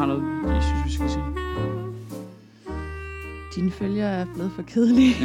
har 0.00 0.06
noget, 0.06 0.22
I 0.58 0.62
synes, 0.62 0.84
vi 0.84 0.92
skal 0.92 1.10
sige? 1.10 1.24
Dine 3.56 3.70
følgere 3.70 4.10
er 4.10 4.26
blevet 4.34 4.52
for 4.56 4.62
kedelige. 4.62 5.14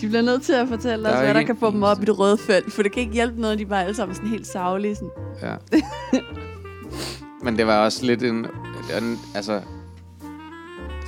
de 0.00 0.08
bliver 0.08 0.22
nødt 0.22 0.42
til 0.42 0.52
at 0.52 0.68
fortælle 0.68 1.04
Der 1.04 1.14
os, 1.14 1.20
hvad 1.20 1.34
der 1.34 1.42
kan 1.42 1.56
få 1.56 1.70
dem 1.70 1.82
op 1.82 2.02
i 2.02 2.04
det 2.04 2.18
røde 2.18 2.38
felt. 2.38 2.72
For 2.72 2.82
det 2.82 2.92
kan 2.92 3.00
ikke 3.00 3.14
hjælpe 3.14 3.40
noget, 3.40 3.58
de 3.58 3.66
bare 3.66 3.82
alle 3.82 3.94
sammen 3.94 4.14
sådan 4.14 4.30
helt 4.30 4.46
savlige. 4.46 4.94
Sådan. 4.94 5.10
Ja. 5.42 5.56
Men 7.44 7.58
det 7.58 7.66
var 7.66 7.84
også 7.84 8.06
lidt 8.06 8.22
en... 8.22 8.46
en 8.98 9.18
altså, 9.34 9.60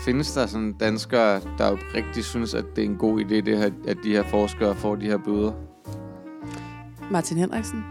findes 0.05 0.33
der 0.33 0.47
sådan 0.47 0.73
danskere, 0.73 1.41
der 1.59 1.71
jo 1.71 1.79
rigtig 1.95 2.25
synes, 2.25 2.55
at 2.55 2.65
det 2.77 2.85
er 2.85 2.89
en 2.89 2.97
god 2.97 3.21
idé, 3.21 3.35
det 3.35 3.59
her, 3.59 3.71
at 3.89 3.97
de 4.05 4.13
her 4.13 4.23
forskere 4.23 4.75
får 4.75 4.97
de 4.97 5.07
her 5.07 5.19
bøder? 5.19 5.53
Martin 7.11 7.39
Henriksen. 7.39 7.85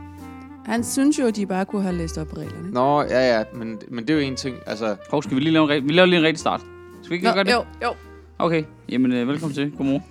Han 0.65 0.83
synes 0.83 1.19
jo, 1.19 1.25
at 1.25 1.35
de 1.35 1.45
bare 1.45 1.65
kunne 1.65 1.81
have 1.81 1.95
læst 1.95 2.17
op 2.17 2.27
på 2.27 2.35
reglerne. 2.35 2.71
Nå, 2.71 3.01
ja, 3.01 3.37
ja, 3.37 3.43
men, 3.55 3.79
men 3.89 4.07
det 4.07 4.09
er 4.09 4.13
jo 4.13 4.19
en 4.27 4.35
ting. 4.35 4.55
Altså, 4.65 4.95
Hov, 5.09 5.23
skal 5.23 5.35
vi 5.35 5.41
lige 5.41 5.53
lave 5.53 5.75
en, 5.77 5.83
re- 5.83 5.87
vi 5.87 5.93
laver 5.93 6.05
lige 6.05 6.19
en 6.19 6.25
rigtig 6.25 6.39
start? 6.39 6.61
Skal 7.01 7.09
vi 7.09 7.15
ikke 7.15 7.25
lige 7.25 7.33
gøre 7.33 7.43
det? 7.43 7.51
jo, 7.51 7.65
jo. 7.83 7.93
Okay, 8.39 8.63
jamen 8.89 9.11
øh, 9.13 9.27
velkommen 9.27 9.55
til. 9.55 9.71
Godmorgen. 9.71 10.01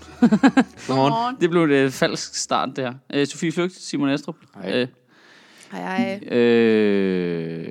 godmorgen. 0.87 1.37
Det 1.41 1.51
blev 1.51 1.63
et 1.63 1.71
øh, 1.71 1.91
falsk 1.91 2.35
start, 2.35 2.69
det 2.77 2.85
her. 2.85 2.95
Øh, 3.15 3.27
Sofie 3.27 3.53
Flygt, 3.53 3.73
Simon 3.75 4.09
Astrup. 4.09 4.37
Hej. 4.55 4.81
Øh, 4.83 4.89
Hej, 5.73 6.19
hej. 6.29 6.39
øh, 6.39 7.69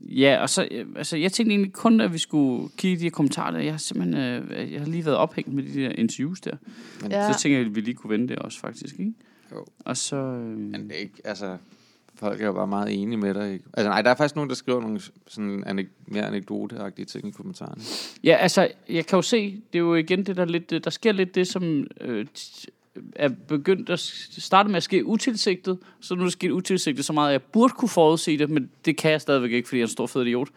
ja, 0.00 0.38
og 0.42 0.48
så, 0.50 0.68
øh, 0.70 0.86
altså, 0.96 1.16
jeg 1.16 1.32
tænkte 1.32 1.52
egentlig 1.52 1.72
kun, 1.72 2.00
at 2.00 2.12
vi 2.12 2.18
skulle 2.18 2.68
kigge 2.76 2.96
i 2.96 2.98
de 2.98 3.02
her 3.04 3.10
kommentarer. 3.10 3.50
Der. 3.50 3.58
Jeg 3.60 3.72
har 3.72 3.78
simpelthen, 3.78 4.22
øh, 4.22 4.72
jeg 4.72 4.80
har 4.80 4.86
lige 4.88 5.04
været 5.04 5.16
ophængt 5.16 5.52
med 5.52 5.62
de 5.62 5.80
der 5.82 5.88
interviews 5.90 6.40
der. 6.40 6.56
Ja. 7.10 7.32
Så 7.32 7.38
tænker 7.38 7.58
jeg, 7.58 7.66
at 7.66 7.74
vi 7.74 7.80
lige 7.80 7.94
kunne 7.94 8.10
vende 8.10 8.28
det 8.28 8.38
også, 8.38 8.60
faktisk, 8.60 8.94
ikke? 8.98 9.12
Jo. 9.52 9.64
Og 9.84 9.96
så... 9.96 10.16
Øh, 10.16 10.58
Men 10.58 10.74
det 10.74 10.92
er 10.92 11.00
ikke, 11.00 11.20
altså... 11.24 11.56
Folk 12.14 12.40
er 12.40 12.46
jo 12.46 12.52
bare 12.52 12.66
meget 12.66 13.02
enige 13.02 13.18
med 13.18 13.34
dig, 13.34 13.52
ikke? 13.52 13.64
Altså, 13.72 13.88
nej, 13.88 14.02
der 14.02 14.10
er 14.10 14.14
faktisk 14.14 14.36
nogen, 14.36 14.50
der 14.50 14.56
skriver 14.56 14.80
nogle 14.80 15.00
sådan 15.26 15.64
anek- 15.66 16.04
mere 16.06 16.26
anekdoteagtige 16.26 17.06
ting 17.06 17.28
i 17.28 17.30
kommentarerne. 17.30 17.82
Ja, 18.24 18.36
altså, 18.36 18.68
jeg 18.88 19.06
kan 19.06 19.16
jo 19.16 19.22
se, 19.22 19.50
det 19.72 19.78
er 19.78 19.82
jo 19.82 19.94
igen 19.94 20.26
det, 20.26 20.36
der 20.36 20.44
lidt, 20.44 20.70
der 20.84 20.90
sker 20.90 21.12
lidt 21.12 21.34
det, 21.34 21.48
som 21.48 21.86
øh, 22.00 22.26
er 23.16 23.28
begyndt 23.48 23.90
at 23.90 23.98
starte 24.38 24.68
med 24.68 24.76
at 24.76 24.82
ske 24.82 25.06
utilsigtet, 25.06 25.78
så 26.00 26.14
nu 26.14 26.20
er 26.20 26.24
det 26.24 26.32
sket 26.32 26.50
utilsigtet 26.50 27.04
så 27.04 27.12
meget, 27.12 27.28
at 27.28 27.32
jeg 27.32 27.42
burde 27.42 27.74
kunne 27.76 27.88
forudse 27.88 28.38
det, 28.38 28.50
men 28.50 28.70
det 28.84 28.96
kan 28.96 29.10
jeg 29.10 29.20
stadigvæk 29.20 29.52
ikke, 29.52 29.68
fordi 29.68 29.78
jeg 29.78 29.82
er 29.82 29.86
en 29.86 29.92
stor 29.92 30.06
fed 30.06 30.22
idiot. 30.22 30.48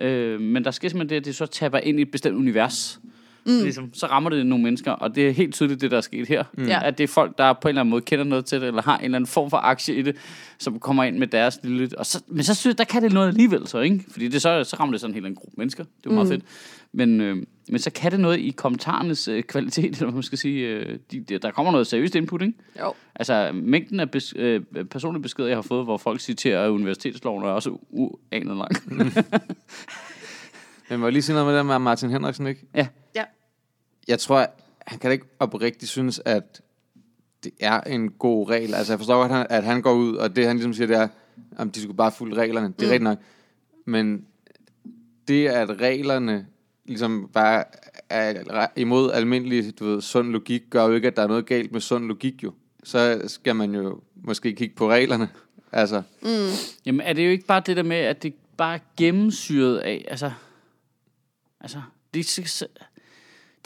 Øh, 0.00 0.40
men 0.40 0.64
der 0.64 0.70
sker 0.70 0.88
simpelthen 0.88 1.10
det, 1.10 1.16
at 1.16 1.24
det 1.24 1.36
så 1.36 1.46
taber 1.46 1.78
ind 1.78 1.98
i 1.98 2.02
et 2.02 2.10
bestemt 2.10 2.36
univers. 2.36 3.00
Mm. 3.02 3.10
Ligesom, 3.46 3.94
så 3.94 4.06
rammer 4.06 4.30
det 4.30 4.46
nogle 4.46 4.64
mennesker, 4.64 4.92
og 4.92 5.14
det 5.14 5.28
er 5.28 5.30
helt 5.30 5.54
tydeligt 5.54 5.80
det, 5.80 5.90
der 5.90 5.96
er 5.96 6.00
sket 6.00 6.28
her. 6.28 6.44
Mm. 6.52 6.68
At 6.70 6.98
det 6.98 7.04
er 7.04 7.08
folk, 7.08 7.38
der 7.38 7.52
på 7.52 7.68
en 7.68 7.70
eller 7.70 7.80
anden 7.80 7.90
måde 7.90 8.02
kender 8.02 8.24
noget 8.24 8.44
til 8.44 8.60
det, 8.60 8.68
eller 8.68 8.82
har 8.82 8.98
en 8.98 9.04
eller 9.04 9.16
anden 9.16 9.26
form 9.26 9.50
for 9.50 9.56
aktie 9.56 9.94
i 9.94 10.02
det, 10.02 10.16
som 10.58 10.78
kommer 10.80 11.04
ind 11.04 11.18
med 11.18 11.26
deres 11.26 11.60
lille... 11.62 11.90
Og 11.98 12.06
så, 12.06 12.22
men 12.28 12.44
så 12.44 12.54
synes 12.54 12.72
jeg, 12.72 12.78
der 12.78 12.84
kan 12.84 13.02
det 13.02 13.12
noget 13.12 13.28
alligevel 13.28 13.66
så, 13.66 13.80
ikke? 13.80 14.04
Fordi 14.10 14.28
det, 14.28 14.42
så, 14.42 14.64
så 14.64 14.76
rammer 14.76 14.92
det 14.92 15.00
sådan 15.00 15.10
en 15.10 15.14
helt 15.14 15.26
anden 15.26 15.36
gruppe 15.36 15.54
mennesker. 15.56 15.84
Det 15.84 16.10
er 16.10 16.14
meget 16.14 16.28
fedt. 16.28 16.44
Men, 16.92 17.20
øh, 17.20 17.36
men 17.68 17.78
så 17.78 17.90
kan 17.90 18.12
det 18.12 18.20
noget 18.20 18.38
i 18.38 18.50
kommentarernes 18.50 19.28
øh, 19.28 19.42
kvalitet, 19.42 19.96
eller 20.00 20.12
man 20.12 20.22
skal 20.22 20.38
sige. 20.38 20.68
Øh, 20.68 20.98
de, 21.12 21.20
de, 21.20 21.38
der 21.38 21.50
kommer 21.50 21.72
noget 21.72 21.86
seriøst 21.86 22.14
input, 22.14 22.42
ikke? 22.42 22.54
Jo. 22.80 22.94
Altså, 23.14 23.50
mængden 23.54 24.00
af 24.00 24.10
bes, 24.10 24.34
øh, 24.36 24.60
personlige 24.90 25.22
beskeder, 25.22 25.48
jeg 25.48 25.56
har 25.56 25.62
fået, 25.62 25.84
hvor 25.84 25.96
folk 25.96 26.20
citerer 26.20 26.68
universitetsloven, 26.68 27.44
er 27.44 27.48
også 27.48 27.78
uanet 27.90 28.56
lang. 28.56 28.70
Men 30.90 31.00
må 31.00 31.06
jeg 31.06 31.12
lige 31.12 31.22
sige 31.22 31.34
noget 31.34 31.48
med 31.48 31.58
det 31.58 31.66
med 31.66 31.78
Martin 31.78 32.10
Henriksen, 32.10 32.46
ikke? 32.46 32.60
ja. 32.74 32.86
Jeg 34.08 34.18
tror, 34.18 34.46
han 34.86 34.98
kan 34.98 35.08
da 35.08 35.12
ikke 35.12 35.26
oprigtigt 35.38 35.90
synes, 35.90 36.22
at 36.24 36.62
det 37.44 37.52
er 37.60 37.80
en 37.80 38.10
god 38.10 38.50
regel. 38.50 38.74
Altså, 38.74 38.92
jeg 38.92 38.98
forstår 38.98 39.20
godt, 39.20 39.32
at 39.32 39.38
han, 39.38 39.46
at 39.50 39.64
han 39.64 39.82
går 39.82 39.92
ud, 39.92 40.16
og 40.16 40.36
det 40.36 40.46
han 40.46 40.56
ligesom 40.56 40.74
siger, 40.74 40.86
det 40.86 40.96
er, 40.96 41.08
at 41.58 41.74
de 41.74 41.80
skulle 41.80 41.96
bare 41.96 42.12
følge 42.12 42.34
reglerne. 42.34 42.66
Det 42.66 42.82
er 42.82 42.86
mm. 42.86 42.90
rigtigt 42.90 43.02
nok. 43.02 43.18
Men 43.84 44.26
det, 45.28 45.48
at 45.48 45.80
reglerne 45.80 46.46
ligesom 46.84 47.30
bare 47.32 47.64
er 48.08 48.66
imod 48.76 49.12
almindelig, 49.12 49.78
du 49.78 49.84
ved, 49.84 50.00
sund 50.00 50.30
logik, 50.30 50.62
gør 50.70 50.86
jo 50.86 50.94
ikke, 50.94 51.08
at 51.08 51.16
der 51.16 51.22
er 51.22 51.26
noget 51.26 51.46
galt 51.46 51.72
med 51.72 51.80
sund 51.80 52.06
logik, 52.06 52.42
jo. 52.42 52.52
Så 52.84 53.22
skal 53.26 53.56
man 53.56 53.74
jo 53.74 54.00
måske 54.14 54.54
kigge 54.54 54.74
på 54.74 54.90
reglerne. 54.90 55.28
Altså, 55.72 56.02
Jamen, 56.86 57.00
er 57.00 57.12
det 57.12 57.24
jo 57.24 57.30
ikke 57.30 57.46
bare 57.46 57.62
det 57.66 57.76
der 57.76 57.82
med, 57.82 57.96
at 57.96 58.22
det 58.22 58.34
bare 58.56 58.74
er 58.74 58.78
gennemsyret 58.96 59.78
af, 59.78 60.04
altså... 60.08 60.30
Altså, 61.60 61.82
det, 62.14 62.26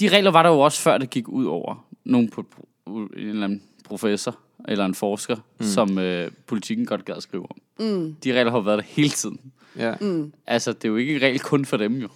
de 0.00 0.08
regler 0.08 0.30
var 0.30 0.42
der 0.42 0.50
jo 0.50 0.60
også 0.60 0.80
før, 0.80 0.98
det 0.98 1.10
gik 1.10 1.28
ud 1.28 1.44
over 1.44 1.84
nogen 2.04 2.28
på, 2.30 2.46
en 2.86 3.08
eller 3.16 3.44
anden 3.44 3.62
professor 3.84 4.38
eller 4.68 4.84
en 4.84 4.94
forsker, 4.94 5.36
mm. 5.60 5.66
som 5.66 5.98
øh, 5.98 6.30
politikken 6.46 6.86
godt 6.86 7.04
gad 7.04 7.20
skrive 7.20 7.42
om. 7.50 7.56
Mm. 7.86 8.14
De 8.24 8.32
regler 8.32 8.50
har 8.50 8.58
jo 8.58 8.62
været 8.64 8.78
der 8.78 8.84
hele 8.88 9.08
tiden. 9.08 9.40
ja. 9.76 9.94
Mm. 10.00 10.32
Altså, 10.46 10.72
det 10.72 10.84
er 10.84 10.88
jo 10.88 10.96
ikke 10.96 11.14
en 11.16 11.22
regel 11.22 11.40
kun 11.40 11.64
for 11.64 11.76
dem 11.76 11.94
jo. 11.96 12.08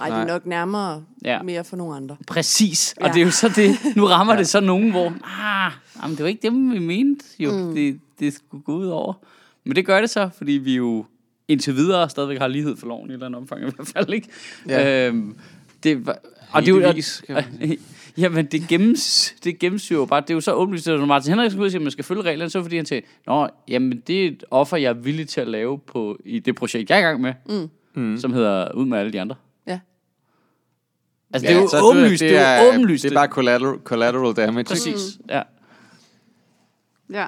Ej, 0.00 0.08
det 0.08 0.16
er 0.18 0.26
nok 0.26 0.46
nærmere 0.46 1.04
Ja. 1.24 1.32
ja. 1.32 1.42
mere 1.42 1.64
for 1.64 1.76
nogle 1.76 1.96
andre. 1.96 2.16
Præcis. 2.26 2.94
Og 3.00 3.06
Ja. 3.06 3.12
det 3.12 3.20
er 3.20 3.24
jo 3.24 3.30
så 3.30 3.48
det, 3.56 3.96
nu 3.96 4.04
rammer 4.06 4.32
ja. 4.34 4.38
det 4.38 4.48
så 4.48 4.60
nogen, 4.60 4.90
hvor, 4.90 5.12
ah, 5.40 5.72
jamen, 6.02 6.16
det 6.16 6.22
var 6.22 6.28
ikke 6.28 6.42
dem, 6.42 6.72
vi 6.72 6.78
mente 6.78 7.24
jo, 7.38 7.52
mm. 7.52 7.74
det, 7.74 8.00
det 8.20 8.34
skulle 8.34 8.62
gå 8.62 8.76
ud 8.76 8.86
over. 8.86 9.12
Men 9.64 9.76
det 9.76 9.86
gør 9.86 10.00
det 10.00 10.10
så, 10.10 10.30
fordi 10.38 10.52
vi 10.52 10.76
jo 10.76 11.04
indtil 11.48 11.76
videre 11.76 12.10
stadigvæk 12.10 12.38
har 12.38 12.48
lighed 12.48 12.76
for 12.76 12.86
loven 12.86 13.06
i 13.06 13.10
et 13.10 13.14
eller 13.14 13.26
andet 13.26 13.40
omfang 13.40 13.60
i 13.60 13.64
hvert 13.76 13.86
fald, 13.88 14.12
ikke? 14.12 14.28
Ja. 14.68 15.06
Øhm, 15.08 15.36
det, 15.82 16.06
var- 16.06 16.18
og 16.52 16.62
det 16.62 16.68
er 16.68 16.74
jo, 16.74 16.80
Heldigvis, 16.80 17.22
kan 17.26 17.34
man 17.34 17.78
Jamen, 18.18 18.46
det, 18.46 18.68
gennems, 18.68 19.34
det 19.44 19.58
gennemsyrer 19.58 20.00
jo 20.00 20.06
bare. 20.06 20.20
Det 20.20 20.30
er 20.30 20.34
jo 20.34 20.40
så 20.40 20.52
åbenlyst, 20.52 20.88
at 20.88 20.98
når 20.98 21.06
Martin 21.06 21.32
Henriksen 21.32 21.60
ud 21.60 21.70
siger, 21.70 21.78
at 21.78 21.82
man 21.82 21.90
skal 21.90 22.04
følge 22.04 22.22
reglerne, 22.22 22.50
så 22.50 22.58
er 22.58 22.60
det 22.60 22.64
fordi 22.64 22.76
han 22.76 22.86
siger, 22.86 23.00
Nå, 23.26 23.48
jamen, 23.68 24.02
det 24.06 24.24
er 24.24 24.28
et 24.28 24.44
offer, 24.50 24.76
jeg 24.76 24.88
er 24.88 24.94
villig 24.94 25.28
til 25.28 25.40
at 25.40 25.48
lave 25.48 25.78
på, 25.78 26.18
i 26.24 26.38
det 26.38 26.54
projekt, 26.54 26.90
jeg 26.90 26.96
er 26.96 27.00
i 27.00 27.04
gang 27.04 27.20
med, 27.20 27.34
mm. 27.48 28.02
Mm. 28.02 28.16
som 28.16 28.32
hedder 28.32 28.72
Ud 28.74 28.86
med 28.86 28.98
alle 28.98 29.12
de 29.12 29.20
andre. 29.20 29.36
Ja. 29.66 29.80
Altså, 31.32 31.48
det 31.48 31.56
er 31.56 31.60
jo 31.60 31.68
så 31.68 31.80
åbenlyst. 31.80 32.20
Det 32.20 32.36
er, 32.36 32.62
jo 32.62 32.68
åbenlyst. 32.68 33.02
Det 33.02 33.10
er 33.10 33.14
bare 33.14 33.28
collateral, 33.28 33.78
collateral 33.84 34.34
damage. 34.34 34.64
Præcis, 34.64 35.18
ja. 35.28 35.42
Ja. 37.12 37.26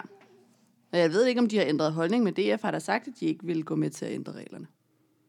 Og 0.93 0.99
jeg 0.99 1.13
ved 1.13 1.27
ikke, 1.27 1.41
om 1.41 1.49
de 1.49 1.57
har 1.57 1.65
ændret 1.65 1.93
holdning, 1.93 2.25
men 2.25 2.35
DF 2.35 2.63
har 2.63 2.71
da 2.71 2.79
sagt, 2.79 3.09
at 3.09 3.13
de 3.21 3.27
ikke 3.27 3.47
vil 3.47 3.65
gå 3.65 3.75
med 3.75 3.91
til 3.91 4.05
at 4.05 4.13
ændre 4.13 4.33
reglerne. 4.33 4.67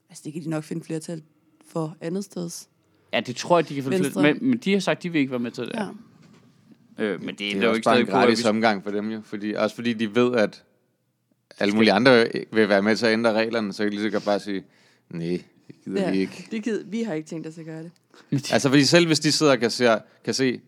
Altså, 0.09 0.21
det 0.25 0.33
kan 0.33 0.43
de 0.43 0.49
nok 0.49 0.63
finde 0.63 0.85
flertal 0.85 1.23
for 1.67 1.97
andet 2.01 2.23
steds. 2.23 2.69
Ja, 3.13 3.19
det 3.19 3.35
tror 3.35 3.57
jeg, 3.59 3.69
de 3.69 3.75
kan 3.75 3.83
få 3.83 3.89
lidt. 3.89 4.03
Venstre. 4.03 4.21
Men, 4.21 4.37
men 4.41 4.57
de 4.57 4.73
har 4.73 4.79
sagt, 4.79 4.97
at 4.97 5.03
de 5.03 5.09
vil 5.09 5.19
ikke 5.19 5.31
være 5.31 5.39
med 5.39 5.51
til 5.51 5.63
det. 5.63 5.71
Ja. 5.75 5.87
Øh, 7.03 7.19
men 7.21 7.29
det, 7.29 7.39
Det 7.39 7.53
er 7.57 7.61
er 7.61 7.65
jo 7.67 7.73
ikke 7.73 7.83
bare 7.85 7.99
en 7.99 8.05
på, 8.05 8.11
at 8.11 8.23
gratis 8.23 8.43
vi- 8.43 8.49
omgang 8.49 8.83
for 8.83 8.91
dem 8.91 9.11
jo. 9.11 9.21
Fordi, 9.25 9.53
også 9.53 9.75
fordi 9.75 9.93
de 9.93 10.15
ved, 10.15 10.35
at 10.35 10.63
alle 11.59 11.73
mulige 11.75 11.91
andre 11.93 12.27
vil 12.51 12.69
være 12.69 12.81
med 12.81 12.95
til 12.95 13.05
at 13.05 13.13
ændre 13.13 13.33
reglerne, 13.33 13.73
så 13.73 13.83
kan 13.83 13.91
de 13.91 13.95
lige 13.97 14.05
så 14.05 14.11
godt 14.11 14.25
bare 14.25 14.39
sige, 14.39 14.63
nej, 15.09 15.41
det 15.67 15.75
gider 15.85 16.01
Ja. 16.01 16.11
vi 16.11 16.19
ikke. 16.19 16.47
Det 16.51 16.63
gider, 16.63 16.83
vi 16.85 17.01
har 17.03 17.13
ikke 17.13 17.27
tænkt 17.29 17.47
os 17.47 17.57
at 17.57 17.65
gøre 17.65 17.83
det. 17.83 17.91
Altså, 18.31 18.69
fordi 18.69 18.83
selv 18.83 19.07
hvis 19.07 19.19
de 19.19 19.31
sidder 19.31 19.51
og 19.51 19.59
kan 19.59 19.71
se, 19.71 19.87
kan 20.25 20.33
se 20.33 20.59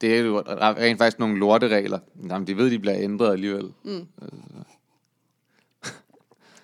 det 0.00 0.14
er 0.14 0.20
jo 0.20 0.42
rent 0.48 0.98
faktisk 0.98 1.18
nogle 1.18 1.38
lorteregler, 1.38 1.98
jamen, 2.30 2.46
de 2.46 2.56
ved, 2.56 2.70
de 2.70 2.78
bliver 2.78 2.96
ændret 2.98 3.32
alligevel. 3.32 3.64
Mm. 3.84 3.90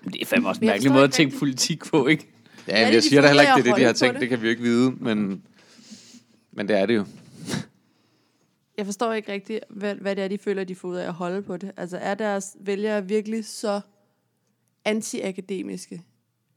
Men 0.02 0.12
det 0.12 0.22
er 0.22 0.26
fandme 0.26 0.48
også 0.48 0.60
en 0.60 0.66
mærkelig 0.66 0.92
måde 0.92 1.04
at 1.04 1.12
tænke 1.12 1.38
politik 1.38 1.84
på, 1.84 2.06
ikke? 2.06 2.33
Ja, 2.68 2.78
jeg 2.80 2.92
de 2.92 3.00
siger 3.02 3.20
da 3.20 3.26
heller 3.26 3.42
ikke, 3.42 3.52
det 3.54 3.70
er 3.70 3.74
det, 3.74 3.80
de 3.80 3.86
har 3.86 3.92
tænkt. 3.92 4.14
det? 4.14 4.20
Det 4.20 4.28
kan 4.28 4.40
vi 4.40 4.46
jo 4.46 4.50
ikke 4.50 4.62
vide, 4.62 4.90
men, 4.90 5.42
men 6.52 6.68
det 6.68 6.76
er 6.78 6.86
det 6.86 6.94
jo. 6.94 7.04
Jeg 8.78 8.84
forstår 8.86 9.12
ikke 9.12 9.32
rigtigt, 9.32 9.60
hvad, 9.70 9.94
hvad 9.94 10.16
det 10.16 10.24
er, 10.24 10.28
de 10.28 10.38
føler, 10.38 10.64
de 10.64 10.74
får 10.74 10.88
ud 10.88 10.96
af 10.96 11.06
at 11.06 11.12
holde 11.12 11.42
på 11.42 11.56
det. 11.56 11.72
Altså, 11.76 11.96
er 11.96 12.14
deres 12.14 12.56
vælgere 12.60 13.08
virkelig 13.08 13.44
så 13.44 13.80
anti-akademiske, 14.84 16.02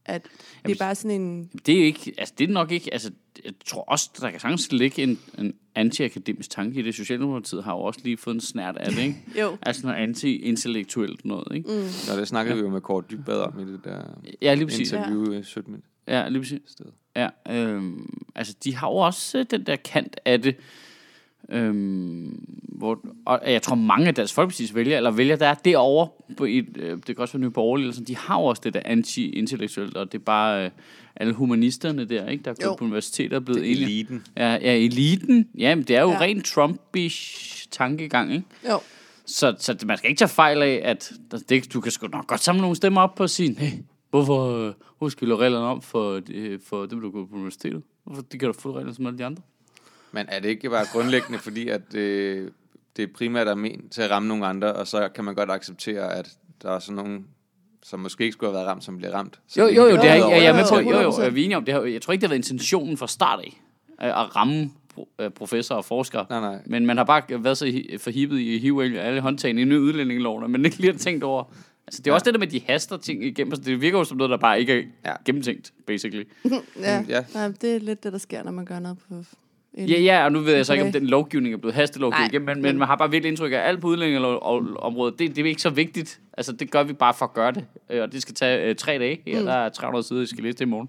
at 0.04 0.22
det 0.22 0.30
Jamen, 0.64 0.74
er 0.74 0.78
bare 0.78 0.94
sådan 0.94 1.20
en... 1.20 1.50
Det 1.66 1.80
er 1.80 1.84
ikke, 1.84 2.14
altså 2.18 2.34
det 2.38 2.48
er 2.48 2.52
nok 2.52 2.72
ikke, 2.72 2.92
altså 2.92 3.10
jeg 3.44 3.52
tror 3.66 3.82
også, 3.82 4.10
der 4.20 4.30
kan 4.30 4.40
sagtens 4.40 4.72
ligge 4.72 5.02
en, 5.02 5.18
en 5.38 5.54
anti-akademisk 5.74 6.50
tanke 6.50 6.78
i 6.80 6.82
det. 6.82 6.94
Socialdemokratiet 6.94 7.64
har 7.64 7.72
jo 7.72 7.80
også 7.80 8.00
lige 8.04 8.16
fået 8.16 8.34
en 8.34 8.40
snært 8.40 8.76
af 8.76 8.90
det, 8.92 8.98
ikke? 9.02 9.22
Jo. 9.40 9.56
Altså 9.62 9.86
noget 9.86 9.98
anti-intellektuelt 10.02 11.24
noget, 11.24 11.56
ikke? 11.56 11.68
Mm. 11.68 11.74
Nå, 12.08 12.20
det 12.20 12.28
snakkede 12.28 12.56
vi 12.56 12.62
jo 12.62 12.68
med 12.70 12.80
Kort 12.80 13.10
Dybvad 13.10 13.40
om 13.40 13.58
i 13.60 13.72
det 13.72 13.80
der 13.84 14.02
Ja, 14.42 14.54
lige 14.54 14.66
præcis. 14.66 14.92
interview 14.92 15.32
i 15.32 15.42
17 15.42 15.72
minutter. 15.72 15.90
Ja, 16.08 16.28
lige 16.28 16.40
præcis. 16.40 16.60
sted. 16.66 16.86
Ja, 17.16 17.28
øhm, 17.50 18.18
altså 18.34 18.54
de 18.64 18.74
har 18.76 18.88
jo 18.88 18.94
også 18.96 19.38
øh, 19.38 19.46
den 19.50 19.66
der 19.66 19.76
kant 19.76 20.16
af 20.24 20.42
det, 20.42 20.56
øhm, 21.50 22.44
hvor, 22.62 23.00
og 23.26 23.40
jeg 23.46 23.62
tror 23.62 23.74
mange 23.76 24.08
af 24.08 24.14
deres 24.14 24.38
folkeparti's 24.38 24.74
vælgere, 24.74 24.96
eller 24.96 25.10
vælgere, 25.10 25.38
der 25.38 25.46
er 25.46 25.54
derovre, 25.54 26.08
på 26.36 26.44
et, 26.44 26.66
øh, 26.76 26.96
det 26.96 27.04
kan 27.04 27.18
også 27.18 27.38
være 27.38 27.40
Nye 27.46 27.50
Borgerlige, 27.50 27.84
eller 27.84 27.94
sådan, 27.94 28.06
de 28.06 28.16
har 28.16 28.38
jo 28.40 28.44
også 28.44 28.62
det 28.64 28.74
der 28.74 28.80
anti-intellektuelt, 28.84 29.96
og 29.96 30.12
det 30.12 30.18
er 30.18 30.22
bare 30.24 30.64
øh, 30.64 30.70
alle 31.16 31.32
humanisterne 31.32 32.04
der, 32.04 32.28
ikke, 32.28 32.44
der 32.44 32.50
er 32.50 32.54
gået 32.68 32.78
på 32.78 32.84
universitetet 32.84 33.32
og 33.32 33.44
blevet 33.44 33.60
Det 33.62 33.68
er 33.70 33.74
enige. 33.76 33.84
eliten. 33.84 34.24
Ja, 34.36 34.52
ja, 34.52 34.74
eliten. 34.76 35.48
Jamen, 35.58 35.84
det 35.84 35.96
er 35.96 36.00
jo 36.02 36.08
ja. 36.08 36.14
Ja. 36.14 36.20
rent 36.20 36.44
Trumpish 36.44 37.66
tankegang, 37.70 38.32
ikke? 38.32 38.44
Jo. 38.70 38.80
Så, 39.26 39.54
så 39.58 39.76
man 39.86 39.98
skal 39.98 40.10
ikke 40.10 40.18
tage 40.18 40.28
fejl 40.28 40.62
af, 40.62 40.80
at 40.84 41.12
der- 41.30 41.38
det, 41.48 41.72
du 41.72 41.80
kan 41.80 41.92
sgu 41.92 42.06
nok 42.06 42.26
godt 42.26 42.40
samle 42.40 42.60
nogle 42.60 42.76
stemmer 42.76 43.00
op 43.00 43.14
på 43.14 43.22
og 43.22 43.30
sige, 43.30 43.54
hey, 43.58 43.72
hvorfor, 44.10 44.66
øh, 44.66 45.10
vi 45.20 45.26
lave 45.26 45.38
reglerne 45.38 45.66
om 45.66 45.82
for, 45.82 46.20
øh, 46.30 46.58
for 46.66 46.86
dem, 46.86 47.00
der 47.00 47.10
går 47.10 47.26
på 47.26 47.34
universitetet? 47.34 47.82
Hvorfor 48.04 48.22
de 48.22 48.38
kan 48.38 48.48
da 48.48 48.52
få 48.58 48.70
reglerne 48.72 48.94
som 48.94 49.06
alle 49.06 49.18
de 49.18 49.24
andre? 49.24 49.42
Men 50.12 50.26
er 50.28 50.40
det 50.40 50.48
ikke 50.48 50.70
bare 50.70 50.84
grundlæggende, 50.92 51.38
fordi 51.38 51.68
at 51.68 51.94
øh, 51.94 52.50
det 52.96 53.12
primært 53.12 53.48
er 53.48 53.54
ment 53.54 53.92
til 53.92 54.02
at 54.02 54.10
ramme 54.10 54.28
nogle 54.28 54.46
andre, 54.46 54.72
og 54.72 54.86
så 54.86 55.08
kan 55.14 55.24
man 55.24 55.34
godt 55.34 55.50
acceptere, 55.50 56.14
at 56.14 56.28
der 56.62 56.70
er 56.72 56.78
sådan 56.78 56.96
nogle 57.04 57.20
som 57.82 58.00
måske 58.00 58.24
ikke 58.24 58.32
skulle 58.32 58.50
have 58.50 58.54
været 58.56 58.66
ramt, 58.68 58.84
som 58.84 58.96
bliver 58.96 59.12
ramt. 59.14 59.40
Så 59.48 59.60
Jo, 59.60 59.68
det 59.68 59.76
jo, 59.76 59.82
jo, 59.82 59.96
det 59.96 60.04
er, 60.04 60.14
jeg, 60.14 60.30
jeg 60.30 60.44
er 60.46 60.54
med 60.54 60.64
på, 60.70 60.90
Jo, 60.90 60.96
jo, 60.96 61.02
jo, 61.02 61.10
100%. 61.10 61.22
er 61.22 61.30
vi 61.30 61.44
enige 61.44 61.56
om, 61.56 61.64
det 61.64 61.74
har, 61.74 61.80
jeg 61.82 62.02
tror 62.02 62.12
ikke, 62.12 62.20
det 62.22 62.28
har 62.28 62.32
været 62.32 62.38
intentionen 62.38 62.96
fra 62.96 63.06
start 63.06 63.40
af, 63.40 63.62
øh, 64.02 64.22
at 64.22 64.36
ramme 64.36 64.70
pro- 64.98 65.14
øh, 65.18 65.30
professorer 65.30 65.76
og 65.78 65.84
forskere. 65.84 66.26
Nej, 66.30 66.40
nej. 66.40 66.58
Men 66.66 66.86
man 66.86 66.96
har 66.96 67.04
bare 67.04 67.44
været 67.44 67.58
så 67.58 67.66
hi- 67.66 67.96
forhippet 67.98 68.38
i 68.38 68.58
hive 68.58 69.00
alle 69.00 69.20
håndtagene 69.20 69.60
i 69.60 69.64
nye 69.64 69.80
udlændingeloven, 69.80 70.52
men 70.52 70.64
ikke 70.64 70.76
lige 70.78 70.92
har 70.92 70.98
tænkt 70.98 71.24
over. 71.24 71.44
Altså, 71.88 72.02
det 72.02 72.10
er 72.10 72.14
også 72.14 72.24
det 72.24 72.34
der 72.34 72.38
med, 72.38 72.46
at 72.46 72.52
de 72.52 72.60
haster 72.66 72.96
ting 72.96 73.24
igennem, 73.24 73.54
så 73.54 73.60
det 73.62 73.80
virker 73.80 73.98
jo 73.98 74.04
som 74.04 74.16
noget, 74.16 74.30
der 74.30 74.36
bare 74.36 74.60
ikke 74.60 74.72
er 75.04 75.10
Ja. 75.10 75.14
gennemtænkt, 75.24 75.72
basically. 75.86 76.24
Ja. 76.80 77.04
Ja. 77.08 77.24
ja. 77.34 77.48
det 77.48 77.74
er 77.74 77.78
lidt 77.78 78.04
det, 78.04 78.12
der 78.12 78.18
sker, 78.18 78.42
når 78.42 78.52
man 78.52 78.64
gør 78.64 78.78
noget 78.78 78.98
på... 79.08 79.14
En... 79.74 79.88
Ja, 79.88 80.00
ja, 80.00 80.24
og 80.24 80.32
nu 80.32 80.40
ved 80.40 80.54
jeg 80.54 80.66
så 80.66 80.72
ikke, 80.72 80.84
om 80.84 80.92
den 80.92 81.06
lovgivning 81.06 81.54
er 81.54 81.58
blevet 81.58 81.74
hastelovgivning 81.74 82.32
igennem, 82.32 82.46
men, 82.46 82.62
men 82.62 82.78
man 82.78 82.88
har 82.88 82.96
bare 82.96 83.10
virkelig 83.10 83.28
indtryk 83.28 83.52
af, 83.52 83.56
at 83.56 83.62
alt 83.68 83.80
på 83.80 83.86
udlændingeområdet, 83.86 85.18
det, 85.18 85.36
det 85.36 85.42
er 85.42 85.46
ikke 85.48 85.62
så 85.62 85.70
vigtigt. 85.70 86.20
Altså, 86.36 86.52
det 86.52 86.70
gør 86.70 86.82
vi 86.82 86.92
bare 86.92 87.14
for 87.14 87.24
at 87.24 87.32
gøre 87.34 87.52
det. 87.52 87.64
Øh, 87.90 88.02
Og 88.02 88.12
det 88.12 88.22
skal 88.22 88.34
tage 88.34 88.68
øh, 88.68 88.76
tre 88.76 88.98
dage. 88.98 89.20
Her, 89.26 89.40
mm. 89.40 89.46
der 89.46 89.52
er 89.52 89.68
300 89.68 90.06
sider, 90.06 90.22
I 90.22 90.26
skal 90.26 90.42
læse 90.44 90.54
det 90.54 90.60
i 90.60 90.64
morgen. 90.64 90.88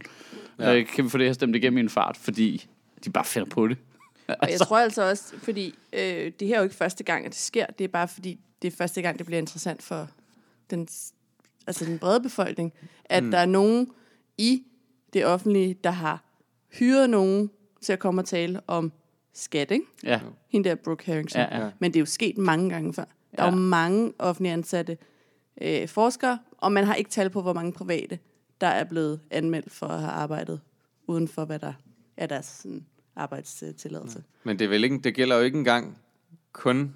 Ja. 0.59 0.69
Ja. 0.71 0.77
Øh, 0.77 0.85
kan 0.87 1.03
vi 1.05 1.09
få 1.09 1.17
det 1.17 1.25
her 1.25 1.33
stemt 1.33 1.55
igennem 1.55 1.77
i 1.77 1.81
en 1.81 1.89
fart, 1.89 2.17
fordi 2.17 2.67
de 3.05 3.09
bare 3.09 3.25
finder 3.25 3.49
på 3.49 3.67
det. 3.67 3.77
Og 4.41 4.51
jeg 4.51 4.59
tror 4.59 4.77
altså 4.77 5.09
også, 5.09 5.33
fordi 5.43 5.75
øh, 5.93 6.31
det 6.39 6.47
her 6.47 6.55
er 6.55 6.59
jo 6.59 6.63
ikke 6.63 6.75
første 6.75 7.03
gang, 7.03 7.25
at 7.25 7.31
det 7.31 7.39
sker. 7.39 7.65
Det 7.65 7.83
er 7.83 7.87
bare 7.87 8.07
fordi, 8.07 8.39
det 8.61 8.73
er 8.73 8.77
første 8.77 9.01
gang, 9.01 9.17
det 9.17 9.25
bliver 9.25 9.39
interessant 9.39 9.83
for 9.83 10.07
den, 10.71 10.87
altså 11.67 11.85
den 11.85 11.99
brede 11.99 12.21
befolkning, 12.21 12.73
at 13.05 13.23
mm. 13.23 13.31
der 13.31 13.37
er 13.37 13.45
nogen 13.45 13.87
i 14.37 14.63
det 15.13 15.25
offentlige, 15.25 15.73
der 15.83 15.91
har 15.91 16.23
hyret 16.69 17.09
nogen 17.09 17.49
til 17.81 17.93
at 17.93 17.99
komme 17.99 18.21
og 18.21 18.25
tale 18.25 18.61
om 18.67 18.91
skat, 19.33 19.71
ikke? 19.71 19.85
Ja, 20.03 20.19
Hende 20.49 20.69
der 20.69 20.75
Brooke 20.75 21.05
Harrington. 21.05 21.41
ja, 21.41 21.63
ja. 21.65 21.71
Men 21.79 21.91
det 21.93 21.97
er 21.97 22.01
jo 22.01 22.05
sket 22.05 22.37
mange 22.37 22.69
gange 22.69 22.93
før. 22.93 23.05
Der 23.37 23.43
er 23.43 23.47
Ja. 23.47 23.51
jo 23.51 23.57
mange 23.59 24.13
offentlige 24.19 24.53
ansatte 24.53 24.97
øh, 25.61 25.87
forskere, 25.87 26.39
og 26.57 26.71
man 26.71 26.83
har 26.83 26.95
ikke 26.95 27.09
tal 27.09 27.29
på, 27.29 27.41
hvor 27.41 27.53
mange 27.53 27.73
private, 27.73 28.19
der 28.61 28.67
er 28.67 28.83
blevet 28.83 29.19
anmeldt 29.31 29.71
for 29.71 29.85
at 29.85 29.99
have 29.99 30.11
arbejdet 30.11 30.61
uden 31.07 31.27
for, 31.27 31.45
hvad 31.45 31.59
der 31.59 31.73
er 32.17 32.25
deres 32.27 32.45
sådan, 32.45 32.85
arbejdstilladelse. 33.15 34.23
Men 34.43 34.59
det, 34.59 34.65
er 34.65 34.69
vel 34.69 34.83
ikke, 34.83 34.97
det 34.99 35.15
gælder 35.15 35.35
jo 35.35 35.41
ikke 35.43 35.57
engang 35.57 35.97
kun 36.51 36.95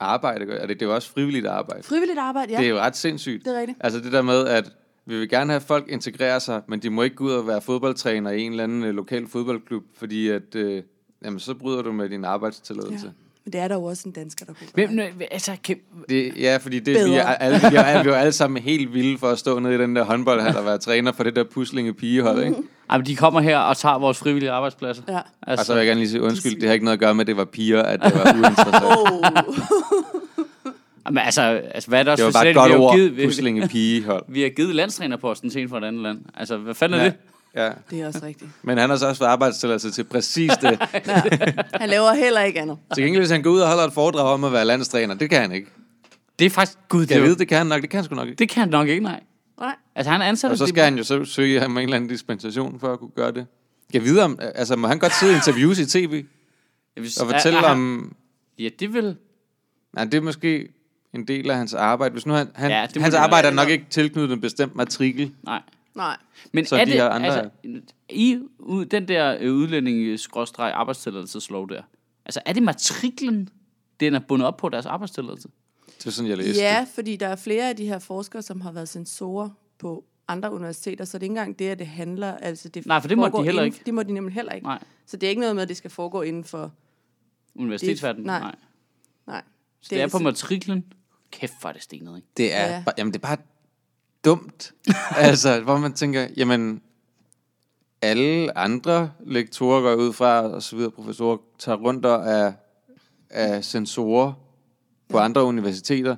arbejde. 0.00 0.46
gør- 0.46 0.60
Det, 0.60 0.68
det 0.68 0.82
er 0.82 0.86
jo 0.86 0.94
også 0.94 1.10
frivilligt 1.10 1.46
arbejde. 1.46 1.82
Frivilligt 1.82 2.18
arbejde, 2.18 2.52
ja. 2.52 2.58
Det 2.58 2.64
er 2.66 2.70
jo 2.70 2.78
ret 2.78 2.96
sindssygt. 2.96 3.44
Det 3.44 3.54
er 3.56 3.60
rigtigt. 3.60 3.78
Altså 3.80 4.00
det 4.00 4.12
der 4.12 4.22
med, 4.22 4.46
at 4.46 4.72
vi 5.06 5.18
vil 5.18 5.28
gerne 5.28 5.52
have, 5.52 5.60
folk 5.60 5.88
integrerer 5.88 6.38
sig, 6.38 6.62
men 6.68 6.80
de 6.80 6.90
må 6.90 7.02
ikke 7.02 7.16
gå 7.16 7.24
ud 7.24 7.30
og 7.32 7.46
være 7.46 7.60
fodboldtræner 7.60 8.30
i 8.30 8.40
en 8.40 8.50
eller 8.50 8.64
anden 8.64 8.84
øh, 8.84 8.94
lokal 8.94 9.26
fodboldklub, 9.26 9.84
fordi 9.96 10.28
at, 10.28 10.54
øh, 10.54 10.82
jamen, 11.24 11.40
så 11.40 11.54
bryder 11.54 11.82
du 11.82 11.92
med 11.92 12.08
din 12.08 12.24
arbejdstilladelse. 12.24 13.06
Ja. 13.06 13.12
Men 13.48 13.52
det 13.52 13.60
er 13.60 13.68
der 13.68 13.74
jo 13.74 13.84
også 13.84 14.02
en 14.06 14.12
dansker, 14.12 14.44
der 14.46 14.52
kunne 14.52 14.66
Hvem, 14.74 14.88
gøre. 14.96 14.96
nu- 15.18 15.24
altså, 15.30 15.52
kan, 15.64 15.76
Det, 16.08 16.32
ja, 16.40 16.56
fordi 16.56 16.78
det, 16.78 16.94
vi, 17.10 17.14
er 17.14 17.24
alle, 17.26 17.58
vi, 17.70 17.76
er, 17.76 17.82
alle- 17.82 18.02
vi 18.04 18.08
er 18.08 18.12
jo 18.12 18.18
alle 18.18 18.32
sammen 18.32 18.62
helt 18.62 18.94
vilde 18.94 19.18
for 19.18 19.28
at 19.28 19.38
stå 19.38 19.58
nede 19.58 19.74
i 19.74 19.78
den 19.78 19.96
der 19.96 20.04
håndboldhal 20.04 20.56
og 20.56 20.64
være 20.64 20.78
træner 20.78 21.12
for 21.12 21.24
det 21.24 21.36
der 21.36 21.44
puslinge 21.44 21.94
pigehold, 21.94 22.42
ikke? 22.44 22.56
Ej, 22.90 22.96
men 22.98 23.06
de 23.06 23.16
kommer 23.16 23.40
her 23.40 23.58
og 23.58 23.76
tager 23.76 23.98
vores 23.98 24.18
frivillige 24.18 24.50
arbejdspladser. 24.50 25.02
Ja. 25.08 25.20
Og 25.42 25.58
så 25.64 25.72
vil 25.72 25.78
jeg 25.80 25.86
gerne 25.86 26.00
lige 26.00 26.10
sige 26.10 26.22
undskyld, 26.22 26.60
det 26.60 26.68
har 26.68 26.72
ikke 26.72 26.84
noget 26.84 26.96
at 26.96 27.00
gøre 27.00 27.14
med, 27.14 27.20
at 27.20 27.26
det 27.26 27.36
var 27.36 27.44
piger, 27.44 27.82
at 27.82 28.00
det 28.04 28.14
var 28.14 28.32
uinteressant. 28.32 28.84
Oh. 28.98 29.24
Jamen, 31.06 31.18
altså, 31.24 31.42
altså, 31.42 31.88
hvad 31.88 31.98
er 31.98 32.02
det 32.02 32.12
også 32.12 32.24
Det 32.26 32.34
var 32.34 32.40
bare 32.40 32.48
et 32.50 32.54
godt 32.56 32.68
vi 32.68 32.72
har 32.72 32.78
jo 32.78 32.84
ord, 32.84 32.96
givet, 32.96 33.16
vi, 33.16 33.26
puslinge 33.26 33.68
pigehold. 33.68 34.24
vi 34.28 34.42
har 34.42 34.48
givet 34.48 34.74
landstrænerposten 34.74 35.50
til 35.50 35.62
en 35.62 35.68
fra 35.68 35.78
et 35.78 35.84
andet 35.84 36.02
land. 36.02 36.18
Altså, 36.36 36.56
hvad 36.56 36.74
fanden 36.74 36.98
er 37.00 37.04
Ja, 37.04 37.08
det? 37.10 37.16
Ja. 37.54 37.70
Det 37.90 38.00
er 38.00 38.06
også 38.06 38.20
rigtigt. 38.22 38.50
Men 38.62 38.78
han 38.78 38.90
har 38.90 38.96
så 38.96 39.06
også 39.08 39.18
fået 39.18 39.28
arbejdstilladelse 39.28 39.90
til 39.90 40.04
præcis 40.04 40.52
det. 40.62 40.78
Han 41.80 41.88
laver 41.88 42.14
heller 42.14 42.40
ikke 42.40 42.60
andet. 42.60 42.78
Til 42.94 43.04
gengæld, 43.04 43.20
hvis 43.20 43.30
han 43.30 43.42
går 43.42 43.50
ud 43.50 43.60
og 43.60 43.68
holder 43.68 43.84
et 43.84 43.92
foredrag 43.92 44.26
om 44.34 44.44
at 44.44 44.52
være 44.52 44.64
landstræner, 44.64 45.14
det 45.14 45.30
kan 45.30 45.40
han 45.40 45.52
ikke. 45.52 45.68
Det 46.38 46.44
er 46.44 46.50
faktisk... 46.50 46.78
Gud, 46.88 47.00
det, 47.00 47.10
Jeg 47.10 47.18
er 47.18 47.22
ved, 47.22 47.36
det 47.36 47.48
kan 47.48 47.58
han 47.58 47.66
nok. 47.66 47.82
Det 47.82 47.90
kan 47.90 47.98
han 47.98 48.04
sgu 48.04 48.14
nok 48.14 48.28
ikke. 48.28 48.38
det 48.38 48.48
kan 48.48 48.60
han 48.60 48.68
nok 48.68 48.88
ikke, 48.88 49.02
nej. 49.02 49.20
Nej. 49.60 49.74
Altså, 49.94 50.10
han 50.10 50.20
er 50.20 50.24
ansat... 50.26 50.50
Og 50.50 50.58
så 50.58 50.66
skal 50.66 50.84
han 50.84 50.98
jo 50.98 51.04
så 51.04 51.24
søge 51.24 51.60
ham 51.60 51.76
en 51.76 51.82
eller 51.82 51.96
anden 51.96 52.10
dispensation 52.10 52.80
for 52.80 52.92
at 52.92 52.98
kunne 52.98 53.10
gøre 53.16 53.32
det. 53.32 53.46
Jeg 53.92 54.04
ved 54.04 54.18
om, 54.18 54.38
altså 54.40 54.76
må 54.76 54.88
han 54.88 54.98
godt 54.98 55.12
sidde 55.20 55.32
i 55.32 55.36
interviews 55.36 55.78
i 55.78 55.86
tv 55.86 56.24
og 56.96 57.26
fortælle 57.30 57.58
om, 57.58 58.12
Ja, 58.58 58.68
det 58.80 58.94
vil... 58.94 59.16
nej, 59.94 60.04
det 60.04 60.14
er 60.14 60.20
måske 60.20 60.68
en 61.14 61.28
del 61.28 61.50
af 61.50 61.56
hans 61.56 61.74
arbejde. 61.74 62.12
Hvis 62.12 62.26
nu 62.26 62.34
han, 62.34 62.48
han 62.54 62.70
Ja, 62.70 62.86
hans 63.00 63.14
arbejde 63.14 63.48
er 63.48 63.52
nok 63.52 63.68
ikke 63.68 63.86
tilknyttet 63.90 64.34
en 64.34 64.40
bestemt 64.40 64.76
matrikel. 64.76 65.32
Nej. 65.44 65.62
Nej. 65.98 66.16
Men 66.52 66.64
Så 66.66 66.76
er 66.76 66.84
de 66.84 66.90
det, 66.90 67.00
her 67.00 67.08
andre- 67.08 67.26
altså, 67.28 67.50
i 68.08 68.38
ud, 68.58 68.84
den 68.84 69.08
der 69.08 69.36
øh, 69.40 69.54
udlænding 69.54 70.18
arbejdstilladelseslov 70.58 71.68
der, 71.68 71.82
altså 72.24 72.40
er 72.46 72.52
det 72.52 72.62
matriklen, 72.62 73.48
den 74.00 74.14
er 74.14 74.18
bundet 74.18 74.46
op 74.48 74.56
på 74.56 74.68
deres 74.68 74.86
arbejdstilladelse? 74.86 75.48
Det 75.98 76.06
er 76.06 76.10
sådan, 76.10 76.28
jeg 76.30 76.38
læste 76.38 76.62
Ja, 76.62 76.80
det. 76.80 76.88
fordi 76.94 77.16
der 77.16 77.28
er 77.28 77.36
flere 77.36 77.68
af 77.68 77.76
de 77.76 77.86
her 77.86 77.98
forskere, 77.98 78.42
som 78.42 78.60
har 78.60 78.72
været 78.72 78.88
sensorer 78.88 79.50
på 79.78 80.04
andre 80.28 80.52
universiteter, 80.52 81.04
så 81.04 81.18
det 81.18 81.22
er 81.22 81.24
ikke 81.24 81.32
engang 81.32 81.58
det, 81.58 81.68
at 81.68 81.78
det 81.78 81.86
handler... 81.86 82.34
Altså 82.36 82.68
det 82.68 82.86
Nej, 82.86 83.00
for 83.00 83.08
det 83.08 83.18
måtte 83.18 83.38
de 83.38 83.44
heller 83.44 83.62
inden- 83.62 83.74
ikke. 83.74 83.84
Det 83.86 83.94
må 83.94 84.02
de 84.02 84.12
nemlig 84.12 84.34
heller 84.34 84.52
ikke. 84.52 84.66
Nej. 84.66 84.78
Så 85.06 85.16
det 85.16 85.26
er 85.26 85.30
ikke 85.30 85.40
noget 85.40 85.54
med, 85.54 85.62
at 85.62 85.68
det 85.68 85.76
skal 85.76 85.90
foregå 85.90 86.22
inden 86.22 86.44
for... 86.44 86.72
Universitetsverdenen? 87.54 88.26
nej. 88.26 88.40
Nej. 88.40 88.54
Nej. 89.26 89.42
Så 89.80 89.88
det, 89.94 90.02
er 90.02 90.08
på 90.08 90.18
matriklen. 90.18 90.84
Kæft, 91.30 91.52
hvor 91.60 91.68
er 91.68 91.72
det 91.72 91.82
stenet, 91.82 92.16
ikke? 92.16 92.28
Det 92.36 92.54
er, 92.54 92.66
ja. 92.66 92.82
bare, 92.86 92.94
jamen, 92.98 93.12
det 93.12 93.18
er 93.18 93.26
bare 93.26 93.36
dumt. 94.24 94.72
altså, 95.16 95.60
hvor 95.60 95.78
man 95.78 95.92
tænker, 95.92 96.26
jamen, 96.36 96.82
alle 98.02 98.58
andre 98.58 99.10
lektorer 99.26 99.80
går 99.80 99.94
ud 99.94 100.12
fra, 100.12 100.42
og 100.42 100.62
så 100.62 100.76
videre, 100.76 100.90
professorer, 100.90 101.36
tager 101.58 101.78
rundt 101.78 102.06
og 102.06 102.26
er, 102.26 102.52
er 103.30 103.60
sensorer 103.60 104.32
på 105.08 105.18
andre 105.18 105.44
universiteter. 105.44 106.16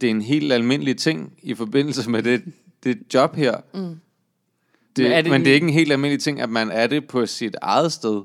Det 0.00 0.06
er 0.06 0.10
en 0.10 0.22
helt 0.22 0.52
almindelig 0.52 0.96
ting 0.96 1.32
i 1.42 1.54
forbindelse 1.54 2.10
med 2.10 2.22
det, 2.22 2.44
det 2.84 3.14
job 3.14 3.34
her. 3.34 3.56
Mm. 3.74 4.00
Det, 4.96 5.02
Men 5.02 5.12
er 5.12 5.22
det 5.22 5.30
men 5.30 5.40
det 5.40 5.50
er 5.50 5.54
ikke 5.54 5.66
en 5.66 5.72
helt 5.72 5.92
almindelig 5.92 6.22
ting, 6.22 6.40
at 6.40 6.50
man 6.50 6.70
er 6.70 6.86
det 6.86 7.08
på 7.08 7.26
sit 7.26 7.56
eget 7.62 7.92
sted. 7.92 8.22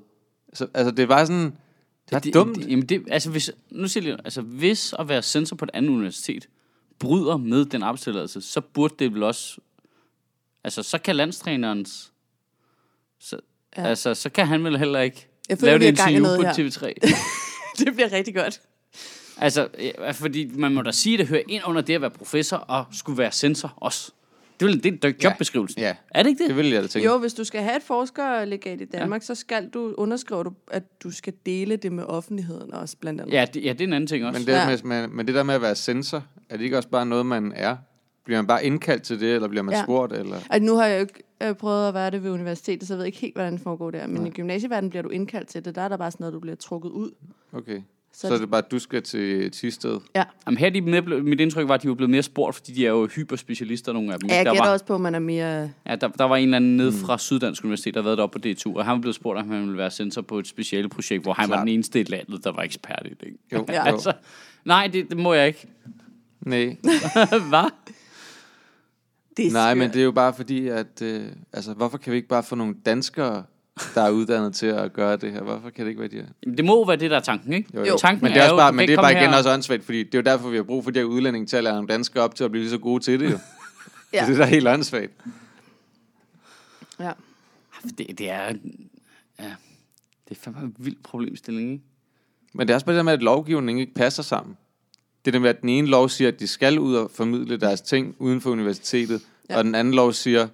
Så, 0.53 0.68
altså, 0.73 0.91
det 0.91 1.07
bare 1.07 1.27
sådan, 1.27 1.53
det 2.09 2.15
er 2.15 2.19
det, 2.19 2.33
dumt. 2.33 2.56
Det, 2.56 2.69
jamen 2.69 2.85
det, 2.85 3.03
altså 3.12 3.29
hvis, 3.29 3.51
nu 3.71 3.88
siger 3.88 4.07
jeg 4.07 4.19
altså 4.23 4.41
hvis 4.41 4.94
at 5.00 5.09
være 5.09 5.21
censor 5.21 5.56
på 5.56 5.65
et 5.65 5.71
andet 5.73 5.89
universitet 5.89 6.47
bryder 7.01 7.38
med 7.38 7.65
den 7.65 7.83
arbejdstilladelse, 7.83 8.42
så 8.42 8.62
burde 8.62 8.95
det 9.00 9.13
vel 9.13 9.24
også, 9.24 9.57
altså 10.63 10.83
så 10.83 10.98
kan 10.98 11.15
landstrænerens, 11.15 12.12
så, 13.19 13.38
Ja. 13.77 13.83
altså 13.88 14.13
så 14.13 14.30
kan 14.30 14.48
han 14.48 14.63
vel 14.63 14.77
heller 14.77 15.00
ikke 15.00 15.27
Jeg 15.50 15.57
føler, 15.59 15.71
lave 15.77 15.92
det 15.92 16.00
er 16.00 16.07
interview 16.07 16.36
på 16.36 16.42
her. 16.42 16.53
TV3. 16.53 16.94
det 17.85 17.94
bliver 17.95 18.11
rigtig 18.11 18.35
godt. 18.35 18.61
altså, 19.37 19.68
fordi 20.14 20.45
man 20.45 20.73
må 20.73 20.81
da 20.81 20.92
sige, 20.92 21.14
at 21.14 21.19
det 21.19 21.28
hører 21.28 21.42
ind 21.47 21.64
under 21.66 21.81
det 21.81 21.94
at 21.95 22.02
være 22.02 22.11
professor 22.11 22.57
og 22.57 22.85
skulle 22.92 23.18
være 23.18 23.31
censor 23.31 23.73
også. 23.78 24.11
Det 24.61 24.68
er 24.68 24.73
vel 24.73 24.83
det, 24.83 25.06
er 25.06 25.13
jobbeskrivelsen. 25.23 25.81
Ja. 25.81 25.95
Er 26.11 26.23
det 26.23 26.30
ikke 26.30 26.39
det? 26.44 26.47
Det 26.49 26.57
vil 26.57 26.69
jeg 26.69 26.81
da 26.81 26.87
tænke. 26.87 27.06
Jo, 27.07 27.18
hvis 27.18 27.33
du 27.33 27.44
skal 27.44 27.61
have 27.61 27.77
et 27.77 27.83
forskerlegat 27.83 28.81
i 28.81 28.85
Danmark, 28.85 29.21
ja. 29.21 29.25
så 29.25 29.35
skal 29.35 29.69
du 29.69 29.94
underskrive, 29.97 30.44
du, 30.44 30.51
at 30.71 31.03
du 31.03 31.11
skal 31.11 31.33
dele 31.45 31.75
det 31.75 31.91
med 31.91 32.03
offentligheden 32.03 32.73
også, 32.73 32.97
blandt 32.97 33.21
andet. 33.21 33.33
Ja, 33.33 33.45
det, 33.53 33.63
ja, 33.65 33.73
det 33.73 33.81
er 33.81 33.87
en 33.87 33.94
anden 33.94 34.07
ting 34.07 34.25
også. 34.25 34.39
Men 34.39 34.47
det, 34.47 34.53
Ja. 34.53 34.69
ja. 34.69 34.77
med, 34.83 35.01
med, 35.01 35.07
med 35.07 35.25
det 35.25 35.35
der 35.35 35.44
med 35.44 35.56
at 35.56 35.61
være 35.61 35.75
sensor, 35.75 36.23
er 36.49 36.57
det 36.57 36.63
ikke 36.63 36.77
også 36.77 36.89
bare 36.89 37.06
noget, 37.06 37.25
man 37.25 37.53
er? 37.56 37.77
Bliver 38.25 38.37
man 38.37 38.47
bare 38.47 38.65
indkaldt 38.65 39.03
til 39.03 39.19
det, 39.19 39.35
eller 39.35 39.47
bliver 39.47 39.63
man 39.63 39.71
Ja. 39.73 39.77
ja. 39.77 39.83
spurgt? 39.83 40.13
Eller? 40.13 40.35
Altså, 40.49 40.65
nu 40.65 40.75
har 40.75 40.85
jeg 40.85 40.95
jo 40.95 41.01
ikke 41.01 41.23
øh, 41.44 41.56
prøvet 41.56 41.87
at 41.87 41.94
være 41.94 42.11
det 42.11 42.23
ved 42.23 42.31
universitetet, 42.31 42.87
så 42.87 42.94
jeg 42.94 42.97
ved 42.99 43.06
ikke 43.06 43.18
helt, 43.18 43.35
hvordan 43.35 43.53
det 43.53 43.61
foregår 43.61 43.91
der. 43.91 44.07
Men 44.07 44.27
i 44.27 44.30
gymnasieverdenen 44.30 44.89
bliver 44.89 45.03
du 45.03 45.09
indkaldt 45.09 45.47
til 45.49 45.65
det. 45.65 45.75
Der 45.75 45.81
er 45.81 45.87
der 45.87 45.97
bare 45.97 46.11
sådan 46.11 46.23
noget, 46.23 46.33
du 46.33 46.39
bliver 46.39 46.56
trukket 46.56 46.89
ud. 46.89 47.11
Okay. 47.53 47.81
Så, 48.13 48.27
Så, 48.27 48.33
er 48.33 48.37
det 48.37 48.49
bare, 48.51 48.61
at 48.65 48.71
du 48.71 48.80
skal 48.80 49.03
til 49.03 49.51
Tisted. 49.51 49.99
Ja, 50.15 50.23
Jamen, 50.47 50.57
her 50.57 50.65
er 50.68 50.69
de 50.71 50.81
blevet- 50.81 51.25
mit 51.25 51.39
indtryk 51.39 51.68
var, 51.68 51.73
at 51.73 51.83
de 51.83 51.87
var 51.89 51.94
blevet 51.95 52.09
mere 52.09 52.23
spurgt, 52.23 52.56
fordi 52.56 52.71
de 52.73 52.85
er 52.85 52.89
jo 52.89 53.07
hyperspecialister, 53.07 53.94
nogle 53.94 54.13
af 54.13 54.19
dem. 54.19 54.30
ja 54.30 54.35
jeg 54.35 54.45
der, 54.45 54.51
gætter 54.51 54.65
var, 54.65 54.73
også 54.73 54.85
på, 54.85 54.95
at 54.95 55.01
man 55.01 55.15
er 55.15 55.19
mere... 55.19 55.69
ja, 55.87 55.95
der, 55.95 56.07
der 56.07 56.23
var 56.23 56.35
en 56.35 56.44
eller 56.44 56.56
anden 56.57 56.77
nede 56.77 56.91
fra 56.91 57.18
Syddansk 57.18 57.63
Universitet, 57.63 57.94
der 57.94 57.99
havde 57.99 58.06
været 58.06 58.18
deroppe 58.18 58.39
på 58.39 58.47
DTU, 58.53 58.77
og 58.77 58.85
han 58.85 58.91
var 58.94 58.99
blevet 59.01 59.15
spurgt, 59.15 59.39
om 59.39 59.49
han 59.49 59.61
ville 59.61 59.77
være 59.77 59.91
censor 59.91 60.21
på 60.21 60.39
et 60.39 60.47
specielt 60.47 60.91
projekt, 60.91 61.23
hvor 61.23 61.33
han 61.33 61.49
var 61.49 61.56
Klart. 61.56 61.68
den 61.68 61.73
eneste 61.73 61.99
i 62.01 62.03
landet, 62.03 62.44
der 62.44 62.51
var 62.51 62.61
ekspert 62.63 63.01
i 63.06 63.09
det. 63.09 63.23
Ikke? 63.25 63.37
Jo, 63.53 63.65
Ja. 63.69 63.87
altså, 63.94 64.13
nej, 64.65 64.87
det, 64.94 65.09
det 65.09 65.18
må 65.18 65.33
jeg 65.33 65.47
ikke. 65.47 65.68
Nej. 66.41 66.77
Hvad? 67.49 67.71
Det 69.37 69.47
er 69.47 69.51
Nej, 69.51 69.73
men 69.73 69.83
skørt. 69.83 69.94
det 69.94 69.99
er 69.99 70.03
jo 70.03 70.11
bare 70.11 70.33
fordi, 70.33 70.68
at... 70.68 71.01
Øh, 71.01 71.23
altså, 71.53 71.73
hvorfor 71.73 71.97
kan 71.97 72.11
vi 72.11 72.18
ikke 72.18 72.27
bare 72.30 72.44
få 72.44 72.56
nogle 72.56 72.75
danskere, 72.85 73.44
der 73.95 74.01
er 74.01 74.09
uddannet 74.09 74.56
til 74.56 74.66
at 74.66 74.94
gøre 74.94 75.18
det 75.18 75.31
her? 75.31 75.42
Hvorfor 75.42 75.69
kan 75.69 75.85
det 75.85 75.90
ikke 75.90 75.99
være 75.99 76.09
de 76.09 76.16
her? 76.16 76.25
Jamen, 76.44 76.57
Det 76.57 76.66
må 76.66 76.85
være 76.87 76.95
det, 76.97 77.11
der 77.11 77.18
er 77.18 77.21
tanken, 77.21 77.54
ikke? 77.54 77.69
Jo, 77.75 77.85
Jo. 77.85 77.97
Tanken 77.97 78.23
Men 78.23 78.31
det 78.33 78.40
er, 78.40 78.44
også 78.44 78.56
bare, 78.56 78.73
men 78.73 78.87
det 78.87 78.94
er 78.94 79.01
bare 79.01 79.11
igen 79.11 79.30
her- 79.30 79.37
også 79.37 79.54
åndssvagt, 79.54 79.83
fordi 79.83 80.04
det 80.04 80.16
er 80.16 80.18
jo 80.18 80.23
derfor, 80.23 80.49
vi 80.49 80.56
har 80.56 80.63
brug 80.63 80.83
for 80.83 80.92
de 80.92 80.99
her 80.99 81.06
udlændinge 81.06 81.45
til 81.47 81.57
at 81.57 81.63
lære 81.63 81.73
nogle 81.73 81.87
danskere 81.87 82.23
op 82.23 82.35
til 82.35 82.44
at 82.44 82.51
blive 82.51 82.63
lige 82.63 82.71
så 82.71 82.78
gode 82.78 83.04
til 83.04 83.19
det, 83.19 83.31
jo. 83.31 83.37
Ja. 84.13 84.25
Det 84.25 84.33
er 84.33 84.37
da 84.37 84.45
helt 84.45 84.68
åndssvagt. 84.68 85.11
Ja. 86.99 87.11
Det, 87.97 88.18
det 88.18 88.30
er... 88.30 88.54
Ja, 89.40 89.54
det 90.30 90.37
er 90.37 90.42
fandme 90.42 90.61
en 90.61 90.75
vild 90.78 90.95
problemstilling, 91.04 91.71
ikke? 91.71 91.83
Men 92.54 92.68
det 92.68 92.73
er 92.73 92.75
også 92.75 92.85
bare 92.85 92.97
det 92.97 93.06
med, 93.06 93.13
at 93.13 93.21
lovgivningen 93.23 93.81
ikke 93.81 93.94
passer 93.94 94.23
sammen. 94.23 94.57
Det 95.25 95.33
der 95.33 95.40
med, 95.40 95.49
at 95.49 95.61
den 95.61 95.69
ene 95.69 95.87
lov 95.87 96.09
siger, 96.09 96.28
at 96.28 96.40
de 96.40 96.47
skal 96.47 96.80
ud 96.80 96.95
og 96.95 97.11
formidle 97.13 97.57
deres 97.57 97.81
ting 97.81 98.16
uden 98.19 98.42
for 98.42 98.49
universitetet, 98.49 99.21
ja. 99.49 99.57
og 99.57 99.63
den 99.63 99.75
anden 99.75 99.94
lov 99.94 100.13
siger, 100.13 100.47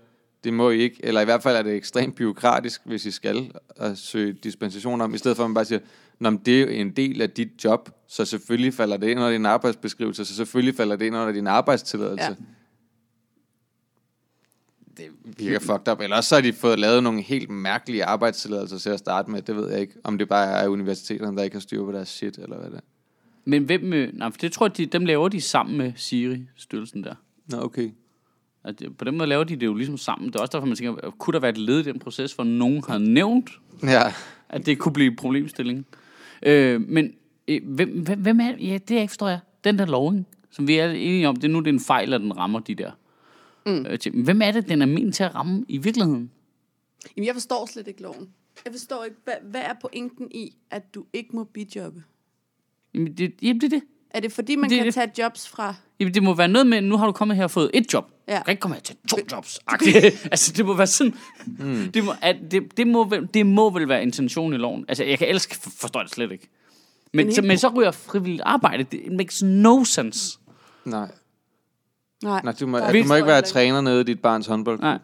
det 0.44 0.54
må 0.54 0.70
I 0.70 0.78
ikke, 0.78 0.98
eller 1.04 1.22
i 1.22 1.26
hvert 1.26 1.44
fald 1.44 1.58
er 1.58 1.62
det 1.62 1.76
ekstremt 1.76 2.16
byråkratisk, 2.16 2.82
hvis 2.86 3.06
I 3.06 3.12
skal 3.12 3.52
at 3.76 3.98
søge 3.98 4.34
dispensation 4.34 5.02
om, 5.02 5.14
i 5.14 5.18
stedet 5.18 5.38
for 5.38 5.44
at 5.44 5.50
man 5.50 5.54
bare 5.54 5.66
siger, 5.66 5.80
Nå, 6.20 6.30
men 6.30 6.40
det 6.46 6.58
er 6.58 6.62
jo 6.62 6.68
en 6.68 6.92
del 6.92 7.22
af 7.22 7.30
dit 7.30 7.64
job, 7.64 7.90
så 8.08 8.26
selvfølgelig 8.26 8.74
falder 8.74 8.98
det 8.98 9.08
ind 9.08 9.20
under 9.20 9.32
din 9.32 9.46
arbejdsbeskrivelse, 9.46 10.26
så 10.26 10.36
selvfølgelig 10.36 10.76
falder 10.76 10.96
det 10.96 11.06
ind 11.06 11.16
under 11.16 11.32
din 11.32 11.48
arbejdstilladelse. 11.48 12.24
Ja. 12.26 12.36
det 14.98 15.12
virker 15.38 15.60
fucked 15.60 15.92
up. 15.92 16.02
Eller 16.02 16.16
også 16.16 16.30
så 16.30 16.36
har 16.36 16.42
de 16.42 16.54
fået 16.54 16.80
lavet 16.80 17.04
nogle 17.04 17.22
helt 17.22 17.50
mærkelige 17.50 18.06
arbejdstilladelser 18.06 18.78
til 18.78 18.90
at 18.90 19.00
starte 19.00 19.32
med. 19.32 19.42
Det 19.42 19.56
ved 19.56 19.72
jeg 19.72 19.82
ikke. 19.82 19.94
Om 20.04 20.18
det 20.18 20.30
bare 20.30 20.48
er 20.48 20.68
universiteterne, 20.68 21.38
der 21.38 21.44
ikke 21.44 21.56
har 21.56 21.62
styr 21.62 21.86
på 21.86 21.92
deres 21.92 22.10
shit, 22.10 22.38
eller 22.38 22.58
hvad 22.58 22.70
det 22.70 22.78
er. 22.78 22.82
Men 23.46 23.64
hvem... 23.64 23.94
Øh, 23.94 24.14
nej, 24.14 24.32
for 24.32 24.38
det 24.38 24.52
tror 24.52 24.68
jeg, 24.68 24.78
de, 24.78 24.86
dem 24.86 25.06
laver 25.06 25.30
de 25.30 25.42
sammen 25.42 25.78
med 25.78 25.94
Siri-styrelsen 25.96 27.04
der. 27.04 27.16
Nå, 27.46 27.62
okay. 27.62 27.92
At 28.68 28.84
på 28.98 29.06
den 29.06 29.18
måde 29.18 29.30
laver 29.30 29.44
de 29.44 29.56
det 29.56 29.66
jo 29.66 29.74
ligesom 29.74 29.98
sammen. 29.98 30.28
Det 30.28 30.36
er 30.36 30.40
også 30.40 30.52
derfor, 30.52 30.68
man 30.68 30.76
tænker, 30.76 31.10
kunne 31.10 31.34
der 31.34 31.40
være 31.40 31.52
et 31.52 31.58
led 31.58 31.80
i 31.80 31.84
den 31.84 32.00
proces, 32.00 32.34
hvor 32.34 32.44
nogen 32.44 32.84
har 32.88 32.98
nævnt, 32.98 33.50
Ja, 33.84 34.14
at 34.50 34.66
det 34.66 34.80
kunne 34.80 34.94
blive 34.94 35.12
en 35.12 35.16
problemstilling. 35.16 35.86
Øh, 36.44 36.82
men 36.82 37.14
øh, 37.48 37.62
hvem, 37.64 38.04
hvem, 38.04 38.20
hvem 38.20 38.40
er 38.40 38.56
Ja, 38.60 38.78
det 38.78 38.92
ikke 38.92 39.08
forstår 39.08 39.28
jeg. 39.28 39.40
Den 39.64 39.80
der 39.80 39.86
loving, 39.86 40.28
som 40.50 40.68
vi 40.68 40.78
er 40.78 40.90
enige 40.90 41.28
om, 41.28 41.36
det 41.36 41.44
er 41.44 41.52
nu 41.52 41.60
det 41.60 41.68
er 41.68 41.74
en 41.74 41.80
fejl, 41.80 42.14
at 42.14 42.22
den 42.22 42.38
rammer 42.38 42.60
de 42.60 42.76
der. 42.76 42.92
Mm. 43.66 43.86
Øh, 43.90 44.00
ting. 44.00 44.24
hvem 44.24 44.42
er 44.42 44.52
det, 44.52 44.70
den 44.70 44.82
er 44.82 44.86
ment 44.86 45.16
til 45.16 45.24
at 45.24 45.36
ramme 45.36 45.66
i 45.68 45.78
virkeligheden? 45.78 46.32
Jamen, 47.18 47.28
jeg 47.28 47.36
forstår 47.36 47.66
slet 47.66 47.88
ikke 47.88 48.02
loven. 48.02 48.30
Jeg 48.66 48.74
forstår 48.74 49.04
ikke, 49.04 49.18
hvad, 49.24 49.34
hvad 49.44 49.62
er 49.62 49.74
pointen 49.82 50.28
i, 50.32 50.56
at 50.72 50.96
du 50.96 51.06
ikke 51.14 51.36
må 51.36 51.44
bijobbe? 51.44 52.04
Jamen, 52.94 53.14
det, 53.14 53.34
jamen, 53.42 53.62
det 53.62 53.74
er 53.74 53.80
det. 53.80 53.84
Er 54.10 54.20
det 54.20 54.32
fordi, 54.32 54.56
man 54.56 54.70
Det 54.70 54.78
kan 54.78 54.86
det. 54.86 54.94
tage 54.94 55.12
jobs 55.20 55.48
fra... 55.48 55.76
Jamen, 56.00 56.14
det 56.14 56.24
må 56.24 56.34
være 56.34 56.48
noget 56.48 56.68
med, 56.68 56.82
nu 56.82 56.98
har 56.98 57.06
du 57.06 57.12
kommet 57.12 57.38
her 57.38 57.44
og 57.44 57.52
fået 57.52 57.72
et 57.74 57.94
job. 57.94 58.12
Ja. 58.28 58.38
Du 58.38 58.44
kan 58.44 58.52
ikke 58.52 58.62
komme 58.62 58.76
her 58.76 58.82
til 58.82 58.96
to 59.10 59.18
jobs. 59.32 59.60
altså, 60.32 60.54
det 60.58 60.66
må 60.66 60.74
være 60.74 60.88
sådan. 60.88 61.14
Mm. 61.46 61.92
Det, 61.92 62.04
må, 62.04 62.12
at, 62.22 62.36
det, 62.52 62.78
det, 62.78 62.88
må, 62.88 63.04
vel- 63.04 63.30
det 63.34 63.46
må 63.46 63.70
vel 63.70 63.90
være 63.90 64.02
intentionen 64.02 64.54
i 64.54 64.58
loven. 64.58 64.86
Altså, 64.88 65.04
jeg 65.04 65.18
kan 65.20 65.28
ellers 65.28 65.48
for- 65.48 65.70
forstå 65.70 66.04
det 66.04 66.12
slet 66.12 66.32
ikke. 66.32 66.50
Men, 67.14 67.26
Men 67.26 67.36
så, 67.36 67.42
men 67.42 67.58
så 67.58 67.68
ryger 67.70 67.92
frivilligt 67.92 68.42
arbejde. 68.46 68.84
Det 68.84 69.12
makes 69.12 69.44
no 69.44 69.84
sense. 69.84 70.38
nej. 70.86 71.12
Nej, 72.24 72.42
nej 72.44 72.54
du, 72.60 72.68
må, 72.68 72.78
du 72.78 72.84
må 72.84 72.90
forstår 72.92 73.16
ikke 73.16 73.28
være 73.28 73.36
heller 73.36 73.42
træner 73.42 73.82
nede 73.82 74.02
i 74.02 74.04
dit 74.04 74.20
barns 74.22 74.48
håndbold. 74.48 74.80
Nej. 74.80 75.00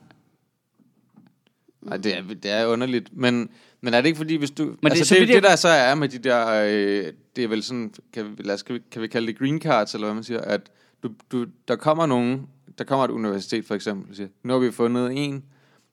Nej, 1.81 1.98
det 1.98 2.17
er, 2.17 2.22
det 2.43 2.51
er 2.51 2.65
underligt. 2.65 3.10
Men, 3.17 3.50
men 3.84 3.94
er 3.94 4.02
det 4.02 4.08
ikke 4.08 4.18
fordi, 4.18 4.36
hvis 4.36 4.52
du... 4.52 4.63
det 4.63 4.78
Men 4.84 4.88
er 4.88 4.90
altså, 4.90 5.06
så 5.06 5.16
det, 5.16 5.22
det, 5.28 5.34
jeg- 5.34 5.42
det, 5.44 5.50
der 5.50 5.56
så 5.56 5.68
er 5.68 5.96
med 5.96 6.10
de 6.10 6.18
der... 6.18 6.48
Øh, 6.48 7.13
det 7.36 7.44
er 7.44 7.48
vel 7.48 7.63
sådan... 7.63 7.94
Kan 8.13 8.38
vi, 8.38 8.44
lad 8.44 8.54
os, 8.56 8.63
kan, 8.63 8.75
vi, 8.75 8.82
kan 8.92 9.02
vi 9.02 9.08
kalde 9.08 9.28
det 9.28 9.38
green 9.40 9.62
cards, 9.62 9.94
eller 9.94 10.08
hvad 10.08 10.13
man 10.16 10.24
siger? 10.24 10.42
At 10.42 10.62
du, 11.04 11.10
du, 11.32 11.46
der 11.68 11.75
kommer 11.75 12.06
nogen... 12.06 12.48
Der 12.78 12.84
kommer 12.84 13.06
et 13.06 13.12
universitet 13.12 13.66
for 13.66 13.75
eksempel, 13.75 14.10
og 14.10 14.16
siger, 14.16 14.28
nu 14.44 14.54
har 14.54 14.60
vi 14.60 14.72
fundet 14.72 15.12
en, 15.25 15.44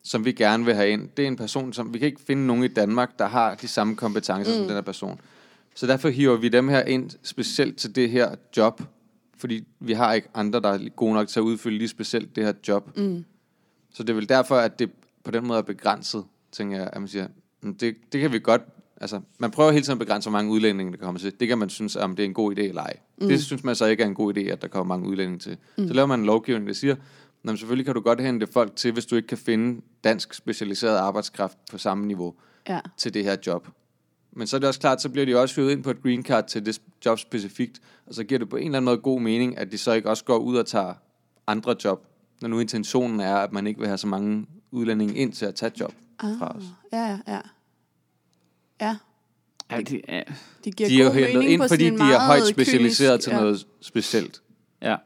som 0.03 0.25
vi 0.25 0.33
gerne 0.33 0.65
vil 0.65 0.75
have 0.75 0.91
ind. 0.91 1.09
Det 1.17 1.23
er 1.23 1.27
en 1.27 1.37
person, 1.37 1.73
som... 1.73 1.95
Vi 1.95 1.99
kan 1.99 2.07
ikke 2.07 2.21
finde 2.27 2.47
nogen 2.47 2.65
i 2.65 2.69
Danmark, 2.69 3.19
der 3.19 3.27
har 3.27 3.55
de 3.55 3.69
samme 3.69 3.97
kompetencer 3.97 4.53
mm. 4.53 4.57
som 4.59 4.65
den 4.67 4.75
her 4.75 4.81
person. 4.81 5.21
Så 5.75 5.87
derfor 5.87 6.09
hiver 6.09 6.37
vi 6.37 6.49
dem 6.49 6.69
her 6.69 6.83
ind 6.83 7.11
specielt 7.23 7.77
til 7.77 7.95
det 7.97 8.11
her 8.11 8.35
job. 8.57 8.83
Fordi 9.39 9.65
vi 9.81 9.93
har 9.93 10.13
ikke 10.13 10.29
andre, 10.35 10.61
der 10.61 10.69
er 10.69 10.89
gode 10.89 11.15
nok 11.15 11.29
til 11.29 11.41
at 11.41 11.45
udfylde 11.45 11.79
lige 11.79 11.89
specielt 11.89 12.37
det 12.37 12.45
her 12.45 12.53
job. 12.69 12.97
Mm. 12.97 13.25
Så 13.95 14.03
det 14.03 14.11
er 14.11 14.15
vel 14.15 14.29
derfor, 14.29 14.57
at 14.57 14.79
det 14.79 14.91
på 15.25 15.31
den 15.31 15.47
måde 15.47 15.59
er 15.59 15.63
begrænset, 15.63 16.25
tænker 16.53 16.77
jeg, 16.79 16.91
at 16.93 17.01
man 17.01 17.09
siger, 17.09 17.27
"Mm, 17.27 17.33
det, 17.63 17.97
det 18.13 18.21
kan 18.21 18.33
vi 18.33 18.39
godt, 18.39 18.63
altså, 19.01 19.21
man 19.39 19.51
prøver 19.51 19.71
hele 19.73 19.85
tiden 19.85 20.01
at 20.01 20.07
begrænse, 20.07 20.31
hvor 20.31 20.39
mange 20.39 20.53
udlændinge, 20.53 20.93
der 20.93 20.99
kommer 20.99 21.21
til. 21.21 21.41
Det 21.41 21.49
kan 21.49 21.59
man 21.59 21.69
synes, 21.69 21.97
om 21.97 22.17
det 22.17 22.23
er 22.23 22.27
en 22.27 22.35
god 22.35 22.59
idé 22.59 22.61
eller 22.61 22.83
ej. 22.83 22.97
Mm. 23.19 23.29
Det 23.29 23.45
synes 23.45 23.65
man 23.65 23.75
så 23.75 23.87
ikke 23.87 24.03
er 24.03 24.07
en 24.07 24.15
god 24.15 24.37
idé, 24.37 24.41
at 24.41 24.63
der 24.63 24.69
kommer 24.69 24.95
mange 24.97 25.09
udlændinge 25.09 25.39
til. 25.39 25.57
Mm. 25.79 25.89
Så 25.89 25.95
laver 25.95 26.07
man 26.07 26.21
en 26.21 26.27
lovgivning, 26.27 26.67
der 26.67 26.75
siger, 26.75 26.97
men 27.43 27.57
selvfølgelig 27.57 27.87
kan 27.87 27.95
du 27.95 28.01
godt 28.01 28.21
hente 28.21 28.47
folk 28.47 28.77
til, 28.77 28.93
hvis 28.93 29.07
du 29.07 29.17
ikke 29.17 29.29
kan 29.29 29.39
finde 29.39 29.81
dansk 30.05 30.35
specialiseret 30.35 30.97
arbejdskraft 30.97 31.59
på 31.71 31.79
samme 31.79 32.07
niveau 32.07 32.35
ja. 32.69 32.81
til 32.97 33.15
det 33.15 33.25
her 33.25 33.37
job. 33.47 33.69
Men 34.33 34.47
så 34.47 34.57
er 34.57 34.59
det 34.59 34.69
også 34.69 34.81
klart, 34.81 35.03
så 35.03 35.09
bliver 35.09 35.27
de 35.27 35.37
også 35.37 35.55
hyret 35.55 35.71
ind 35.71 35.83
på 35.83 35.91
et 35.91 36.03
green 36.03 36.23
card 36.23 36.47
til 36.47 36.67
det 36.67 36.81
job 37.07 37.19
specifikt, 37.19 37.81
og 38.07 38.15
så 38.15 38.25
giver 38.25 38.39
det 38.39 38.49
på 38.49 38.57
en 38.57 38.65
eller 38.65 38.77
anden 38.77 38.85
måde 38.85 38.99
god 38.99 39.21
mening, 39.21 39.59
at 39.59 39.73
de 39.73 39.79
så 39.79 39.93
ikke 39.93 40.11
også 40.11 40.25
går 40.25 40.39
ud 40.39 40.57
og 40.57 40.67
tager 40.67 40.95
andre 41.47 41.75
job, 41.85 42.07
når 42.41 42.49
nu 42.49 42.59
intentionen 42.59 43.21
er, 43.21 43.37
at 43.37 43.53
man 43.53 43.67
ikke 43.67 43.81
vil 43.81 43.89
have 43.89 43.99
så 43.99 44.07
mange 44.07 44.47
udlændinge 44.71 45.15
ind 45.15 45.33
til 45.33 45.47
at 45.47 45.55
tage 45.55 45.73
job 45.81 45.93
fra 46.39 46.57
os. 46.57 46.63
Ja, 46.93 46.99
ja, 47.07 47.19
ja. 47.29 47.41
Ja, 48.81 48.97
Ja, 49.71 49.81
det, 49.81 50.01
ja. 50.09 50.23
det 50.65 50.77
giver 50.77 50.89
De 50.89 51.01
er 51.01 51.05
jo 51.05 51.13
hentet 51.13 51.35
mening 51.35 51.53
ind, 51.53 51.69
fordi 51.69 51.85
de 51.91 51.97
er 52.13 52.27
højt 52.27 52.47
specialiseret 52.47 53.19
kynisk- 53.21 53.25
til 53.25 53.31
ja, 53.33 53.41
noget 53.41 53.67
specielt. 53.81 54.43
ja. 54.83 54.97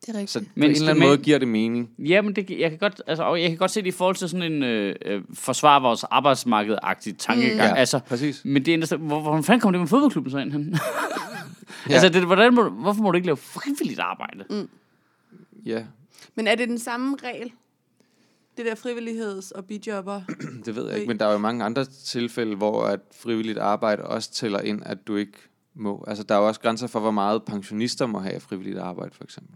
Det 0.00 0.08
er 0.14 0.18
rigtigt. 0.18 0.30
Så 0.30 0.40
på 0.40 0.46
Men 0.54 0.70
en 0.70 0.76
eller 0.76 0.90
anden 0.90 1.04
måde 1.08 1.18
giver 1.18 1.38
det 1.38 1.48
mening. 1.48 1.90
Ja, 1.98 2.22
men 2.22 2.36
det, 2.36 2.50
jeg, 2.50 2.70
kan 2.70 2.78
godt, 2.78 3.02
altså, 3.06 3.34
jeg 3.34 3.48
kan 3.48 3.58
godt 3.58 3.70
se 3.70 3.80
det 3.80 3.86
i 3.86 3.90
forhold 3.90 4.16
til 4.16 4.28
sådan 4.28 4.52
en 4.52 4.62
øh, 4.62 4.94
øh, 5.04 5.22
forsvar 5.34 5.80
vores 5.80 6.04
arbejdsmarked-agtig 6.04 7.14
tankegang. 7.18 7.56
Ja, 7.58 7.70
Mm. 7.72 7.76
Altså, 7.78 7.98
præcis. 7.98 8.42
men 8.44 8.64
det 8.66 8.92
er 8.92 8.96
hvor, 8.96 9.20
hvor 9.20 9.42
fanden 9.42 9.60
kommer 9.60 9.72
det 9.72 9.80
med 9.80 9.88
fodboldklubben 9.88 10.30
så 10.30 10.38
ind 10.38 10.52
ja. 11.88 11.92
Altså, 11.94 12.08
det, 12.08 12.24
hvordan 12.26 12.54
må, 12.54 12.68
hvorfor 12.68 13.02
må 13.02 13.10
du 13.10 13.16
ikke 13.16 13.26
lave 13.26 13.36
frivilligt 13.36 14.00
arbejde? 14.00 14.44
Mm. 14.50 14.68
Ja, 15.66 15.84
Men 16.34 16.46
er 16.46 16.54
det 16.54 16.68
den 16.68 16.78
samme 16.78 17.16
regel? 17.24 17.52
Det 18.56 18.66
der 18.66 18.74
frivilligheds- 18.74 19.50
og 19.54 19.64
bijobber? 19.64 20.20
det 20.64 20.76
ved 20.76 20.86
jeg 20.88 20.94
ikke. 20.96 21.08
Men 21.08 21.18
der 21.18 21.26
er 21.26 21.32
jo 21.32 21.38
mange 21.38 21.64
andre 21.64 21.84
tilfælde, 21.84 22.56
hvor 22.56 22.84
at 22.84 23.00
frivilligt 23.14 23.58
arbejde 23.58 24.02
også 24.04 24.32
tæller 24.32 24.60
ind, 24.60 24.82
at 24.86 25.06
du 25.06 25.16
ikke 25.16 25.38
må. 25.74 26.04
Altså, 26.06 26.24
der 26.24 26.34
er 26.34 26.38
jo 26.38 26.46
også 26.48 26.60
grænser 26.60 26.86
for, 26.86 27.00
hvor 27.00 27.10
meget 27.10 27.42
pensionister 27.44 28.06
må 28.06 28.18
have 28.18 28.34
af 28.34 28.42
frivilligt 28.42 28.78
arbejde, 28.78 29.14
for 29.14 29.24
eksempel. 29.24 29.54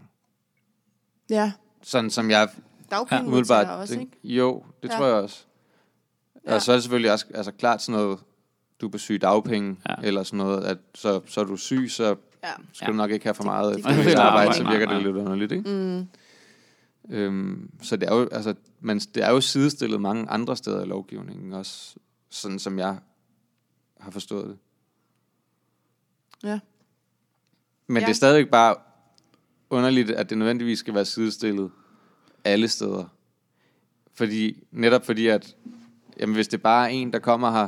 Ja. 1.29 1.51
Sådan 1.83 2.09
som 2.09 2.29
jeg 2.29 2.49
Dagpengemodtagere 2.91 3.27
umiddelbart 3.27 3.79
også, 3.81 3.99
ikke? 3.99 4.11
Jo, 4.23 4.63
det 4.83 4.89
Ja. 4.89 4.97
tror 4.97 5.05
jeg 5.05 5.15
også. 5.15 5.43
Ja. 6.47 6.55
Og 6.55 6.61
så 6.61 6.71
er 6.71 6.75
det 6.75 6.83
selvfølgelig 6.83 7.11
også 7.11 7.25
altså, 7.33 7.51
klart 7.51 7.81
sådan 7.81 8.01
noget, 8.01 8.19
du 8.81 8.85
er 8.87 8.91
på 8.91 8.97
syg 8.97 9.21
dagpenge, 9.21 9.77
Ja. 9.89 9.95
ja. 10.01 10.07
eller 10.07 10.23
sådan 10.23 10.37
noget, 10.37 10.63
at 10.63 10.77
så, 10.95 11.21
så 11.25 11.41
er 11.41 11.45
du 11.45 11.57
syg, 11.57 11.87
så 11.89 12.15
Ja. 12.43 12.49
skal 12.73 12.85
Ja. 12.85 12.91
du 12.91 12.97
nok 12.97 13.11
ikke 13.11 13.25
have 13.25 13.33
for 13.35 13.43
meget 13.43 13.75
det- 13.75 13.83
det, 13.85 13.89
det- 13.95 13.97
det, 13.97 14.05
det- 14.05 14.15
arbejde, 14.19 14.53
så 14.53 14.69
virker 14.69 14.85
det 14.89 15.03
lidt 15.03 15.15
underligt, 15.15 15.51
ikke? 15.51 15.69
Mm. 15.69 16.07
Øhm, 17.11 17.69
så 17.81 17.95
det 17.95 18.09
er 18.09 18.15
jo, 18.15 18.29
altså, 18.31 18.53
men 18.79 18.99
det 18.99 19.23
er 19.23 19.29
jo 19.29 19.41
sidestillet 19.41 20.01
mange 20.01 20.29
andre 20.29 20.57
steder 20.57 20.83
i 20.83 20.87
lovgivningen, 20.87 21.53
også 21.53 21.95
sådan 22.29 22.59
som 22.59 22.79
jeg 22.79 22.97
har 23.99 24.11
forstået 24.11 24.47
det. 24.47 24.57
Ja. 26.43 26.59
Men 27.87 27.97
Ja. 28.01 28.05
det 28.05 28.11
er 28.11 28.15
stadigvæk 28.15 28.51
bare 28.51 28.75
underligt, 29.69 30.11
at 30.11 30.29
det 30.29 30.37
nødvendigvis 30.37 30.79
skal 30.79 30.93
være 30.93 31.05
sidestillet 31.05 31.71
alle 32.43 32.67
steder. 32.67 33.05
Fordi, 34.13 34.63
netop 34.71 35.05
fordi, 35.05 35.27
at 35.27 35.55
jamen, 36.19 36.35
hvis 36.35 36.47
det 36.47 36.61
bare 36.61 36.85
er 36.85 36.89
en, 36.93 37.13
der 37.13 37.19
kommer 37.19 37.51
her 37.51 37.67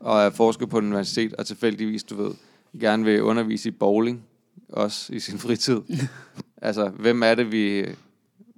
og 0.00 0.20
er 0.22 0.30
forsker 0.30 0.66
på 0.66 0.78
et 0.78 0.84
universitet, 0.84 1.34
og 1.34 1.46
tilfældigvis, 1.46 2.04
du 2.04 2.22
ved, 2.22 2.34
gerne 2.80 3.04
vil 3.04 3.22
undervise 3.22 3.68
i 3.68 3.72
bowling, 3.72 4.24
også 4.68 5.12
i 5.12 5.20
sin 5.20 5.38
fritid. 5.38 5.80
altså, 6.62 6.88
hvem 6.88 7.22
er 7.22 7.34
det, 7.34 7.52
vi... 7.52 7.86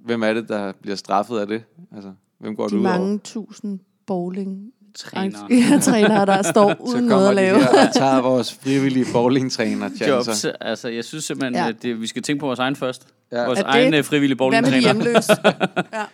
Hvem 0.07 0.23
er 0.23 0.33
det, 0.33 0.49
der 0.49 0.71
bliver 0.81 0.95
straffet 0.95 1.39
af 1.39 1.47
det? 1.47 1.63
Altså, 1.95 2.11
hvem 2.39 2.55
går 2.55 2.67
De 2.67 2.71
det 2.73 2.79
ud 2.79 2.85
over? 2.85 2.97
mange 2.97 3.19
tusind 3.19 3.79
bowling 4.07 4.71
Træner. 4.95 5.39
ja, 5.49 5.79
trænere, 5.79 6.25
der 6.25 6.41
står 6.41 6.69
Så 6.73 6.75
uden 6.79 7.05
noget 7.05 7.09
kommer 7.09 7.29
at 7.29 7.35
de 7.37 7.41
lave. 7.41 7.59
her 7.59 7.87
og 7.87 7.93
tager 7.93 8.21
vores 8.21 8.53
frivillige 8.53 9.05
bowlingtræner 9.13 9.89
Jobs. 10.07 10.45
Altså, 10.61 10.87
jeg 10.89 11.03
synes 11.05 11.23
simpelthen, 11.23 11.53
Ja. 11.55 11.69
at 11.69 11.83
det, 11.83 12.01
vi 12.01 12.07
skal 12.07 12.21
tænke 12.23 12.39
på 12.39 12.45
vores 12.45 12.59
egen 12.59 12.75
først. 12.75 13.07
Ja. 13.31 13.45
Vores 13.45 13.59
Er 13.59 13.63
det- 13.63 13.71
egen 13.71 13.93
øh, 13.93 14.03
frivillige 14.03 14.35
Hvad 14.37 14.61
med 14.61 14.71
de 14.71 14.71
bowlingtræner. 14.71 15.03
hjemløse? 15.03 15.31
ja, 15.93 16.05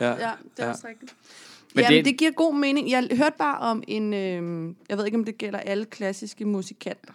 Ja. 0.00 0.08
ja, 0.10 0.14
det 0.16 0.62
er 0.62 0.64
Ja. 0.64 0.70
også 0.70 0.86
rigtigt. 0.88 1.14
Men 1.74 1.82
Jamen, 1.84 1.96
det- 1.96 2.04
det... 2.04 2.12
det 2.12 2.18
giver 2.18 2.30
god 2.30 2.54
mening. 2.54 2.90
Jeg 2.90 3.08
hørte 3.12 3.34
bare 3.38 3.58
om 3.58 3.82
en, 3.88 4.14
øh, 4.14 4.74
jeg 4.88 4.98
ved 4.98 5.04
ikke, 5.04 5.18
om 5.18 5.24
det 5.24 5.38
gælder 5.38 5.58
alle 5.58 5.84
klassiske 5.84 6.44
musikanter, 6.44 7.12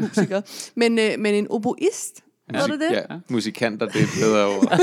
musikere, 0.00 0.42
men, 0.74 0.98
øh, 0.98 1.10
men 1.18 1.34
en 1.34 1.46
oboist. 1.50 2.23
Ja. 2.52 2.58
Ved 2.60 2.68
du 2.68 2.74
det? 2.74 2.90
Ja, 2.92 3.02
musikanter, 3.28 3.86
det 3.86 3.96
er 3.96 4.04
et 4.04 4.08
bedre 4.20 4.46
ord. 4.46 4.64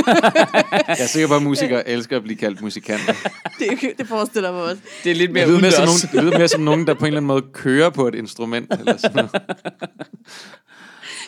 jeg 0.88 0.96
er 1.00 1.08
sikker 1.08 1.28
på, 1.28 1.36
at 1.36 1.44
musikere 1.44 1.88
elsker 1.88 2.18
at 2.18 2.24
blive 2.24 2.38
kaldt 2.38 2.62
musikanter. 2.62 3.14
Det, 3.60 3.98
det 3.98 4.08
forestiller 4.08 4.50
jeg 4.50 4.56
mig 4.60 4.64
også. 4.64 4.82
Det 5.04 5.12
er 5.12 5.16
lidt 5.16 5.28
Det 5.28 5.34
mere 5.34 5.48
lyder 5.48 5.62
mere, 5.62 5.72
som 5.72 5.86
nogen, 5.86 6.00
det 6.12 6.24
lyder 6.24 6.38
mere 6.38 6.48
som 6.48 6.62
nogen, 6.62 6.88
der 6.88 6.94
på 6.94 7.00
en 7.00 7.06
eller 7.06 7.18
anden 7.18 7.28
måde 7.28 7.42
kører 7.54 7.90
på 7.90 8.08
et 8.08 8.16
instrument. 8.16 8.74
Eller 8.80 8.98
sådan 8.98 9.16
noget. 9.16 9.32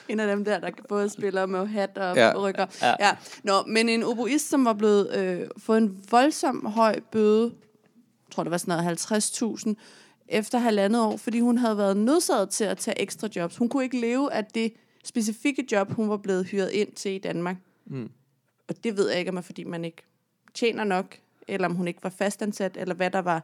En 0.10 0.20
af 0.20 0.28
dem 0.28 0.46
der, 0.46 0.60
der 0.60 0.70
både 0.90 1.10
spiller 1.10 1.46
med 1.46 1.68
hat 1.68 1.98
og 1.98 2.16
Ja. 2.16 2.26
ja. 2.28 2.38
rykker. 2.38 2.66
Ja. 2.82 2.88
Ja. 2.88 2.96
ja. 3.00 3.12
Nå, 3.44 3.54
men 3.68 3.90
en 3.90 4.04
oboist, 4.04 4.50
som 4.50 4.66
var 4.66 4.74
blevet 4.74 5.16
øh, 5.16 5.40
fået 5.58 5.78
en 5.78 5.98
voldsom 6.12 6.66
høj 6.66 7.00
bøde, 7.12 7.44
jeg 8.28 8.36
tror 8.36 8.44
det 8.44 8.52
var 8.52 8.58
sådan 8.58 8.84
noget 8.84 9.12
50.000, 9.68 9.74
efter 10.28 10.58
halvandet 10.60 11.02
år, 11.02 11.18
fordi 11.18 11.40
hun 11.40 11.58
havde 11.58 11.78
været 11.78 11.98
nødsaget 11.98 12.50
til 12.50 12.64
at 12.64 12.78
tage 12.78 13.02
ekstra 13.02 13.28
jobs. 13.36 13.58
Hun 13.58 13.70
kunne 13.70 13.84
ikke 13.84 14.00
leve 14.02 14.34
af 14.34 14.46
det 14.46 14.74
specifikke 15.04 15.66
job, 15.72 15.92
hun 15.92 16.10
var 16.10 16.18
blevet 16.18 16.46
hyret 16.46 16.70
ind 16.72 16.92
til 16.92 17.12
i 17.12 17.18
Danmark. 17.18 17.56
Mm. 17.86 18.10
Og 18.68 18.84
det 18.84 18.98
ved 18.98 19.10
jeg 19.10 19.20
ikke, 19.20 19.30
om 19.30 19.36
det 19.36 19.42
er, 19.42 19.46
fordi 19.46 19.64
man 19.64 19.86
ikke 19.86 20.02
tjener 20.54 20.84
nok, 20.84 21.18
eller 21.48 21.68
om 21.68 21.76
hun 21.76 21.88
ikke 21.88 22.04
var 22.04 22.10
fastansat, 22.10 22.78
eller 22.78 22.96
hvad 22.96 23.12
der 23.12 23.20
var. 23.20 23.44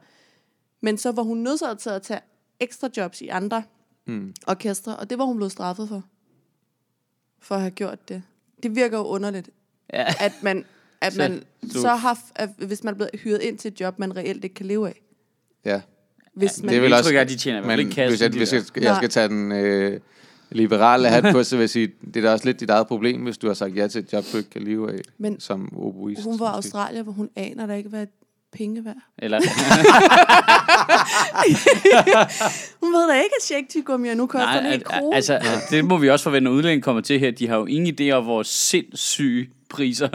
Men 0.82 0.98
så 0.98 1.12
var 1.12 1.24
hun 1.24 1.38
nødsaget 1.38 1.80
til 1.80 1.90
at 1.90 2.02
tage 2.02 2.20
ekstra 2.60 2.90
jobs 2.98 3.22
i 3.22 3.28
andre 3.28 3.64
Mm. 4.06 4.34
orkestre, 4.48 4.96
og 4.96 5.10
det 5.10 5.18
var 5.18 5.26
hun 5.26 5.36
blevet 5.38 5.52
straffet 5.52 5.88
for. 5.90 6.04
For 7.40 7.56
at 7.56 7.62
have 7.62 7.72
gjort 7.72 8.10
det. 8.10 8.24
Det 8.64 8.76
virker 8.76 8.98
jo 8.98 9.04
underligt, 9.04 9.50
Ja. 9.94 10.06
at 10.20 10.34
man, 10.44 10.66
at 11.02 11.14
Så- 11.14 11.20
man 11.20 11.44
så- 11.72 11.82
så 11.82 11.88
har, 11.96 12.20
at 12.36 12.50
hvis 12.58 12.84
man 12.84 12.94
er 12.94 12.96
blevet 12.96 13.12
hyret 13.24 13.42
ind 13.42 13.58
til 13.58 13.72
et 13.72 13.80
job, 13.82 14.00
man 14.00 14.16
reelt 14.16 14.44
ikke 14.44 14.54
kan 14.54 14.66
leve 14.66 14.88
af. 14.88 15.02
Ja. 15.66 15.82
Hvis 16.34 16.58
Ja, 16.60 16.66
man, 16.66 16.70
Det 16.70 16.78
er 16.78 16.82
vel 16.82 16.94
også, 16.94 17.18
at 17.18 17.30
de 17.30 17.36
tjener 17.36 17.68
men 17.68 17.80
ikke 17.80 17.92
kassen, 17.92 18.12
hvis, 18.12 18.22
jeg, 18.22 18.30
hvis 18.30 18.54
jeg, 18.54 18.64
skal- 18.66 18.84
jeg 18.84 18.96
skal 18.96 19.10
tage 19.10 19.28
den, 19.28 19.52
øh, 19.52 20.00
liberale 20.52 21.08
hat 21.08 21.26
på, 21.36 21.44
så 21.44 21.56
vil 21.56 21.64
jeg 21.64 21.70
sige, 21.70 21.92
det 22.06 22.16
er 22.16 22.22
da 22.22 22.32
også 22.32 22.46
lidt 22.46 22.60
dit 22.60 22.70
eget 22.70 22.88
problem, 22.88 23.24
hvis 23.24 23.38
du 23.38 23.48
har 23.48 23.54
sagt 23.54 23.76
ja 23.76 23.88
til 23.88 24.00
et 24.04 24.14
job, 24.14 24.24
du 24.34 24.38
ikke 24.38 24.50
kan 24.50 24.62
leve 24.62 24.94
af 24.94 25.00
Men 25.18 25.40
som 25.40 25.78
oboist. 25.78 26.24
hun 26.24 26.40
var 26.40 26.56
måske. 26.56 26.56
Australier, 26.56 27.04
hvor 27.04 27.12
hun 27.12 27.30
aner 27.36 27.68
da 27.68 27.74
ikke, 27.74 27.90
hvad 27.90 28.08
penge 28.58 28.86
værd. 28.86 28.96
Eller, 29.18 29.40
Hun 32.82 32.94
ved 32.94 33.10
da 33.10 33.14
ikke, 33.16 33.36
at 33.40 33.44
check 33.44 33.88
nu 34.18 34.28
koster 34.28 34.48
en 34.48 34.64
nej, 34.64 34.72
hel 34.72 34.74
al- 34.74 34.84
krone. 34.84 35.16
altså, 35.16 35.40
det 35.72 35.86
må 35.86 35.98
vi 35.98 36.10
også 36.10 36.24
forvente, 36.24 36.44
når 36.44 36.52
udlændingen 36.52 36.82
kommer 36.82 37.02
til 37.02 37.20
her. 37.20 37.32
De 37.32 37.48
har 37.48 37.58
jo 37.58 37.66
ingen 37.66 37.96
idé 38.02 38.12
om, 38.12 38.24
hvor 38.24 38.44
sindssyge 38.44 39.50
priser 39.70 40.08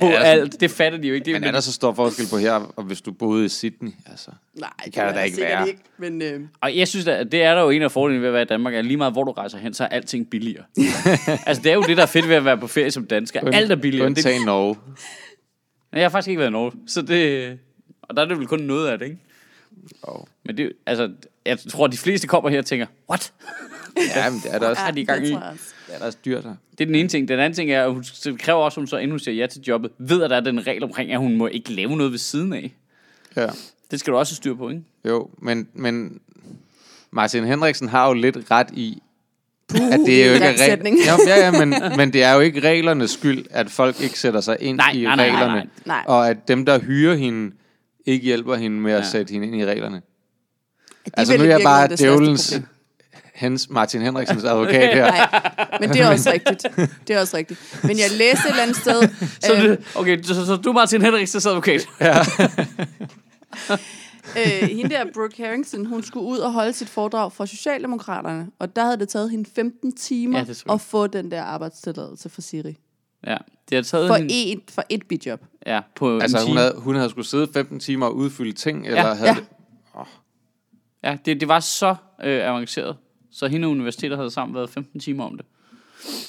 på 0.00 0.06
Ja. 0.06 0.22
alt. 0.22 0.60
Det 0.60 0.70
fatter 0.70 0.98
de 0.98 1.08
jo 1.08 1.14
ikke. 1.14 1.24
Det, 1.24 1.32
Men 1.34 1.44
er 1.44 1.52
der 1.52 1.60
så 1.60 1.72
stor 1.72 1.94
forskel 1.94 2.26
på 2.30 2.36
her, 2.38 2.72
og 2.76 2.82
hvis 2.84 3.00
du 3.00 3.12
boede 3.12 3.44
i 3.44 3.48
Sydney? 3.48 3.90
Altså, 4.10 4.30
Nej, 4.54 4.70
det 4.84 4.92
kan 4.92 5.02
der 5.02 5.08
er 5.10 5.14
da 5.14 5.20
ikke 5.22 5.40
være. 5.40 5.68
Ikke, 5.68 5.80
men 5.98 6.22
øh, 6.22 6.40
Og 6.60 6.76
jeg 6.76 6.88
synes, 6.88 7.06
at 7.06 7.32
det 7.32 7.42
er 7.42 7.54
der 7.54 7.62
jo 7.62 7.70
en 7.70 7.82
af 7.82 7.92
fordelene 7.92 8.20
ved 8.22 8.28
at 8.28 8.32
være 8.34 8.42
i 8.42 8.46
Danmark, 8.46 8.74
at 8.74 8.84
lige 8.84 8.96
meget 8.96 9.12
hvor 9.12 9.24
du 9.24 9.30
rejser 9.32 9.58
hen, 9.58 9.74
så 9.74 9.84
er 9.84 9.88
alting 9.88 10.30
billigere. 10.30 10.64
altså, 11.46 11.62
det 11.62 11.70
er 11.70 11.74
jo 11.74 11.82
det, 11.82 11.96
der 11.96 12.02
er 12.02 12.06
fedt 12.06 12.28
ved 12.28 12.36
at 12.36 12.44
være 12.44 12.58
på 12.58 12.66
ferie 12.66 12.90
som 12.90 13.06
dansker. 13.06 13.40
Alt 13.52 13.72
er 13.72 13.76
billigere. 13.76 14.08
Det, 14.08 14.16
Undtagen 14.16 14.42
Norge. 14.46 14.76
Jeg 15.92 16.04
har 16.04 16.08
faktisk 16.08 16.28
ikke 16.28 16.38
været 16.38 16.50
i 16.50 16.52
Norge, 16.52 16.72
så 16.86 17.02
det... 17.02 17.58
Og 18.02 18.16
der 18.16 18.22
er 18.22 18.26
det 18.26 18.38
vel 18.38 18.46
kun 18.46 18.60
noget 18.60 18.88
af 18.88 18.98
det, 18.98 19.06
ikke? 19.06 19.18
Oh. 20.02 20.24
Men 20.44 20.56
det, 20.56 20.72
altså, 20.86 21.12
jeg 21.46 21.58
tror, 21.58 21.84
at 21.84 21.92
de 21.92 21.96
fleste 21.98 22.26
kommer 22.26 22.50
her 22.50 22.58
og 22.58 22.66
tænker, 22.66 22.86
what? 23.10 23.32
Ja, 24.16 24.30
men 24.30 24.40
det 24.40 24.54
er 24.54 24.58
da 24.58 24.68
også, 24.68 24.82
er 24.82 24.90
de 24.90 25.00
i 25.00 25.04
gang 25.04 25.22
det 25.22 25.28
i? 25.28 25.32
det 25.32 25.94
er 25.94 25.98
da 25.98 26.04
også 26.04 26.18
dyrt 26.24 26.44
her. 26.44 26.54
Det 26.70 26.80
er 26.80 26.86
den 26.86 26.94
ene 26.94 27.08
ting. 27.08 27.28
Den 27.28 27.38
anden 27.38 27.56
ting 27.56 27.70
er, 27.70 27.84
at 27.84 27.92
hun 27.92 28.04
kræver 28.38 28.60
også, 28.60 28.80
at 28.80 28.80
hun 28.80 28.86
så, 28.86 28.96
inden 28.96 29.10
hun 29.10 29.18
siger 29.18 29.34
ja 29.34 29.46
til 29.46 29.62
jobbet, 29.62 29.90
ved, 29.98 30.22
at 30.22 30.30
der 30.30 30.36
er 30.36 30.40
den 30.40 30.66
regel 30.66 30.84
omkring, 30.84 31.12
at 31.12 31.18
hun 31.18 31.36
må 31.36 31.46
ikke 31.46 31.72
lave 31.72 31.96
noget 31.96 32.12
ved 32.12 32.18
siden 32.18 32.52
af. 32.52 32.72
Ja. 33.36 33.46
Det 33.90 34.00
skal 34.00 34.12
du 34.12 34.18
også 34.18 34.32
have 34.32 34.36
styr 34.36 34.54
på, 34.54 34.68
ikke? 34.68 34.82
Jo, 35.04 35.30
men, 35.38 35.68
men 35.72 36.20
Martin 37.10 37.44
Henriksen 37.44 37.88
har 37.88 38.08
jo 38.08 38.12
lidt 38.12 38.50
ret 38.50 38.68
i, 38.72 39.02
at 39.74 40.00
det 40.06 40.24
er 40.24 40.26
jo 40.26 40.32
ikke 40.34 40.58
sætning. 40.58 40.96
regler. 41.00 41.34
Ja, 41.36 41.44
ja, 41.44 41.50
men, 41.64 41.74
men 41.98 42.12
det 42.12 42.22
er 42.22 42.32
jo 42.34 42.40
ikke 42.40 42.60
reglernes 42.68 43.10
skyld, 43.10 43.44
at 43.50 43.70
folk 43.70 44.00
ikke 44.00 44.18
sætter 44.18 44.40
sig 44.40 44.56
ind 44.60 44.76
Nej, 44.76 44.90
i 44.94 45.02
nej, 45.02 45.16
nej, 45.16 45.26
nej, 45.28 45.34
reglerne. 45.36 45.54
nej. 45.54 45.66
Nej. 45.84 46.04
Og 46.06 46.28
at 46.30 46.48
dem, 46.48 46.66
der 46.66 46.78
hyrer 46.78 47.14
hende, 47.14 47.52
ikke 48.06 48.24
hjælper 48.24 48.54
hende 48.56 48.76
med 48.80 48.92
at 48.92 48.98
Ja. 49.04 49.10
sætte 49.10 49.32
hende 49.32 49.46
ind 49.46 49.56
i 49.56 49.66
reglerne. 49.66 49.96
De 49.96 51.10
Altså 51.14 51.36
nu 51.36 51.42
er 51.44 51.48
jeg 51.48 51.60
bare 51.64 51.88
problem. 51.88 52.36
hens 53.34 53.66
Martin 53.70 54.02
Henriksens 54.02 54.44
advokat 54.52 54.94
her. 54.94 55.10
Nej, 55.10 55.28
men 55.80 55.88
det 55.88 56.00
er 56.00 56.08
også 56.12 56.30
rigtigt. 56.32 56.66
Det 57.08 57.16
er 57.16 57.20
også 57.20 57.36
rigtigt. 57.36 57.60
Men 57.82 57.98
jeg 57.98 58.06
læste 58.10 58.44
et 58.46 58.50
eller 58.50 58.62
andet 58.62 58.76
sted, 58.76 59.02
Så, 59.40 59.54
øh, 59.54 59.62
det, 59.62 59.78
okay, 59.94 60.22
så, 60.22 60.46
så, 60.46 60.56
du 60.56 60.68
er 60.68 60.74
Martin 60.74 61.02
Henriksens 61.02 61.46
advokat. 61.46 61.86
Øh, 64.36 64.68
hende 64.68 64.90
der, 64.90 65.04
Brooke 65.14 65.42
Harrington, 65.44 65.86
hun 65.86 66.02
skulle 66.02 66.26
ud 66.26 66.38
og 66.38 66.52
holde 66.52 66.72
sit 66.72 66.88
foredrag 66.88 67.32
for 67.32 67.44
Socialdemokraterne, 67.44 68.46
og 68.58 68.76
der 68.76 68.84
havde 68.84 68.96
det 68.96 69.08
taget 69.08 69.30
hende 69.30 69.50
15 69.54 69.96
timer 69.96 70.38
Ja, 70.68 70.72
at 70.74 70.80
få 70.80 71.06
den 71.06 71.30
der 71.30 71.42
arbejdstilladelse 71.42 72.28
for 72.28 72.40
Siri. 72.40 72.76
Ja, 73.26 73.36
det 73.68 73.76
har 73.76 73.82
taget 73.82 74.08
For, 74.08 74.14
hende, 74.16 74.52
et, 74.52 74.60
for 74.70 74.82
et 74.88 75.06
bidjob. 75.08 75.40
ja, 75.66 75.80
på 75.96 76.18
Altså 76.18 76.36
en 76.36 76.42
hun 76.42 76.46
time. 76.48 76.60
havde, 76.60 76.74
hun 76.76 76.94
havde 76.94 77.10
skulle 77.10 77.26
sidde 77.26 77.48
15 77.52 77.80
timer 77.80 78.06
og 78.06 78.16
udfylde 78.16 78.52
ting, 78.52 78.86
eller 78.86 79.06
Ja, 79.08 79.14
havde 79.14 79.30
ja. 79.30 79.34
det, 79.34 79.44
Ja, 81.04 81.18
det, 81.24 81.40
det 81.40 81.48
var 81.48 81.60
så 81.60 81.94
øh, 82.24 82.48
avanceret. 82.48 82.96
Så 83.32 83.46
hende 83.48 83.66
og 83.66 83.70
universitetet 83.70 84.18
havde 84.18 84.30
sammen 84.30 84.54
været 84.54 84.70
15 84.70 85.00
timer 85.00 85.24
om 85.24 85.36
det. 85.36 85.46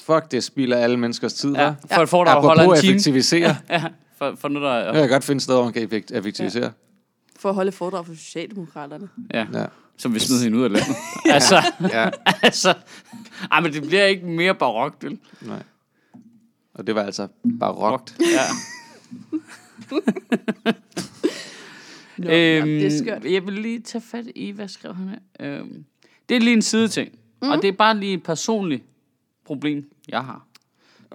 fuck, 0.06 0.30
det 0.30 0.44
spilder 0.44 0.76
alle 0.76 0.96
menneskers 0.96 1.34
tid, 1.34 1.52
Ja, 1.54 1.62
ja. 1.90 1.96
for 1.96 2.02
et 2.02 2.08
foredrag 2.08 2.42
holder 2.42 2.62
en 2.62 2.80
time. 2.80 2.90
effektivisere. 2.92 3.56
Ja, 3.70 3.82
for, 4.18 4.34
for 4.38 4.48
noget, 4.48 4.66
der... 4.66 4.84
Jeg 4.92 4.94
kan 5.02 5.08
godt 5.08 5.24
finde 5.24 5.40
steder, 5.40 5.58
hvor 5.58 5.64
man 5.64 5.72
kan 5.72 5.82
effekt- 5.82 6.16
effektivisere. 6.16 6.72
For 7.42 7.48
at 7.48 7.54
holde 7.54 7.72
foredrag 7.72 8.06
for 8.06 8.14
Socialdemokraterne. 8.14 9.08
Ja, 9.34 9.46
Ja. 9.52 9.66
som 9.96 10.14
vi 10.14 10.18
smed 10.18 10.42
hende 10.42 10.58
ud 10.58 10.62
af 10.64 10.72
landet. 10.72 10.96
altså, 11.36 11.62
ja. 11.92 12.10
altså... 12.42 12.74
Ej, 13.50 13.60
men 13.60 13.72
det 13.72 13.82
bliver 13.82 14.04
ikke 14.04 14.26
mere 14.26 14.54
barokt, 14.54 15.04
vel? 15.04 15.18
Nej. 15.40 15.62
Og 16.74 16.86
det 16.86 16.94
var 16.94 17.02
altså 17.02 17.28
barokt. 17.60 18.16
Ja. 18.20 18.42
Nå, 22.18 22.30
øhm, 22.30 22.66
det 22.66 22.86
er 22.86 22.98
skørt. 22.98 23.24
jeg 23.24 23.46
vil 23.46 23.54
lige 23.54 23.80
tage 23.80 24.02
fat 24.02 24.24
i, 24.34 24.50
hvad 24.50 24.68
skrev 24.68 24.94
han 24.94 25.08
her? 25.08 25.18
Øhm, 25.60 25.84
det 26.28 26.36
er 26.36 26.40
lige 26.40 26.52
en 26.56 26.62
sideting. 26.62 27.12
Mm. 27.42 27.48
Og 27.50 27.62
det 27.62 27.68
er 27.68 27.72
bare 27.72 27.96
lige 27.98 28.14
et 28.14 28.22
personligt 28.22 28.82
problem, 29.44 29.90
jeg 30.08 30.24
har. 30.24 30.46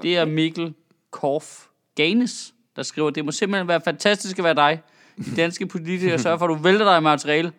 Det 0.02 0.18
er 0.18 0.26
Mikkel 0.26 0.74
Korf 1.12 1.66
Ganes, 1.96 2.54
der 2.76 2.84
skriver, 2.84 3.10
det 3.10 3.26
må 3.26 3.32
simpelthen 3.32 3.68
være 3.68 3.82
fantastisk 3.86 4.38
at 4.38 4.44
være 4.44 4.56
dig. 4.56 4.82
De 5.18 5.36
danske 5.42 5.68
politikere 5.68 6.20
sørger 6.20 6.38
for, 6.38 6.46
at 6.46 6.50
du 6.50 6.56
vælter 6.56 6.86
dig 6.86 6.98
i 6.98 7.02
materiale. 7.02 7.52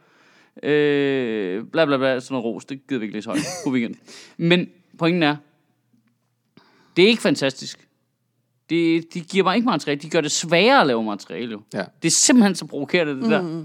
Øh, 0.63 1.65
bla 1.73 1.85
bla 1.85 1.97
bla, 1.97 2.21
sådan 2.21 2.35
noget 2.35 2.45
ros. 2.45 2.65
Det 2.65 2.87
gider 2.89 2.99
vi 2.99 3.05
ikke 3.05 3.17
læse 3.17 3.29
højt. 3.29 3.41
God 3.65 3.73
weekend. 3.73 3.95
Men 4.37 4.69
pointen 4.99 5.23
er, 5.23 5.37
det 6.97 7.05
er 7.05 7.09
ikke 7.09 7.23
fantastisk. 7.23 7.89
Det, 8.71 9.15
de 9.15 9.21
giver 9.21 9.45
mig 9.45 9.57
ikke 9.57 9.67
materiale. 9.67 10.01
De 10.01 10.11
gør 10.11 10.21
det 10.21 10.31
sværere 10.31 10.81
at 10.81 10.87
lave 10.87 11.05
materiale. 11.05 11.53
Jo. 11.53 11.63
Ja. 11.75 11.85
Det 12.03 12.09
er 12.09 12.13
simpelthen 12.13 12.55
så 12.55 12.67
provokerende, 12.67 13.23
det 13.23 13.31
der. 13.31 13.41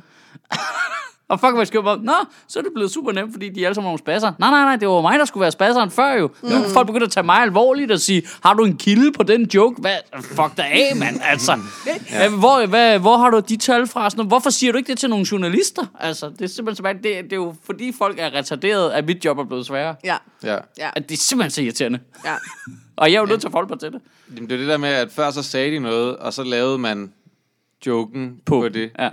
Mm. 1.30 1.34
og 1.34 1.40
fuck, 1.40 1.56
hvad 1.56 1.66
skriver 1.66 1.98
Nå, 2.04 2.14
så 2.48 2.60
er 2.60 2.64
det 2.64 2.72
blevet 2.76 2.92
super 2.92 3.12
nemt, 3.12 3.32
fordi 3.34 3.50
de 3.50 3.66
alle 3.66 3.76
sammen 3.76 3.88
er 3.88 3.90
nogle 3.90 4.00
spasser. 4.00 4.32
Nej, 4.40 4.50
nej, 4.50 4.62
nej, 4.64 4.76
det 4.76 4.88
var 4.88 5.02
mig, 5.02 5.20
der 5.20 5.26
skulle 5.26 5.42
være 5.42 5.52
spasseren 5.52 5.92
før 5.92 6.14
jo. 6.14 6.28
Mm. 6.44 6.50
Nu 6.50 6.56
er 6.56 6.70
folk 6.70 6.88
begynder 6.88 7.06
at 7.06 7.12
tage 7.12 7.24
mig 7.24 7.36
alvorligt 7.36 7.92
og 7.92 8.00
sige, 8.00 8.24
har 8.44 8.54
du 8.54 8.64
en 8.66 8.78
kilde 8.78 9.12
på 9.12 9.24
den 9.24 9.50
joke? 9.54 9.82
Hvad? 9.82 9.96
Fuck 10.22 10.58
dig 10.58 10.66
af, 10.66 10.96
mand. 10.96 11.20
Altså, 11.24 11.60
ja. 12.12 12.30
hvor, 12.30 12.66
hvad, 12.66 13.00
hvor 13.00 13.18
har 13.18 13.30
du 13.30 13.40
de 13.40 13.58
tal 13.58 13.88
fra? 13.88 14.10
Sådan, 14.10 14.26
hvorfor 14.28 14.50
siger 14.50 14.72
du 14.72 14.78
ikke 14.78 14.88
det 14.88 14.98
til 14.98 15.10
nogle 15.10 15.26
journalister? 15.32 15.86
Altså, 16.00 16.30
det 16.30 16.42
er 16.42 16.48
simpelthen 16.48 16.86
så 16.86 16.94
det, 16.94 17.04
det 17.04 17.34
er 17.34 17.36
jo 17.36 17.56
fordi 17.66 17.92
folk 17.98 18.20
er 18.20 18.34
retarderet, 18.34 18.92
at 18.92 19.06
mit 19.06 19.26
job 19.26 19.38
er 19.40 19.44
blevet 19.44 19.66
sværere. 19.66 19.96
Ja, 20.04 20.16
Ja. 20.44 20.58
ja, 20.78 20.90
At 20.96 21.10
det 21.10 21.16
er 21.16 21.20
simpelthen 21.20 21.52
så 21.52 21.62
irriterende. 21.62 22.00
ja. 22.26 22.34
Og 22.96 23.12
jeg 23.12 23.16
er 23.18 23.22
jo 23.22 23.26
nødt 23.28 23.40
til 23.42 23.48
at 23.48 23.52
forholde 23.52 23.70
mig 23.70 23.80
til 23.80 23.92
det. 23.92 24.02
Jamen, 24.36 24.50
det 24.50 24.56
er 24.56 24.60
det 24.60 24.68
der 24.68 24.78
med, 24.78 24.90
at 24.90 25.12
før 25.12 25.32
så 25.32 25.44
sagde 25.44 25.72
de 25.72 25.80
noget, 25.80 26.18
og 26.18 26.34
så 26.34 26.44
lavede 26.44 26.78
man 26.78 27.14
joken 27.88 28.36
på, 28.46 28.60
på 28.60 28.70
det. 28.70 28.92
Ja. 29.00 29.10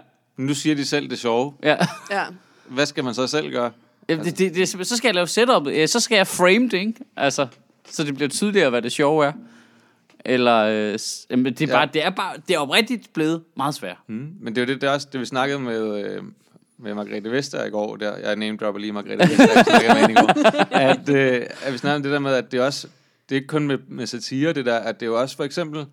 Nu 0.47 0.55
siger 0.55 0.75
de 0.75 0.85
selv 0.85 1.11
det 1.11 1.19
sjove. 1.19 1.55
Ja. 1.63 1.77
ja. 2.11 2.25
Hvad 2.69 2.87
skal 2.87 3.05
man 3.05 3.15
så 3.15 3.27
selv 3.27 3.51
gøre? 3.53 3.71
Jamen, 4.09 4.25
det, 4.25 4.39
det, 4.39 4.55
det, 4.55 4.69
simpelthen- 4.69 4.85
så 4.85 4.97
skal 4.97 5.09
jeg 5.09 5.15
lave 5.15 5.27
setup. 5.27 5.67
Ja, 5.67 5.87
Så 5.87 6.01
skal 6.01 6.17
jeg 6.17 6.27
frame 6.27 6.69
det, 6.69 6.75
ikke? 6.75 6.95
Altså, 7.17 7.47
så 7.91 8.05
det 8.05 8.15
bliver 8.15 8.29
tydeligere, 8.29 8.71
hvad 8.71 8.83
det 8.83 8.93
sjove 8.93 9.27
er. 9.27 9.33
Eller, 10.25 10.57
øh, 10.57 10.99
jamen, 11.31 11.53
det, 11.53 11.61
er 11.63 11.67
Ja. 11.69 11.73
bare, 11.75 11.89
det 11.95 12.05
er 12.05 12.11
bare, 12.11 12.35
det 12.49 12.55
er 12.55 12.59
oprigtigt 12.59 13.13
blevet 13.13 13.43
meget 13.57 13.75
svært. 13.75 13.97
Mm. 14.07 14.29
Men 14.41 14.55
det 14.55 14.61
er 14.63 14.67
jo 14.67 14.73
det, 14.73 14.81
det, 14.81 14.89
er 14.89 14.93
også, 14.93 15.09
det 15.13 15.21
vi 15.21 15.25
snakkede 15.27 15.59
med, 15.61 16.05
øh, 16.05 16.23
med 16.79 16.95
Margrethe 16.95 17.31
Vester 17.31 17.65
i 17.65 17.71
går, 17.71 17.97
der, 17.97 18.17
jeg 18.17 18.37
name 18.37 18.57
dropper 18.57 18.81
lige 18.81 18.93
Margrethe 18.93 19.29
Vester, 19.29 19.81
jeg 19.83 19.97
med 20.01 20.11
i 20.11 20.15
går, 20.15 20.75
at, 20.91 21.09
øh, 21.09 21.47
at 21.63 21.73
vi 21.73 21.79
snakkede 21.79 21.97
om 21.97 22.03
det 22.03 22.13
der 22.13 22.19
med, 22.19 22.35
at 22.35 22.53
det 22.53 22.61
er 22.61 22.65
også, 22.65 22.87
det 23.29 23.35
er 23.35 23.37
ikke 23.37 23.47
kun 23.49 23.67
med, 23.67 23.79
med 23.89 24.07
satire, 24.07 24.53
det 24.53 24.67
der, 24.67 24.77
at 24.77 25.01
det 25.01 25.07
er 25.07 25.11
jo 25.11 25.21
også 25.21 25.37
for 25.37 25.45
eksempel, 25.45 25.85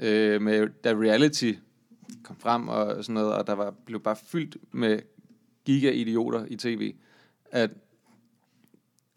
øh, 0.00 0.42
med, 0.42 0.66
da 0.84 0.92
reality 0.92 1.52
kom 2.24 2.36
frem 2.40 2.68
og 2.68 3.04
sådan 3.04 3.14
noget, 3.14 3.32
og 3.34 3.46
der 3.46 3.52
var, 3.52 3.74
blev 3.86 4.00
bare 4.00 4.16
fyldt 4.26 4.56
med 4.72 4.98
giga-idioter 5.64 6.44
i 6.48 6.56
tv, 6.56 6.94
at 7.50 7.70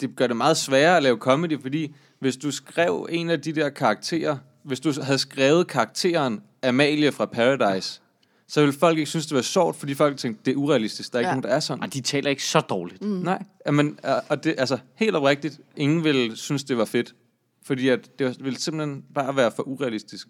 det 0.02 0.16
gør 0.16 0.28
det 0.28 0.38
meget 0.38 0.58
sværere 0.58 0.98
at 0.98 1.04
lave 1.04 1.18
comedy, 1.18 1.62
fordi 1.62 1.96
hvis 2.20 2.38
du 2.38 2.52
skrev 2.52 3.08
en 3.10 3.30
af 3.30 3.42
de 3.42 3.52
der 3.52 3.70
karakterer, 3.70 4.38
hvis 4.64 4.80
du 4.80 4.94
havde 5.02 5.18
skrevet 5.20 5.68
karakteren 5.68 6.42
Amalie 6.64 7.12
fra 7.12 7.26
Paradise, 7.26 8.02
så 8.48 8.62
ville 8.62 8.74
folk 8.74 8.98
ikke 8.98 9.10
synes, 9.10 9.26
det 9.26 9.36
var 9.36 9.42
sjovt, 9.42 9.76
fordi 9.76 9.94
folk 9.94 10.18
tænkte, 10.18 10.42
det 10.46 10.52
er 10.52 10.56
urealistisk, 10.56 11.12
der 11.12 11.18
er 11.18 11.20
ikke 11.22 11.28
Ja. 11.28 11.34
nogen, 11.34 11.44
der 11.44 11.50
er 11.50 11.60
sådan. 11.60 11.84
Og 11.84 11.94
de 11.94 12.02
taler 12.02 12.30
ikke 12.30 12.44
så 12.44 12.60
dårligt. 12.60 13.02
Mm. 13.02 13.08
Nej, 13.08 13.44
men, 13.72 14.00
og 14.30 14.44
det, 14.44 14.56
altså 14.58 14.78
helt 14.96 15.16
oprigtigt, 15.16 15.60
ingen 15.76 16.04
ville 16.04 16.36
synes, 16.36 16.64
det 16.64 16.78
var 16.78 16.86
fedt, 16.86 17.16
fordi 17.64 17.88
at 17.90 18.20
det 18.20 18.44
ville 18.44 18.60
simpelthen 18.60 19.06
bare 19.16 19.36
være 19.36 19.52
for 19.52 19.64
urealistisk, 19.64 20.28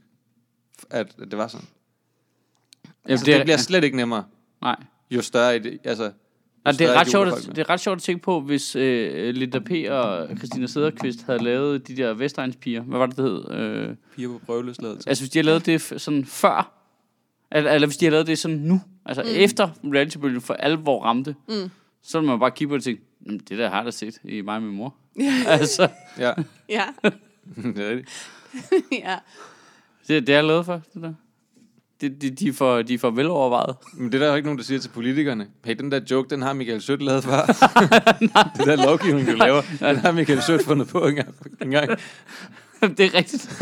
at, 0.90 1.16
at 1.22 1.32
det 1.32 1.38
var 1.38 1.48
sådan. 1.48 1.68
Jamen, 3.06 3.12
Altså, 3.12 3.26
det, 3.26 3.36
det 3.36 3.44
bliver 3.46 3.58
slet 3.58 3.84
ikke 3.84 3.98
nemmere, 3.98 4.24
Nej. 4.62 4.76
jo 5.12 5.22
større, 5.22 5.56
ide- 5.58 5.80
altså, 5.84 6.04
Og 6.04 6.12
det, 6.66 6.72
er 6.72 6.74
større 6.74 7.00
ret 7.00 7.08
sjovt, 7.12 7.28
at, 7.28 7.46
det 7.56 7.58
er 7.58 7.70
ret 7.70 7.80
sjovt 7.80 7.98
at 7.98 8.04
tænke 8.04 8.24
på, 8.24 8.40
hvis 8.42 8.76
øh, 8.76 9.34
Linda 9.36 9.60
P. 9.60 9.72
og 9.90 10.28
Christina 10.38 10.68
Sederqvist 10.68 11.24
havde 11.26 11.44
lavet 11.44 11.88
de 11.88 11.98
der 11.98 12.14
Vestegnspiger. 12.14 12.82
Hvad 12.82 13.00
var 13.00 13.06
det, 13.06 13.18
det 13.18 13.26
hed? 13.26 13.52
Øh, 13.52 13.96
Piger 14.16 14.28
på 14.30 14.42
prøveløsladelse. 14.46 15.10
altså, 15.10 15.22
hvis 15.24 15.30
de 15.30 15.38
havde 15.40 15.46
lavet 15.46 15.66
det 15.66 15.82
sådan 16.02 16.26
før, 16.26 16.72
eller, 17.52 17.72
eller 17.72 17.88
hvis 17.88 17.98
de 17.98 18.06
havde 18.06 18.12
lavet 18.12 18.28
det 18.28 18.38
sådan 18.40 18.58
nu, 18.58 18.82
altså 19.06 19.24
mm. 19.24 19.30
efter 19.34 19.70
reality 19.94 20.18
for 20.40 20.54
alvor 20.54 21.04
ramte, 21.04 21.36
mm. 21.50 21.70
så 22.04 22.20
ville 22.20 22.30
man 22.32 22.40
bare 22.40 22.52
kigge 22.52 22.70
på 22.70 22.76
det 22.78 22.82
og 22.82 22.84
tænke, 22.84 23.02
"Mm, 23.20 23.40
det 23.40 23.58
der 23.58 23.70
har 23.70 23.76
jeg 23.78 23.86
da 23.86 23.92
set 23.92 24.18
i 24.24 24.42
mig 24.42 24.56
og 24.56 24.62
min 24.64 24.72
mor. 24.76 24.96
altså, 25.48 25.90
Ja, 26.20 26.34
Ja, 26.70 26.84
det 27.56 27.78
er 27.80 27.90
rigtigt. 27.90 28.30
ja. 29.06 29.16
det, 30.08 30.28
det 30.28 30.30
er 30.34 30.38
jeg 30.38 30.44
lavet 30.44 30.66
for, 30.66 30.82
det 30.94 31.02
der. 31.02 31.14
De, 32.02 32.10
de, 32.10 32.30
de, 32.30 32.48
er 32.48 32.54
for, 32.54 32.82
de 32.82 32.94
er 32.94 32.98
for 32.98 33.10
velovervejet. 33.12 33.76
Men 33.98 34.12
det 34.12 34.16
er 34.16 34.20
der 34.20 34.30
jo 34.30 34.36
ikke 34.36 34.46
nogen, 34.46 34.58
der 34.58 34.64
siger 34.64 34.80
til 34.80 34.90
politikerne. 34.90 35.48
Hey, 35.66 35.76
den 35.76 35.92
der 35.92 36.00
joke, 36.12 36.30
den 36.30 36.42
har 36.42 36.54
Michael 36.54 36.82
Sødt 36.82 37.02
lavet 37.02 37.24
før. 37.24 37.46
det 38.58 38.66
der 38.66 38.86
lovgivning, 38.86 39.28
du 39.28 39.32
laver, 39.36 39.62
den 39.80 39.96
har 39.96 40.12
Michael 40.12 40.42
Sødt 40.42 40.66
fundet 40.66 40.88
på 40.88 41.08
en 41.08 41.16
gang. 41.16 41.36
En 41.62 41.72
gang. 41.72 41.90
det 42.82 43.00
er 43.00 43.14
rigtigt. 43.14 43.60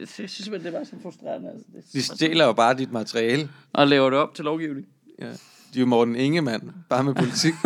jeg 0.00 0.08
synes 0.08 0.30
simpelthen, 0.30 0.72
det 0.72 0.78
var 0.78 0.84
så 0.84 0.92
frustrerende. 1.02 1.48
Altså. 1.48 1.66
Det 1.74 1.92
De 1.92 2.02
stjæler 2.02 2.44
jo 2.44 2.52
bare 2.52 2.74
dit 2.74 2.92
materiale. 2.92 3.48
og 3.72 3.88
laver 3.88 4.10
det 4.10 4.18
op 4.18 4.34
til 4.34 4.44
lovgivning. 4.44 4.86
Ja. 5.18 5.26
De 5.26 5.30
er 5.74 5.80
jo 5.80 5.86
Morten 5.86 6.16
Ingemann, 6.16 6.72
bare 6.88 7.04
med 7.04 7.14
politik. 7.14 7.54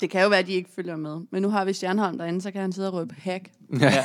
Det 0.00 0.10
kan 0.10 0.22
jo 0.22 0.28
være, 0.28 0.38
at 0.38 0.46
de 0.46 0.52
ikke 0.52 0.70
følger 0.76 0.96
med. 0.96 1.20
Men 1.30 1.42
nu 1.42 1.48
har 1.50 1.64
vi 1.64 1.72
Stjernholm 1.72 2.18
derinde, 2.18 2.40
så 2.40 2.50
kan 2.50 2.60
han 2.60 2.72
sidde 2.72 2.88
og 2.88 2.94
råbe 2.94 3.14
hack. 3.18 3.50
Ja. 3.80 4.04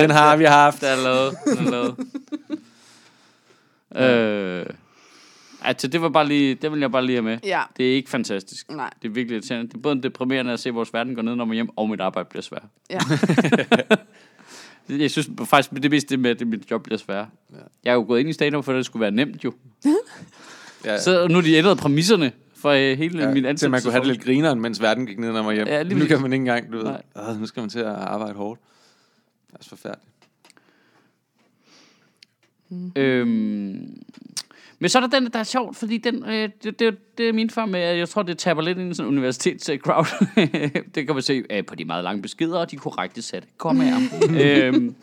Den 0.00 0.10
har 0.10 0.36
vi 0.36 0.44
haft. 0.44 0.80
Der 0.80 0.86
er 0.88 1.02
lavet. 1.02 1.36
Den 1.46 1.66
er 1.66 1.70
lavet. 1.70 1.96
Øh, 3.96 4.66
altså, 5.62 5.88
det 5.88 6.02
var 6.02 6.08
bare 6.08 6.28
lige, 6.28 6.54
det 6.54 6.72
vil 6.72 6.80
jeg 6.80 6.92
bare 6.92 7.06
lige 7.06 7.16
have 7.16 7.22
med. 7.24 7.38
ja, 7.44 7.62
Det 7.76 7.90
er 7.90 7.94
ikke 7.94 8.10
fantastisk. 8.10 8.70
nej. 8.70 8.90
Det 9.02 9.08
er 9.08 9.12
virkelig 9.12 9.34
irriterende. 9.36 9.68
Det 9.68 9.74
er 9.74 9.78
både 9.78 10.02
deprimerende 10.02 10.52
at 10.52 10.60
se, 10.60 10.68
at 10.68 10.74
vores 10.74 10.92
verden 10.94 11.14
går 11.14 11.22
ned, 11.22 11.34
når 11.34 11.44
man 11.44 11.54
hjem, 11.54 11.68
og 11.76 11.88
mit 11.90 12.00
arbejde 12.00 12.28
bliver 12.28 12.42
svært. 12.42 12.64
Ja. 12.90 12.98
Jeg 14.98 15.10
synes 15.10 15.28
faktisk, 15.44 15.82
det 15.82 15.90
mest 15.90 16.10
det 16.10 16.18
med, 16.18 16.30
at 16.40 16.46
mit 16.46 16.70
job 16.70 16.82
bliver 16.82 16.98
svært. 16.98 17.26
Ja. 17.52 17.56
Jeg 17.84 17.90
er 17.90 17.94
jo 17.94 18.04
gået 18.08 18.20
ind 18.20 18.28
i 18.28 18.32
stand 18.32 18.62
for 18.62 18.72
at 18.72 18.76
det 18.76 18.86
skulle 18.86 19.00
være 19.00 19.10
nemt 19.10 19.44
jo. 19.44 19.52
Ja. 20.84 21.00
Så 21.00 21.28
nu 21.28 21.34
har 21.34 21.42
de 21.42 21.54
ændret 21.54 21.78
præmisserne 21.78 22.32
for 22.56 22.70
øh, 22.70 22.98
hele 22.98 23.18
Ja, 23.20 23.26
min 23.26 23.34
til 23.42 23.46
ansættelse. 23.48 23.68
man 23.68 23.82
kunne 23.82 23.92
have 23.92 24.00
det 24.04 24.06
lidt 24.12 24.24
grineren, 24.24 24.60
mens 24.60 24.82
verden 24.82 25.06
gik 25.06 25.18
ned, 25.18 25.32
når 25.32 25.42
man 25.42 25.54
hjem. 25.54 25.66
Ja, 25.66 25.82
nu 25.82 26.06
kan 26.06 26.20
man 26.22 26.32
ikke 26.32 26.42
engang, 26.42 26.72
du 26.72 26.76
ved, 26.78 27.38
nu 27.38 27.46
skal 27.46 27.60
man 27.60 27.70
til 27.70 27.78
at 27.78 27.86
arbejde 27.86 28.34
hårdt. 28.34 28.60
Det 29.46 29.54
er 29.54 29.62
så 29.62 29.68
forfærdeligt. 29.68 30.08
Øhm, 32.96 34.02
men 34.78 34.88
så 34.88 34.98
er 34.98 35.06
der 35.06 35.20
den, 35.20 35.32
der 35.32 35.38
er 35.38 35.44
sjovt, 35.44 35.76
fordi 35.76 35.98
den, 35.98 36.24
øh, 36.24 36.50
det, 36.62 36.78
det, 36.78 37.18
det 37.18 37.28
er 37.28 37.32
min 37.32 37.50
far 37.50 37.66
med, 37.66 37.80
at 37.80 37.98
jeg 37.98 38.08
tror, 38.08 38.22
det 38.22 38.38
taber 38.38 38.62
lidt 38.62 38.78
ind 38.78 38.90
i 38.90 38.94
sådan 38.94 39.12
en 39.12 39.18
universitets-crowd. 39.18 40.06
det 40.94 41.06
kan 41.06 41.14
man 41.14 41.22
se 41.22 41.44
øh, 41.50 41.66
på 41.66 41.74
de 41.74 41.84
meget 41.84 42.04
lange 42.04 42.22
beskeder, 42.22 42.58
og 42.58 42.70
de 42.70 42.76
korrekte 42.76 43.22
satte. 43.22 43.48
Kom 43.56 43.80
her. 43.80 43.96
øhm, 44.42 44.94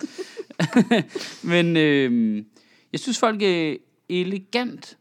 men 1.51 1.77
øhm, 1.77 2.45
jeg 2.91 2.99
synes, 2.99 3.19
folk 3.19 3.41
øh, 3.41 3.75
elegant 4.09 4.97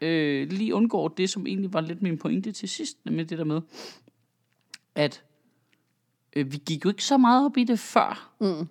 øh, 0.00 0.48
lige 0.50 0.74
undgår 0.74 1.08
det, 1.08 1.30
som 1.30 1.46
egentlig 1.46 1.72
var 1.72 1.80
lidt 1.80 2.02
min 2.02 2.18
pointe 2.18 2.52
til 2.52 2.68
sidst, 2.68 2.96
med 3.04 3.24
det 3.24 3.38
der 3.38 3.44
med, 3.44 3.60
at 4.94 5.22
øh, 6.36 6.52
vi 6.52 6.56
gik 6.66 6.84
jo 6.84 6.90
ikke 6.90 7.04
så 7.04 7.18
meget 7.18 7.44
op 7.44 7.56
i 7.56 7.64
det 7.64 7.78
før. 7.78 8.32
Mm. 8.40 8.68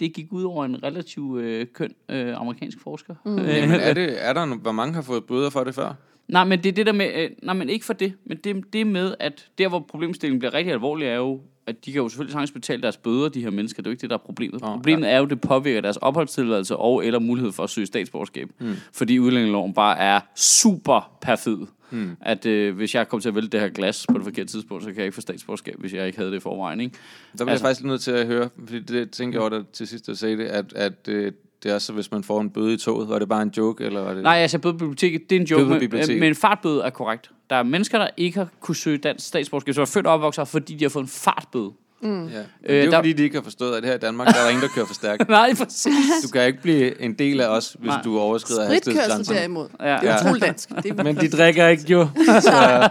Det 0.00 0.12
gik 0.12 0.32
ud 0.32 0.42
over 0.42 0.64
en 0.64 0.82
relativt 0.82 1.40
øh, 1.40 1.66
køn 1.74 1.94
øh, 2.08 2.40
amerikansk 2.40 2.80
forsker. 2.80 3.14
Mm. 3.24 3.38
Jamen, 3.38 3.80
er, 3.80 3.94
det, 3.94 4.26
er 4.26 4.32
der, 4.32 4.56
hvor 4.56 4.72
mange 4.72 4.94
har 4.94 5.02
fået 5.02 5.24
bøder 5.24 5.50
for 5.50 5.64
det 5.64 5.74
før? 5.74 5.94
Nej, 6.28 6.44
men 6.44 6.58
det 6.58 6.68
er 6.68 6.72
det 6.72 6.86
der 6.86 6.92
med, 6.92 7.10
øh, 7.14 7.30
nej, 7.42 7.54
men 7.54 7.68
ikke 7.68 7.84
for 7.84 7.92
det, 7.92 8.12
men 8.24 8.38
det, 8.38 8.72
det 8.72 8.86
med, 8.86 9.14
at 9.20 9.48
der, 9.58 9.68
hvor 9.68 9.80
problemstillingen 9.90 10.38
bliver 10.38 10.54
rigtig 10.54 10.72
alvorlig, 10.72 11.08
er 11.08 11.16
jo, 11.16 11.40
at 11.70 11.84
de 11.84 11.92
kan 11.92 12.02
jo 12.02 12.08
selvfølgelig 12.08 12.32
sagtens 12.32 12.50
betale 12.50 12.82
deres 12.82 12.96
bøder, 12.96 13.28
de 13.28 13.42
her 13.42 13.50
mennesker. 13.50 13.82
Det 13.82 13.86
er 13.86 13.90
jo 13.90 13.92
ikke 13.92 14.00
det, 14.02 14.10
der 14.10 14.16
er 14.16 14.20
problemet. 14.26 14.60
Nå, 14.60 14.66
problemet 14.74 15.10
er 15.10 15.16
jo, 15.18 15.24
at 15.24 15.30
det 15.30 15.40
påvirker 15.40 15.80
deres 15.80 15.96
opholdstilladelse 15.96 16.76
og 16.76 17.06
eller 17.06 17.18
mulighed 17.18 17.52
for 17.52 17.62
at 17.62 17.70
søge 17.70 17.86
statsborgerskab. 17.86 18.48
Mm. 18.58 18.74
Fordi 18.92 19.18
udlændingeloven 19.18 19.74
bare 19.74 19.98
er 19.98 20.20
super 20.36 21.18
perfid. 21.22 21.56
Mm. 21.90 22.16
At 22.20 22.46
øh, 22.46 22.76
hvis 22.76 22.94
jeg 22.94 23.08
kommer 23.08 23.20
til 23.20 23.28
at 23.28 23.34
vælge 23.34 23.48
det 23.48 23.60
her 23.60 23.68
glas 23.68 24.06
på 24.10 24.18
det 24.18 24.24
forkerte 24.24 24.52
tidspunkt, 24.52 24.82
så 24.84 24.88
kan 24.90 24.96
jeg 24.96 25.04
ikke 25.04 25.14
få 25.14 25.20
statsborgerskab, 25.20 25.74
hvis 25.78 25.94
jeg 25.94 26.06
ikke 26.06 26.18
havde 26.18 26.30
det 26.30 26.36
i 26.36 26.40
forvejen. 26.40 26.80
Ikke? 26.80 26.92
Der 26.92 27.44
bliver 27.44 27.50
Altså- 27.50 27.64
jeg 27.66 27.68
faktisk 27.68 27.84
nødt 27.86 28.00
til 28.00 28.10
at 28.10 28.26
høre, 28.26 28.48
fordi 28.58 28.80
det 28.80 29.10
tænker 29.10 29.40
jeg 29.42 29.52
over 29.52 29.62
til 29.72 29.86
sidst 29.86 30.08
at 30.08 30.18
sige 30.18 30.36
det, 30.36 30.44
at, 30.44 30.72
at 30.72 31.08
øh, 31.08 31.32
det 31.62 31.70
er 31.72 31.78
så, 31.78 31.92
hvis 31.92 32.10
man 32.10 32.24
får 32.24 32.40
en 32.40 32.50
bøde 32.50 32.74
i 32.74 32.76
toget. 32.76 33.08
Var 33.08 33.18
det 33.18 33.28
bare 33.28 33.42
en 33.42 33.52
joke, 33.56 33.84
eller 33.84 34.00
var 34.00 34.14
det... 34.14 34.22
Nej, 34.22 34.36
altså 34.36 34.58
bøde 34.58 34.74
på 34.74 34.78
biblioteket, 34.78 35.30
det 35.30 35.36
er 35.36 35.40
en 35.40 35.46
joke, 35.46 35.88
men, 35.88 36.20
men 36.20 36.34
fartbøde 36.34 36.82
er 36.82 36.90
korrekt. 36.90 37.30
Der 37.50 37.56
er 37.56 37.62
mennesker, 37.62 37.98
der 37.98 38.08
ikke 38.16 38.38
har 38.38 38.48
kunne 38.60 38.76
søge 38.76 38.98
dansk 38.98 39.26
statsborgerskab, 39.26 39.74
som 39.74 39.82
er 39.82 39.86
født 39.86 40.06
og 40.06 40.12
opvokset, 40.12 40.48
fordi 40.48 40.74
de 40.74 40.84
har 40.84 40.88
fået 40.88 41.02
en 41.02 41.08
fartbøde. 41.08 41.72
Ja. 42.02 42.08
Men 42.08 42.32
det 42.32 42.46
er 42.64 42.80
Øh, 42.80 42.86
jo 42.86 42.90
der- 42.90 42.98
fordi, 42.98 43.12
de 43.12 43.22
ikke 43.22 43.36
har 43.36 43.42
forstået, 43.42 43.76
at 43.76 43.84
her 43.84 43.94
i 43.94 43.98
Danmark, 43.98 44.28
der 44.28 44.34
er 44.38 44.42
der 44.42 44.48
ingen, 44.48 44.62
der 44.62 44.68
kører 44.74 44.86
for 44.86 44.94
stærkt. 44.94 45.28
Nej, 45.38 45.54
præcis. 45.54 45.94
Du 46.22 46.28
kan 46.28 46.46
ikke 46.46 46.62
blive 46.62 47.00
en 47.02 47.12
del 47.14 47.40
af 47.40 47.46
os, 47.48 47.76
hvis 47.78 47.86
Nej. 47.88 48.02
du 48.02 48.18
overskrider 48.18 48.66
Spritkørsel 48.66 48.92
hastighedsgrænserne. 49.00 49.38
derimod. 49.40 49.68
Ja. 49.80 49.98
Det 50.02 50.08
er 50.10 50.20
utroligt 50.20 50.44
dansk. 50.46 50.68
Det 50.68 50.86
er 50.98 51.02
Men 51.12 51.16
de 51.16 51.28
drikker 51.30 51.66
ikke 51.68 51.82
jo. 51.88 52.08
Så. 52.40 52.88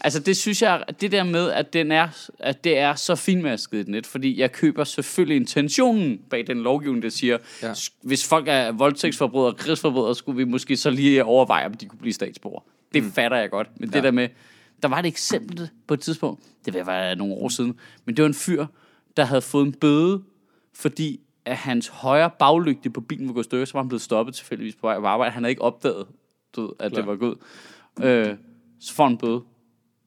Altså 0.00 0.20
det 0.20 0.36
synes 0.36 0.62
jeg, 0.62 0.82
det 1.00 1.12
der 1.12 1.24
med, 1.24 1.50
at, 1.50 1.72
den 1.72 1.92
er, 1.92 2.08
at 2.38 2.64
det 2.64 2.78
er 2.78 2.94
så 2.94 3.14
finmasket 3.14 3.80
et 3.80 3.88
net, 3.88 4.06
fordi 4.06 4.40
jeg 4.40 4.52
køber 4.52 4.84
selvfølgelig 4.84 5.36
intentionen 5.36 6.18
bag 6.30 6.44
den 6.46 6.62
lovgivning, 6.62 7.02
der 7.02 7.08
siger, 7.08 7.38
ja. 7.62 7.72
Hvis 8.02 8.26
folk 8.28 8.44
er 8.48 8.72
voldtægtsforbrydere 8.72 9.48
og 9.52 9.56
krigsforbrydere, 9.56 10.14
skulle 10.14 10.36
vi 10.36 10.44
måske 10.44 10.76
så 10.76 10.90
lige 10.90 11.24
overveje, 11.24 11.66
om 11.66 11.74
de 11.74 11.86
kunne 11.86 11.98
blive 11.98 12.12
statsborger. 12.14 12.60
Det 12.94 13.02
mm. 13.02 13.12
fatter 13.12 13.36
jeg 13.38 13.50
godt. 13.50 13.68
Men 13.80 13.88
ja. 13.90 13.94
det 13.96 14.04
der 14.04 14.10
med, 14.10 14.28
der 14.84 14.88
var 14.88 14.98
et 14.98 15.06
eksempel 15.06 15.68
på 15.86 15.94
et 15.94 16.00
tidspunkt, 16.00 16.42
det 16.64 16.86
være 16.86 17.16
nogle 17.16 17.34
år 17.34 17.48
siden, 17.48 17.78
men 18.04 18.16
det 18.16 18.22
var 18.22 18.28
en 18.28 18.34
fyr, 18.34 18.66
der 19.16 19.24
havde 19.24 19.42
fået 19.42 19.66
en 19.66 19.72
bøde, 19.72 20.22
fordi 20.74 21.20
at 21.44 21.56
hans 21.56 21.88
højre 21.88 22.30
baglygte 22.38 22.90
på 22.90 23.00
bilen 23.00 23.28
var 23.28 23.34
gået 23.34 23.44
stykker, 23.44 23.64
så 23.64 23.72
var 23.72 23.80
han 23.80 23.88
blevet 23.88 24.02
stoppet 24.02 24.34
tilfældigvis 24.34 24.74
på 24.74 24.86
vej 24.86 25.00
på 25.00 25.06
arbejde. 25.06 25.32
Han 25.32 25.42
havde 25.42 25.50
ikke 25.50 25.62
opdaget, 25.62 26.06
du 26.56 26.62
ved, 26.62 26.70
at 26.78 26.92
Klar. 26.92 27.00
det 27.00 27.08
var 27.08 27.16
gået. 27.16 27.38
Øh, 28.02 28.36
så 28.80 28.94
får 28.94 29.04
han 29.08 29.18
bøde. 29.18 29.42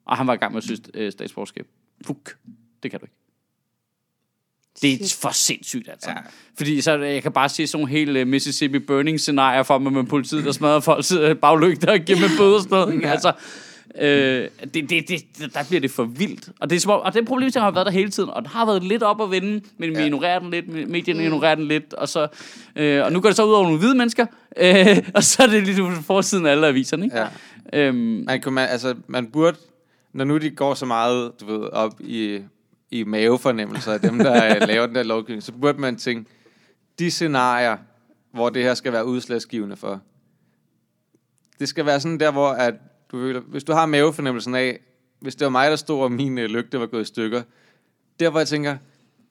Og 0.05 0.17
han 0.17 0.27
var 0.27 0.33
i 0.33 0.37
gang 0.37 0.53
med 0.53 0.57
at 0.57 0.63
søge 0.63 0.79
øh, 0.93 1.11
statsborgerskab. 1.11 1.67
Fuk. 2.05 2.37
Det 2.83 2.91
kan 2.91 2.99
du 2.99 3.05
ikke. 3.05 3.15
Det 4.81 4.93
er 4.93 5.17
for 5.21 5.31
sindssygt, 5.31 5.89
altså. 5.89 6.09
Ja. 6.09 6.17
Fordi 6.57 6.81
så, 6.81 6.97
jeg 6.97 7.23
kan 7.23 7.31
bare 7.31 7.49
se 7.49 7.67
sådan 7.67 7.81
nogle 7.81 7.91
hele 7.91 8.21
uh, 8.21 8.27
Mississippi 8.27 8.79
burning 8.79 9.19
scenarier 9.19 9.63
for 9.63 9.77
mig 9.77 9.93
med 9.93 10.03
politiet, 10.03 10.45
der 10.45 10.51
smadrer 10.51 10.79
folks 10.79 11.11
uh, 11.11 11.37
baglygter 11.37 11.91
og 11.91 11.99
giver 11.99 12.19
med 12.19 12.29
bøder 12.37 12.55
og 12.55 12.61
sådan 12.61 12.77
noget. 12.77 13.01
Ja. 13.01 13.09
Altså, 13.11 13.33
øh, 14.01 14.47
det, 14.73 14.89
det, 14.89 15.09
det, 15.09 15.53
der 15.53 15.63
bliver 15.67 15.81
det 15.81 15.91
for 15.91 16.03
vildt. 16.03 16.49
Og 16.59 16.69
det, 16.69 16.85
er, 16.85 16.89
om- 16.91 17.01
og 17.01 17.13
det 17.13 17.25
problem 17.27 17.51
har 17.55 17.71
været 17.71 17.85
der 17.85 17.91
hele 17.91 18.09
tiden, 18.09 18.29
og 18.29 18.41
den 18.41 18.49
har 18.51 18.65
været 18.65 18.83
lidt 18.83 19.03
op 19.03 19.21
at 19.21 19.31
vende, 19.31 19.61
men 19.77 19.89
vi 19.89 19.95
Ja. 19.95 20.05
ignorerer 20.05 20.39
den 20.39 20.51
lidt, 20.51 20.89
medierne 20.89 21.23
ignorerer 21.23 21.55
den 21.55 21.63
lidt, 21.67 21.93
og, 21.93 22.09
så, 22.09 22.27
øh, 22.75 23.03
og 23.05 23.11
nu 23.11 23.21
går 23.21 23.29
det 23.29 23.35
så 23.35 23.45
ud 23.45 23.53
over 23.53 23.63
nogle 23.63 23.79
hvide 23.79 23.95
mennesker, 23.97 24.25
øh, 24.57 24.97
og 25.15 25.23
så 25.23 25.43
er 25.43 25.47
det 25.47 25.63
lige 25.63 25.77
på 25.81 26.01
forsiden 26.01 26.45
af 26.45 26.51
alle 26.51 26.67
aviserne. 26.67 27.05
Ikke? 27.05 27.17
ja. 27.17 27.27
Øhm, 27.73 27.95
Man, 28.25 28.41
kunne, 28.41 28.53
man, 28.55 28.69
altså, 28.69 28.95
man 29.07 29.27
burde, 29.31 29.57
når 30.13 30.25
nu 30.25 30.37
de 30.37 30.49
går 30.49 30.73
så 30.73 30.85
meget 30.85 31.31
du 31.41 31.45
ved, 31.45 31.69
op 31.69 31.93
i, 31.99 32.39
i 32.91 33.03
mavefornemmelser 33.03 33.93
af 33.93 33.99
dem, 33.99 34.17
der 34.17 34.55
øh, 34.55 34.61
laver 34.67 34.85
den 34.85 34.95
der 34.95 35.03
lovgivning, 35.03 35.43
så 35.43 35.51
burde 35.51 35.81
man 35.81 35.95
tænke, 35.95 36.29
de 36.99 37.11
scenarier, 37.11 37.77
hvor 38.33 38.49
det 38.49 38.63
her 38.63 38.73
skal 38.73 38.93
være 38.93 39.05
udslagsgivende 39.05 39.75
for, 39.75 40.01
det 41.59 41.69
skal 41.69 41.85
være 41.85 41.99
sådan 41.99 42.19
der, 42.19 42.31
hvor 42.31 42.49
at 42.49 42.73
du, 43.11 43.17
føler- 43.17 43.41
hvis 43.41 43.63
du 43.63 43.73
har 43.73 43.85
mavefornemmelsen 43.85 44.55
af, 44.55 44.79
hvis 45.19 45.35
det 45.35 45.45
var 45.45 45.51
mig, 45.51 45.69
der 45.69 45.75
stod, 45.75 46.03
og 46.03 46.11
min 46.11 46.37
øh, 46.37 46.45
lygte 46.49 46.79
var 46.79 46.85
gået 46.85 47.01
i 47.01 47.05
stykker, 47.05 47.41
der 48.19 48.29
hvor 48.29 48.39
jeg 48.39 48.47
tænker, 48.47 48.77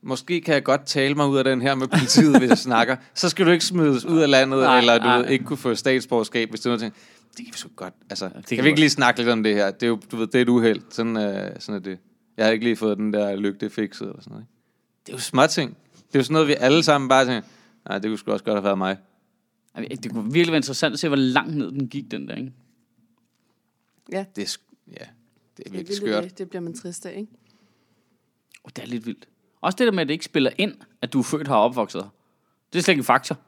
måske 0.03 0.41
kan 0.41 0.55
jeg 0.55 0.65
godt 0.65 0.87
tale 0.87 1.15
mig 1.15 1.27
ud 1.29 1.39
af 1.39 1.45
den 1.45 1.63
her 1.63 1.75
med 1.75 1.89
politiet, 1.89 2.39
hvis 2.39 2.49
jeg 2.51 2.59
snakker, 2.59 2.97
så 3.15 3.29
skal 3.29 3.47
du 3.47 3.51
ikke 3.51 3.65
smides 3.65 4.05
ud 4.05 4.19
af 4.21 4.31
landet, 4.31 4.59
Nej, 4.59 4.79
eller 4.79 4.99
du 4.99 5.05
nej. 5.05 5.19
ved, 5.19 5.29
ikke 5.29 5.45
kunne 5.45 5.57
få 5.57 5.75
statsborgerskab, 5.75 6.51
hvis 6.51 6.61
du 6.61 6.69
noget 6.69 6.81
tænker, 6.81 6.99
det 7.37 7.45
kan 7.45 7.53
vi 7.55 7.59
sgu 7.59 7.69
godt, 7.77 7.95
altså, 8.11 8.25
det 8.25 8.35
kan 8.47 8.57
kan, 8.57 8.65
vi 8.65 8.69
ikke 8.69 8.81
lige 8.81 8.91
snakke 8.91 9.21
lidt 9.21 9.29
om 9.31 9.43
det 9.43 9.55
her? 9.55 9.71
Det 9.71 9.83
er 9.83 9.87
jo, 9.87 9.99
du 10.13 10.17
ved, 10.17 10.27
det 10.27 10.35
er 10.35 10.43
et 10.43 10.49
uheld. 10.49 10.81
Sådan, 10.91 11.17
øh, 11.17 11.51
sådan 11.59 11.75
er 11.75 11.85
det. 11.85 11.99
Jeg 12.37 12.45
har 12.45 12.53
ikke 12.53 12.65
lige 12.65 12.77
fået 12.77 12.99
den 12.99 13.13
der 13.13 13.37
lygte 13.37 13.71
fikset, 13.71 14.09
eller 14.09 14.21
sådan 14.21 14.31
noget. 14.31 14.43
ikke? 14.43 14.53
Det 15.07 15.13
er 15.13 15.17
jo 15.17 15.21
småting. 15.21 15.77
Det 15.97 16.15
er 16.15 16.19
jo 16.19 16.23
sådan 16.23 16.33
noget, 16.33 16.49
vi 16.49 16.55
alle 16.59 16.83
sammen 16.83 17.09
bare 17.09 17.25
tænker, 17.25 17.49
nej, 17.89 17.99
det 17.99 18.09
kunne 18.11 18.19
sgu 18.19 18.33
også 18.33 18.45
godt 18.45 18.57
have 18.57 18.65
været 18.65 18.79
mig. 18.79 18.97
det 20.03 20.11
kunne 20.13 20.33
virkelig 20.33 20.53
være 20.53 20.57
interessant 20.59 20.93
at 20.93 20.99
se, 20.99 21.09
hvor 21.09 21.17
langt 21.17 21.57
ned 21.57 21.71
den 21.71 21.89
gik, 21.89 22.11
den 22.11 22.29
der. 22.29 22.35
Ikke? 22.35 22.53
Ja, 24.13 24.25
Det 24.37 24.43
er, 24.45 24.57
ja, 24.87 24.93
det 24.93 25.01
er 25.01 25.07
det, 25.57 25.67
er 25.67 25.71
virkelig 25.71 25.97
skørt. 25.97 26.25
det, 26.25 26.39
det 26.39 26.49
bliver 26.49 26.63
man 26.63 26.75
trist 26.75 27.07
af, 27.07 27.11
ikke? 27.17 27.33
Oh, 28.65 28.71
det 28.77 28.83
er 28.83 28.87
lidt 28.87 29.07
vildt. 29.07 29.29
Også 29.61 29.77
det 29.77 29.87
der 29.87 29.93
med, 29.93 30.01
at 30.01 30.09
det 30.09 30.15
ikke 30.15 30.25
spiller 30.25 30.51
ind, 30.59 30.75
at 31.03 31.13
du 31.13 31.19
er 31.19 31.23
født 31.23 31.49
her 31.49 31.55
og 31.55 31.63
opvokset 31.65 32.03
her. 32.03 32.09
Det 32.73 32.79
er 32.79 32.83
slet 32.83 32.93
ikke 32.93 33.01
en 33.01 33.05
faktor. 33.05 33.39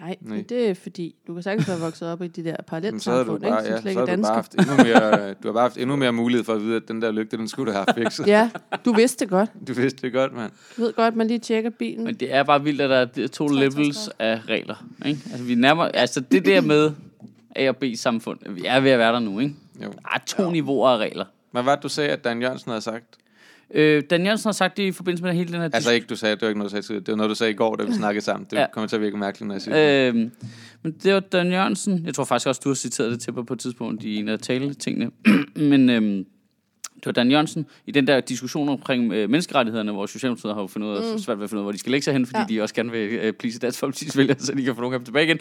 Nej, 0.00 0.16
Nej. 0.20 0.44
det 0.48 0.68
er 0.68 0.74
fordi, 0.74 1.14
du 1.26 1.34
kan 1.34 1.42
sagtens 1.42 1.68
være 1.68 1.78
vokset 1.80 2.08
op 2.08 2.22
i 2.22 2.28
de 2.28 2.44
der 2.44 2.56
parallelsamfund, 2.66 3.40
bare, 3.42 3.64
ikke? 3.66 3.76
Som 3.78 3.86
ja, 3.86 3.92
så 3.92 3.98
har 3.98 4.06
du 4.16 4.22
bare 4.22 4.34
haft 4.34 4.54
endnu 4.54 4.76
mere, 4.76 5.34
du 5.34 5.48
har 5.48 5.52
bare 5.52 5.62
haft 5.62 5.76
endnu 5.78 5.96
mere 5.96 6.12
mulighed 6.12 6.44
for 6.44 6.54
at 6.54 6.60
vide, 6.62 6.76
at 6.76 6.88
den 6.88 7.02
der 7.02 7.10
lygte, 7.10 7.36
den 7.36 7.48
skulle 7.48 7.72
du 7.72 7.76
have 7.76 7.84
haft 7.88 7.98
fikset. 7.98 8.26
Ja, 8.36 8.50
du 8.84 8.92
vidste 8.92 9.24
det 9.24 9.30
godt. 9.30 9.50
Du 9.68 9.72
vidste 9.72 10.02
det 10.02 10.12
godt, 10.12 10.32
mand. 10.32 10.52
Du 10.76 10.80
ved 10.82 10.92
godt, 10.92 11.16
man 11.16 11.26
lige 11.26 11.38
tjekker 11.38 11.70
bilen. 11.70 12.04
Men 12.04 12.14
det 12.14 12.32
er 12.34 12.42
bare 12.42 12.62
vildt, 12.62 12.80
at 12.80 12.90
der 12.90 13.22
er 13.24 13.28
to 13.28 13.48
63 13.48 13.74
levels 13.74 14.10
af 14.18 14.40
regler. 14.48 14.84
Ikke? 15.06 15.20
Altså, 15.30 15.44
vi 15.44 15.54
nærmer, 15.54 15.84
altså 15.84 16.20
det 16.20 16.44
der 16.44 16.60
med 16.60 16.92
A 17.56 17.68
og 17.68 17.76
B 17.76 17.84
samfund, 17.96 18.38
vi 18.50 18.62
er 18.66 18.80
ved 18.80 18.90
at 18.90 18.98
være 18.98 19.12
der 19.12 19.18
nu, 19.20 19.40
ikke? 19.40 19.54
Jo. 19.84 19.88
Der 19.92 20.08
er 20.14 20.18
to 20.26 20.42
ja. 20.42 20.50
niveauer 20.50 20.88
af 20.88 20.98
regler. 20.98 21.24
Men 21.52 21.64
hvad 21.64 21.76
du 21.82 21.88
sagde, 21.88 22.10
at 22.10 22.24
Dan 22.24 22.42
Jørgensen 22.42 22.70
havde 22.70 22.80
sagt? 22.82 23.04
Øh, 23.74 24.02
Dan 24.10 24.22
Jørgensen 24.24 24.48
har 24.48 24.52
sagt 24.52 24.76
det 24.76 24.82
i 24.82 24.92
forbindelse 24.92 25.24
med 25.24 25.32
hele 25.34 25.52
den 25.52 25.60
her 25.60 25.68
Altså 25.72 25.90
ikke, 25.92 26.06
du 26.06 26.16
sagde, 26.16 26.34
det 26.36 26.42
var 26.42 26.48
ikke 26.48 26.58
noget, 26.58 26.72
du 26.72 26.82
sagde. 26.82 27.00
Det 27.00 27.08
var 27.08 27.16
noget, 27.16 27.30
du 27.30 27.34
sagde 27.34 27.52
i 27.52 27.56
går, 27.56 27.76
da 27.76 27.84
vi 27.84 27.92
snakkede 27.92 28.24
sammen. 28.24 28.46
Det 28.50 28.56
Ja. 28.56 28.66
kommer 28.72 28.88
til 28.88 28.96
at 28.96 29.02
virke 29.02 29.16
mærkeligt, 29.16 29.46
når 29.48 29.54
jeg 29.54 29.62
siger 29.62 29.76
det. 29.76 30.08
Øhm, 30.14 30.30
men 30.82 30.92
det 31.02 31.14
var 31.14 31.20
Dan 31.20 31.50
Jørgensen. 31.52 32.02
Jeg 32.06 32.14
tror 32.14 32.24
faktisk 32.24 32.48
også, 32.48 32.60
du 32.64 32.68
har 32.68 32.74
citeret 32.74 33.12
det 33.12 33.20
til 33.20 33.34
mig 33.34 33.46
på 33.46 33.52
et 33.54 33.60
tidspunkt 33.60 34.04
i 34.04 34.16
en 34.16 34.28
af 34.28 34.38
taletingene. 34.38 35.10
men 35.70 35.90
øhm, 35.90 36.26
det 37.04 37.16
var 37.16 37.22
Dan 37.22 37.30
Jørgensen 37.30 37.66
i 37.86 37.90
den 37.90 38.06
der 38.06 38.20
diskussion 38.20 38.68
omkring 38.68 39.12
øh, 39.12 39.30
menneskerettighederne, 39.30 39.92
hvor 39.92 40.06
Socialdemokratiet 40.06 40.54
har 40.54 40.60
jo 40.60 40.66
fundet 40.66 40.88
ud 40.88 40.96
af, 40.96 41.12
mm. 41.12 41.18
svært 41.18 41.38
ved 41.38 41.44
at 41.44 41.50
finde 41.50 41.58
ud 41.58 41.62
af, 41.62 41.64
hvor 41.64 41.72
de 41.72 41.78
skal 41.78 41.90
lægge 41.90 42.04
sig 42.04 42.12
hen, 42.12 42.26
fordi 42.26 42.40
ja. 42.40 42.46
De 42.58 42.62
også 42.62 42.74
gerne 42.74 42.90
vil 42.90 43.12
øh, 43.12 43.32
please 43.32 43.58
Dansk 43.58 43.82
Folkeparti's 43.82 44.16
vælgere, 44.16 44.38
så 44.38 44.54
de 44.54 44.62
kan 44.62 44.74
få 44.74 44.80
nogle 44.80 44.94
af 44.94 45.00
dem 45.00 45.04
tilbage 45.04 45.24
igen. 45.24 45.38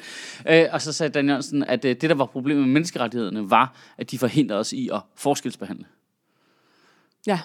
Øh, 0.50 0.66
og 0.72 0.82
så 0.82 0.94
sagde 0.94 1.14
Dan 1.14 1.28
Jørgensen, 1.28 1.64
at 1.64 1.86
øh, 1.86 1.96
det, 2.02 2.10
der 2.10 2.16
var 2.16 2.26
problemet 2.26 2.64
med 2.64 2.74
menneskerettighederne, 2.74 3.50
var, 3.50 3.76
at 3.98 4.12
de 4.12 4.18
forhindrede 4.18 4.60
os 4.60 4.74
i 4.74 4.90
at 4.94 5.02
forskelsbehandle. 5.16 5.86
Ja, 7.28 7.40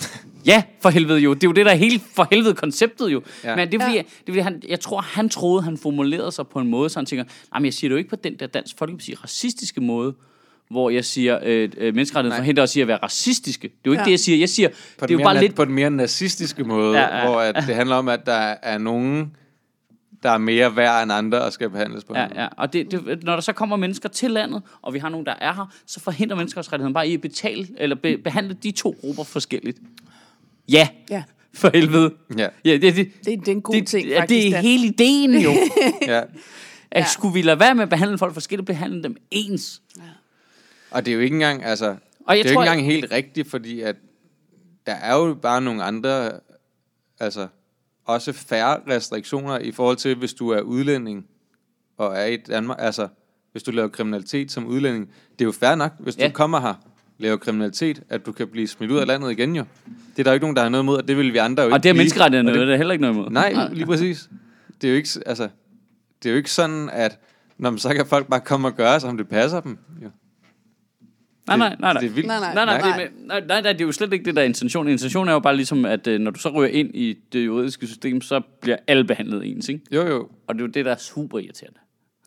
Ja, 0.46 0.62
for 0.80 0.90
helvede 0.90 1.18
jo. 1.18 1.34
Det 1.34 1.44
er 1.44 1.48
jo 1.48 1.52
det, 1.52 1.66
der 1.66 1.72
er 1.72 1.76
hele 1.76 2.00
for 2.14 2.28
helvede 2.30 2.54
konceptet 2.54 3.12
jo. 3.12 3.22
Ja. 3.44 3.56
Men 3.56 3.72
det 3.72 3.80
er 3.80 3.84
fordi, 3.84 3.96
Ja. 3.96 4.02
det 4.02 4.28
er, 4.28 4.32
fordi 4.32 4.38
han, 4.38 4.62
jeg 4.68 4.80
tror, 4.80 5.00
han 5.00 5.28
troede, 5.28 5.62
han 5.62 5.78
formulerede 5.78 6.32
sig 6.32 6.46
på 6.46 6.58
en 6.58 6.68
måde, 6.68 6.90
så 6.90 6.98
han 6.98 7.06
tænker, 7.06 7.24
nej, 7.24 7.60
men 7.60 7.64
jeg 7.64 7.74
siger 7.74 7.88
det 7.88 7.92
jo 7.92 7.98
ikke 7.98 8.10
på 8.10 8.16
den 8.16 8.38
der 8.38 8.46
Dansk 8.46 8.78
Folkeparti 8.78 9.14
racistiske 9.14 9.80
måde, 9.80 10.14
hvor 10.70 10.90
jeg 10.90 11.04
siger, 11.04 11.38
øh, 11.42 11.70
øh, 11.78 11.94
menneskerettigheden 11.94 12.40
forhindrer 12.40 12.62
os 12.64 12.76
i 12.76 12.80
at 12.80 12.88
være 12.88 12.96
racistiske. 13.02 13.62
Det 13.68 13.74
er 13.74 13.78
jo 13.86 13.92
ikke 13.92 14.00
Ja. 14.00 14.04
det, 14.04 14.10
jeg 14.10 14.20
siger. 14.20 14.38
Jeg 14.38 14.48
siger, 14.48 14.68
På 14.68 14.74
det 14.74 15.02
er 15.02 15.06
den, 15.06 15.12
jo 15.12 15.18
mere, 15.18 15.24
bare 15.24 15.36
na- 15.36 15.40
lidt... 15.40 15.54
på 15.54 15.64
den 15.64 15.74
mere 15.74 15.90
nazistiske 15.90 16.64
måde, 16.64 16.98
Ja, 16.98 17.18
ja. 17.18 17.26
hvor 17.30 17.40
at 17.40 17.54
det 17.66 17.74
handler 17.74 17.96
om, 17.96 18.08
at 18.08 18.26
der 18.26 18.54
er 18.62 18.78
nogen, 18.78 19.36
der 20.22 20.30
er 20.30 20.38
mere 20.38 20.76
værd 20.76 21.02
end 21.02 21.12
andre 21.12 21.42
og 21.42 21.52
skal 21.52 21.70
behandles 21.70 22.04
på 22.04 22.12
en 22.12 22.18
Ja, 22.18 22.28
måde. 22.28 22.40
ja. 22.42 22.48
Og 22.56 22.72
det, 22.72 22.90
det, 22.90 23.22
når 23.24 23.32
der 23.34 23.40
så 23.40 23.52
kommer 23.52 23.76
mennesker 23.76 24.08
til 24.08 24.30
landet, 24.30 24.62
og 24.82 24.94
vi 24.94 24.98
har 24.98 25.08
nogen, 25.08 25.26
der 25.26 25.34
er 25.40 25.52
her, 25.54 25.72
så 25.86 26.00
forhindrer 26.00 26.36
menneskerettigheden 26.36 26.94
bare 26.94 27.08
i 27.08 27.14
at 27.14 27.20
betale, 27.20 27.66
eller 27.78 27.96
be, 27.96 28.18
behandle 28.18 28.54
de 28.62 28.70
to 28.70 28.96
grupper 29.00 29.24
forskelligt. 29.24 29.78
Ja, 30.72 30.88
Ja, 31.10 31.22
for 31.54 31.70
helvede. 31.74 32.14
Ja, 32.38 32.48
Ja, 32.64 32.72
det, 32.72 32.82
det, 32.82 32.96
det, 32.96 33.10
det 33.24 33.48
er 33.48 33.52
en 33.52 33.62
god 33.62 33.74
det, 33.74 33.86
ting, 33.86 34.08
ja, 34.08 34.20
faktisk. 34.20 34.42
det 34.44 34.46
er 34.48 34.50
Dan. 34.52 34.62
hele 34.62 34.86
ideen 34.86 35.34
jo. 35.34 35.50
ja. 36.06 36.20
At 36.90 37.00
Ja. 37.00 37.04
skulle 37.04 37.34
vi 37.34 37.42
lade 37.42 37.60
være 37.60 37.74
med 37.74 37.82
at 37.82 37.88
behandle 37.88 38.18
folk 38.18 38.32
forskelligt, 38.32 38.66
behandle 38.66 39.02
dem 39.02 39.16
ens. 39.30 39.82
Og 40.90 41.04
det 41.06 41.10
er 41.10 41.14
jo 41.14 41.20
ikke 41.20 41.34
engang, 41.34 41.64
altså, 41.64 41.96
Og 42.26 42.36
jeg 42.36 42.44
det 42.44 42.50
er 42.50 42.52
jo 42.52 42.54
tror, 42.54 42.62
ikke 42.62 42.72
engang 42.72 42.86
helt 42.92 43.12
rigtigt, 43.12 43.50
fordi 43.50 43.80
at 43.80 43.96
der 44.86 44.92
er 44.92 45.16
jo 45.16 45.34
bare 45.34 45.60
nogle 45.60 45.82
andre, 45.84 46.30
altså 47.20 47.48
også 48.04 48.32
færre 48.32 48.80
restriktioner 48.88 49.58
i 49.58 49.72
forhold 49.72 49.96
til, 49.96 50.16
hvis 50.16 50.34
du 50.34 50.48
er 50.50 50.60
udlænding 50.60 51.26
og 51.96 52.16
er 52.16 52.24
i 52.24 52.36
Danmark, 52.36 52.76
altså 52.80 53.08
hvis 53.52 53.62
du 53.62 53.70
laver 53.70 53.88
kriminalitet 53.88 54.52
som 54.52 54.66
udlænding. 54.66 55.08
Det 55.32 55.40
er 55.40 55.44
jo 55.44 55.52
fair 55.52 55.74
nok, 55.74 55.92
hvis 55.98 56.18
Ja. 56.18 56.26
du 56.28 56.32
kommer 56.32 56.60
her, 56.60 56.74
laver 57.18 57.36
kriminalitet, 57.36 58.02
at 58.08 58.26
du 58.26 58.32
kan 58.32 58.48
blive 58.48 58.68
smidt 58.68 58.90
ud 58.90 58.96
af 58.98 59.06
landet 59.06 59.30
igen 59.30 59.56
jo. 59.56 59.64
Det 60.16 60.18
er 60.18 60.22
der 60.24 60.30
jo 60.30 60.34
ikke 60.34 60.44
nogen, 60.44 60.56
der 60.56 60.62
har 60.62 60.68
noget 60.68 60.82
imod, 60.84 60.96
og 60.96 61.08
det 61.08 61.16
vil 61.16 61.32
vi 61.32 61.38
andre 61.38 61.62
jo 61.62 61.68
og 61.68 61.76
ikke 61.76 61.82
det 61.82 61.88
er 61.88 61.92
blive. 61.92 61.98
menneskerettigheden, 62.00 62.48
Og 62.48 62.54
det, 62.54 62.66
det 62.66 62.72
er 62.72 62.76
heller 62.76 62.92
ikke 62.92 63.02
noget 63.02 63.14
imod. 63.14 63.30
Nej, 63.30 63.68
lige 63.72 63.86
præcis. 63.86 64.28
Det 64.82 64.88
er 64.88 64.92
jo 64.92 64.96
ikke, 64.96 65.08
altså, 65.26 65.48
det 66.22 66.28
er 66.28 66.30
jo 66.32 66.36
ikke 66.36 66.50
sådan, 66.50 66.90
at 66.90 67.18
når 67.58 67.70
man 67.70 67.78
så 67.78 67.94
kan 67.94 68.06
folk 68.06 68.26
bare 68.28 68.40
komme 68.40 68.68
og 68.68 68.74
gøre, 68.74 69.00
som 69.00 69.16
det 69.16 69.28
passer 69.28 69.60
dem. 69.60 69.78
Jo. 70.02 70.08
Nej, 71.46 71.56
nej, 71.56 71.76
nej, 71.80 71.92
nej. 71.92 72.00
Det 72.00 72.10
er 72.10 72.14
vildt. 72.14 72.26
Nej, 72.26 72.40
nej. 72.40 72.54
Nej, 72.54 72.64
nej, 72.64 72.78
Nej. 72.80 72.96
det, 72.98 73.04
er 73.06 73.08
nej, 73.26 73.40
nej, 73.40 73.60
nej, 73.62 73.72
det 73.72 73.80
er 73.80 73.84
jo 73.86 73.92
slet 73.92 74.12
ikke 74.12 74.24
det, 74.24 74.36
der 74.36 74.42
er 74.42 74.46
intentionen. 74.46 74.92
Intentionen 74.92 75.28
er 75.28 75.32
jo 75.32 75.38
bare 75.40 75.56
ligesom, 75.56 75.84
at 75.84 76.06
øh, 76.06 76.20
når 76.20 76.30
du 76.30 76.40
så 76.40 76.48
ryger 76.48 76.70
ind 76.70 76.90
i 76.94 77.18
det 77.32 77.46
juridiske 77.46 77.86
system, 77.86 78.20
så 78.20 78.40
bliver 78.60 78.76
alle 78.86 79.04
behandlet 79.04 79.46
ens, 79.50 79.68
ikke? 79.68 79.80
Jo, 79.92 80.06
jo. 80.06 80.28
Og 80.46 80.54
det 80.54 80.60
er 80.60 80.66
jo 80.66 80.70
det, 80.70 80.84
der 80.84 80.92
er 80.92 80.96
super 80.96 81.38
irriterende. 81.38 81.78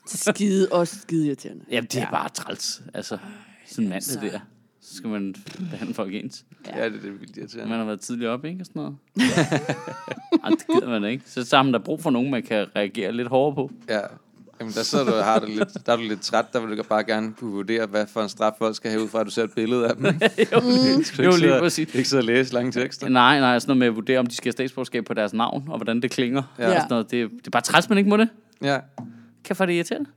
Skide, 0.08 0.68
også 0.72 1.00
skide 1.02 1.28
irriterende. 1.28 1.66
Jamen, 1.72 1.88
det 1.88 1.96
er 1.96 2.02
ja. 2.02 2.12
bare 2.12 2.30
træls. 2.30 2.82
Altså, 2.94 3.18
sådan 3.68 3.86
en 3.86 3.90
mand 3.90 4.02
så- 4.02 4.20
det 4.22 4.32
der. 4.32 4.40
Så 4.82 4.96
skal 4.96 5.10
man 5.10 5.36
behandle 5.72 5.94
folk 5.94 6.14
ens. 6.14 6.46
Ja, 6.76 6.86
det, 6.86 6.94
det 6.94 7.10
er 7.10 7.12
vildt 7.12 7.38
irriterende. 7.38 7.70
Man 7.70 7.78
har 7.80 7.86
været 7.86 8.00
tidligere 8.02 8.32
op, 8.34 8.46
ikke? 8.46 8.62
Og 8.62 8.66
sådan 8.66 8.80
noget. 8.82 8.98
Ej, 10.44 10.50
det 10.50 10.68
gider 10.68 10.90
man 11.00 11.04
ikke. 11.12 11.24
Så, 11.26 11.64
man 11.64 11.72
da 11.74 11.78
brug 11.78 12.02
for 12.02 12.10
nogen, 12.10 12.32
man 12.32 12.44
kan 12.44 12.68
reagere 12.76 13.12
lidt 13.12 13.28
hårdere 13.28 13.56
på. 13.56 13.72
Ja. 13.90 14.00
Jamen, 14.60 14.74
der 14.74 14.84
sidder 14.84 15.06
du 15.06 15.12
og 15.12 15.24
har 15.26 15.40
det 15.40 15.50
lidt, 15.50 15.86
der 15.86 15.94
er 15.94 15.98
du 15.98 16.04
lidt 16.04 16.22
træt, 16.22 16.46
der 16.54 16.66
vil 16.66 16.78
du 16.78 16.84
bare 16.84 17.04
gerne 17.04 17.34
kunne 17.34 17.52
vurdere, 17.52 17.86
hvad 17.86 18.08
for 18.08 18.24
en 18.24 18.30
straf 18.30 18.54
folk 18.58 18.76
skal 18.76 18.92
have 18.92 19.04
ud 19.04 19.10
fra, 19.10 19.20
at 19.20 19.26
du 19.26 19.32
ser 19.32 19.44
et 19.44 19.54
billede 19.56 19.88
af 19.88 19.96
dem. 19.96 20.06
ikke? 20.06 20.24
jo, 20.54 21.04
Skal 21.04 21.26
du 21.26 21.32
jo 21.32 21.38
lige 21.38 21.60
præcis. 21.60 21.96
Ikke 21.96 22.10
sidde 22.10 22.22
og 22.22 22.26
læse 22.26 22.54
lange 22.54 22.72
tekster. 22.72 23.10
Nej, 23.10 23.40
nej, 23.40 23.60
sådan 23.60 23.70
noget 23.70 23.80
med 23.80 23.88
at 23.88 23.96
vurdere, 23.96 24.20
om 24.20 24.26
de 24.28 24.36
skal 24.36 24.46
have 24.48 24.52
statsborgerskab 24.52 25.06
på 25.06 25.14
deres 25.14 25.34
navn, 25.34 25.68
og 25.70 25.78
hvordan 25.78 26.02
det 26.02 26.12
klinger. 26.12 26.44
Ja. 26.58 26.64
Ja. 26.64 26.70
Og 26.70 26.76
sådan 26.76 26.88
noget. 26.90 27.12
Det, 27.12 27.32
det 27.32 27.48
er 27.48 27.52
bare 27.52 27.62
træls, 27.62 27.90
man 27.90 27.98
ikke 27.98 28.10
må 28.10 28.18
det. 28.18 28.30
Ja. 28.62 28.80
Kan 29.44 29.56
få 29.56 29.66
det 29.66 29.74
irriterende. 29.74 30.10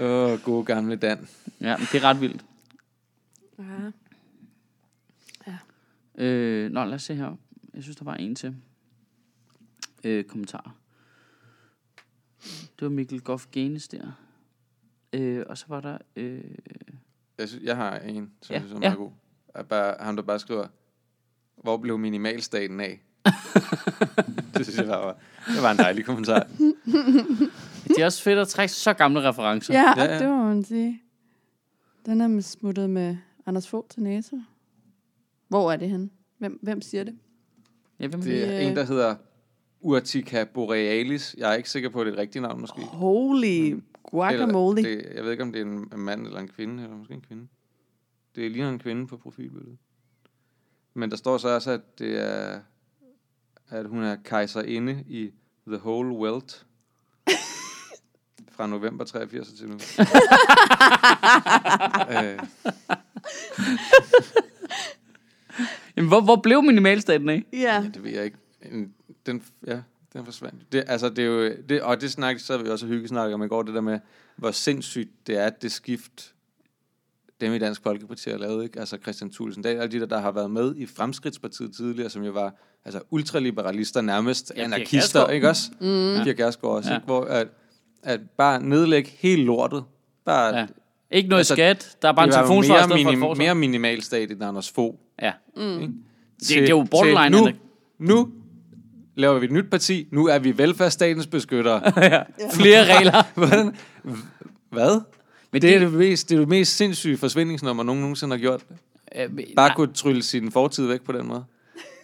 Åh, 0.00 0.40
gode 0.40 0.64
gamle 0.64 0.96
Dan. 0.96 1.28
Ja, 1.60 1.76
men 1.76 1.86
det 1.92 2.02
er 2.02 2.04
ret 2.04 2.20
vildt. 2.20 2.44
Ja. 3.58 5.52
Øh, 6.24 6.70
nå, 6.70 6.84
lad 6.84 6.94
os 6.94 7.02
se 7.02 7.14
her. 7.14 7.36
Jeg 7.74 7.82
synes, 7.82 7.96
der 7.96 8.04
var 8.04 8.14
en 8.14 8.34
til. 8.34 8.54
Øh, 10.04 10.24
kommentar. 10.24 10.74
Det 12.42 12.82
var 12.82 12.88
Mikkel 12.88 13.20
Goff 13.20 13.46
Genes 13.52 13.88
der. 13.88 14.12
Øh, 15.12 15.44
og 15.48 15.58
så 15.58 15.64
var 15.68 15.80
der... 15.80 15.98
Øh, 16.16 16.44
Jeg, 17.38 17.48
synes, 17.48 17.64
jeg 17.64 17.76
har 17.76 17.98
en, 17.98 18.32
som 18.42 18.54
Ja, 18.54 18.60
ja. 18.60 18.66
synes 18.66 18.72
er 18.72 18.76
ja. 18.76 18.80
meget 18.88 18.98
god. 18.98 19.10
Er 19.54 19.62
bare, 19.62 19.94
ham, 20.00 20.16
der 20.16 20.22
bare 20.22 20.38
skriver, 20.38 20.66
hvor 21.62 21.76
blev 21.76 21.98
minimalstaten 21.98 22.80
af? 22.80 23.02
det 24.54 24.66
synes 24.66 24.76
jeg 24.78 24.86
bare 24.86 25.06
var, 25.06 25.18
det 25.46 25.62
var 25.62 25.70
en 25.70 25.76
dejlig 25.78 26.04
kommentar. 26.04 26.46
det 27.88 27.98
er 27.98 28.04
også 28.04 28.22
fedt 28.22 28.38
at 28.38 28.48
trække 28.48 28.72
så 28.72 28.92
gamle 28.92 29.28
referencer. 29.28 29.74
Ja, 29.74 29.94
Ja, 29.96 30.12
ja. 30.12 30.18
det 30.18 30.28
må 30.28 30.44
man 30.44 30.64
sige. 30.64 31.02
Den 32.06 32.20
er 32.20 32.28
med 32.28 32.42
smuttet 32.42 32.90
med 32.90 33.16
Anders 33.46 33.68
Fogh 33.68 33.88
til 33.88 34.02
næse. 34.02 34.42
Hvor 35.48 35.72
er 35.72 35.76
det 35.76 35.90
henne? 35.90 36.10
Hvem, 36.38 36.58
hvem 36.62 36.80
siger 36.80 37.04
det? 37.04 37.18
ja 38.00 38.06
hvem 38.06 38.20
Det 38.22 38.48
er 38.54 38.58
Øh. 38.60 38.66
en, 38.66 38.76
der 38.76 38.84
hedder 38.84 39.16
Urtica 39.82 40.44
borealis. 40.44 41.34
Jeg 41.38 41.50
er 41.50 41.54
ikke 41.54 41.70
sikker 41.70 41.88
på, 41.88 42.00
at 42.00 42.06
det 42.06 42.12
er 42.12 42.16
et 42.16 42.20
rigtigt 42.20 42.42
navn, 42.42 42.60
måske. 42.60 42.80
Holy 42.80 43.76
guacamole. 44.02 44.80
Eller, 44.88 45.02
det, 45.02 45.14
jeg 45.14 45.24
ved 45.24 45.30
ikke, 45.30 45.42
om 45.42 45.52
det 45.52 45.60
er 45.60 45.64
en, 45.66 45.88
mand 45.96 46.26
eller 46.26 46.40
en 46.40 46.48
kvinde, 46.48 46.82
eller 46.82 46.96
måske 46.96 47.14
en 47.14 47.20
kvinde. 47.28 47.46
Det 48.34 48.50
ligner 48.50 48.68
en 48.68 48.78
kvinde 48.78 49.06
på 49.06 49.16
profilbilledet. 49.16 49.78
Men 50.94 51.10
der 51.10 51.16
står 51.16 51.38
så 51.38 51.48
også, 51.48 51.70
at 51.70 51.98
det 51.98 52.20
er, 52.20 52.60
at 53.68 53.86
hun 53.88 54.02
er 54.02 54.16
kejserinde 54.24 55.04
i 55.08 55.30
The 55.66 55.76
Whole 55.78 56.10
World. 56.10 56.64
Fra 58.50 58.66
november 58.66 59.04
83 59.04 59.48
til 59.52 59.68
nu. 59.68 59.74
øh, 62.16 62.38
Jamen, 65.96 66.08
hvor, 66.08 66.20
hvor 66.20 66.36
blev 66.36 66.62
minimalstaten 66.62 67.28
af? 67.28 67.44
Ja. 67.52 67.84
det 67.94 68.04
ved 68.04 68.10
jeg 68.10 68.24
ikke. 68.24 68.36
En- 68.72 68.94
Den, 69.26 69.42
ja, 69.66 69.78
den 70.12 70.24
forsvandt. 70.24 70.72
Det, 70.72 70.84
altså, 70.86 71.08
det 71.08 71.18
er 71.18 71.28
jo, 71.28 71.50
det, 71.68 71.82
og 71.82 72.00
det 72.00 72.10
snak, 72.12 72.38
så 72.38 72.58
vi 72.58 72.68
også 72.68 72.86
hyggesnakket 72.86 73.34
om 73.34 73.42
i 73.42 73.48
går, 73.48 73.62
det 73.62 73.74
der 73.74 73.80
med, 73.80 73.98
hvor 74.36 74.50
sindssygt 74.50 75.10
det 75.26 75.38
er, 75.38 75.44
at 75.46 75.62
det 75.62 75.72
skift, 75.72 76.34
dem 77.40 77.52
i 77.52 77.58
Dansk 77.58 77.82
Folkeparti 77.82 78.30
har 78.30 78.38
lavet, 78.38 78.64
ikke? 78.64 78.80
Altså 78.80 78.96
Christian 79.02 79.30
Thulesen 79.30 79.62
Dahl, 79.62 79.76
alle 79.80 79.92
de 79.92 80.00
der, 80.00 80.06
der 80.06 80.20
har 80.20 80.32
været 80.32 80.50
med 80.50 80.74
i 80.76 80.86
Fremskridtspartiet 80.86 81.74
tidligere, 81.76 82.10
som 82.10 82.22
jo 82.22 82.32
var 82.32 82.54
altså 82.84 83.00
ultraliberalister, 83.10 84.00
nærmest 84.00 84.52
Ja, 84.56 84.60
ja, 84.60 84.64
anarkister, 84.64 85.28
ikke 85.28 85.48
også? 85.48 85.70
Mm. 85.80 86.24
Pia 86.24 86.32
Kjærsgaard 86.32 86.74
også, 86.76 86.88
Ja. 86.88 86.94
ja. 86.94 86.98
ikke? 86.98 87.06
Hvor 87.06 87.24
at, 87.24 87.48
at 88.02 88.20
bare 88.38 88.62
nedlægge 88.62 89.10
helt 89.10 89.42
lortet. 89.44 89.84
Bare, 90.24 90.56
Ja. 90.56 90.66
Ikke 91.10 91.28
noget 91.28 91.40
Altså, 91.40 91.54
skat. 91.54 91.96
Der 92.02 92.08
er 92.08 92.12
bare 92.12 92.24
en 92.24 92.30
det 92.30 92.38
var 92.38 92.42
telefonsvar 92.46 92.74
mere, 92.74 92.88
for 92.88 93.10
minim, 93.10 93.36
mere 93.38 93.54
minimalstat 93.54 94.30
end 94.30 94.44
Anders 94.44 94.70
Fogh. 94.70 94.96
Ja. 95.22 95.32
Ikke? 95.56 95.92
det 96.38 96.56
er 96.56 96.68
jo 96.68 96.86
borderline, 96.90 97.36
nu, 97.36 97.48
nu 97.98 98.32
laver 99.14 99.38
vi 99.38 99.46
et 99.46 99.52
nyt 99.52 99.70
parti. 99.70 100.06
Nu 100.10 100.26
er 100.26 100.38
vi 100.38 100.58
velfærdsstatens 100.58 101.26
beskyttere. 101.26 101.80
Flere 102.60 102.84
regler. 102.96 103.22
Hvordan? 103.34 103.76
Hvad? 104.70 104.92
Men 104.94 105.02
Men 105.52 105.62
det, 105.62 105.74
er 105.74 105.78
det, 105.78 105.92
mest, 105.92 106.28
det 106.28 106.34
er 106.34 106.38
det 106.38 106.48
mest 106.48 106.76
sindssyge 106.76 107.16
forsvindingsnummer, 107.16 107.82
nogen 107.82 108.00
nogensinde 108.00 108.36
har 108.36 108.40
gjort. 108.40 108.60
Øh, 109.16 109.28
Bare 109.56 109.68
nej, 109.68 109.74
kunne 109.76 109.92
trylle 109.94 110.22
sin 110.22 110.50
fortid 110.52 110.86
væk 110.86 111.00
på 111.02 111.12
den 111.12 111.26
måde. 111.26 111.44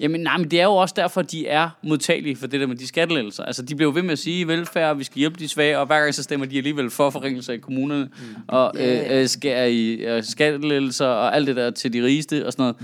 Jamen 0.01 0.21
nej, 0.21 0.37
men 0.39 0.51
det 0.51 0.61
er 0.61 0.65
jo 0.65 0.75
også 0.75 0.95
derfor, 0.97 1.23
de 1.23 1.47
er 1.47 1.69
modtagelige 1.85 2.37
for 2.37 2.47
det 2.47 2.61
der 2.61 2.67
med 2.67 2.77
de 2.77 2.87
skattelettelser. 2.87 3.45
Altså, 3.45 3.63
de 3.63 3.75
bliver 3.75 3.91
jo 3.91 3.95
ved 3.95 4.03
med 4.03 4.13
at 4.13 4.19
sige 4.19 4.49
velfærd, 4.49 4.97
vi 4.97 5.05
skal 5.05 5.19
hjælpe 5.19 5.39
de 5.39 5.49
svage, 5.49 5.79
og 5.79 5.87
hver 5.87 6.01
gang 6.01 6.15
så 6.15 6.23
stemmer 6.23 6.47
de 6.47 6.57
alligevel 6.57 6.91
for 6.91 7.11
forringelser 7.11 7.53
i 7.53 7.57
kommunerne, 7.57 8.05
mm. 8.05 8.35
og 8.49 8.73
Ja. 8.75 9.15
øh, 9.17 9.23
øh, 9.23 9.29
skærer 9.29 9.67
i 9.67 9.93
øh, 9.93 10.25
skattelettelser 10.25 11.07
og 11.07 11.37
alt 11.37 11.47
det 11.47 11.57
der 11.57 11.71
til 11.71 11.93
de 11.93 12.03
rigeste 12.05 12.47
og 12.47 12.53
sådan 12.53 12.63
noget. 12.63 12.77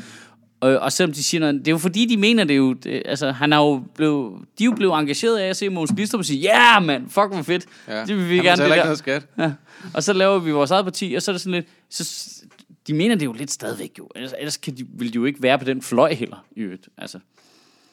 Og, 0.64 0.78
og 0.78 0.92
selvom 0.92 1.12
de 1.12 1.22
siger 1.24 1.40
noget, 1.40 1.54
det 1.54 1.68
er 1.68 1.72
jo 1.72 1.78
fordi, 1.78 2.06
de 2.06 2.16
mener 2.16 2.44
det 2.44 2.56
jo, 2.56 2.72
det, 2.72 3.02
altså 3.04 3.30
han 3.32 3.52
er 3.52 3.56
jo 3.56 3.82
blevet, 3.94 4.40
de 4.58 4.64
er 4.64 4.66
jo 4.66 4.72
blevet 4.72 4.98
engageret 4.98 5.38
af 5.38 5.48
at 5.48 5.56
se 5.56 5.68
Måns 5.68 5.90
Glistrup 5.96 6.24
sige, 6.24 6.40
ja 6.40 6.74
yeah, 6.74 6.84
mand, 6.84 7.10
fuck 7.10 7.32
hvor 7.32 7.42
fedt, 7.42 7.66
Ja. 7.88 8.04
det 8.04 8.16
vil 8.16 8.28
vi 8.28 8.36
Han 8.36 8.44
gerne 8.44 8.62
det 8.62 8.68
ikke 8.68 8.76
der. 8.76 8.84
noget 8.84 8.98
skat. 8.98 9.26
Ja. 9.38 9.52
Og 9.94 10.02
så 10.02 10.12
laver 10.12 10.38
vi 10.38 10.50
vores 10.50 10.70
eget 10.70 10.84
parti, 10.84 11.14
og 11.14 11.22
så 11.22 11.30
er 11.30 11.32
det 11.32 11.40
sådan 11.40 11.52
lidt... 11.52 11.66
Så, 11.90 12.30
de 12.86 12.94
mener 12.94 13.14
det 13.14 13.24
jo 13.26 13.32
lidt 13.32 13.50
stadigvæk 13.50 13.90
jo. 13.98 14.08
Ellers, 14.14 14.32
ellers 14.38 14.56
kan 14.56 14.76
de, 14.76 14.86
vil 14.88 15.08
de 15.12 15.14
jo 15.14 15.24
ikke 15.24 15.42
være 15.42 15.58
på 15.58 15.64
den 15.64 15.82
fløj 15.82 16.14
heller, 16.14 16.44
i 16.56 16.60
øvrigt. 16.60 16.88
Altså, 16.98 17.18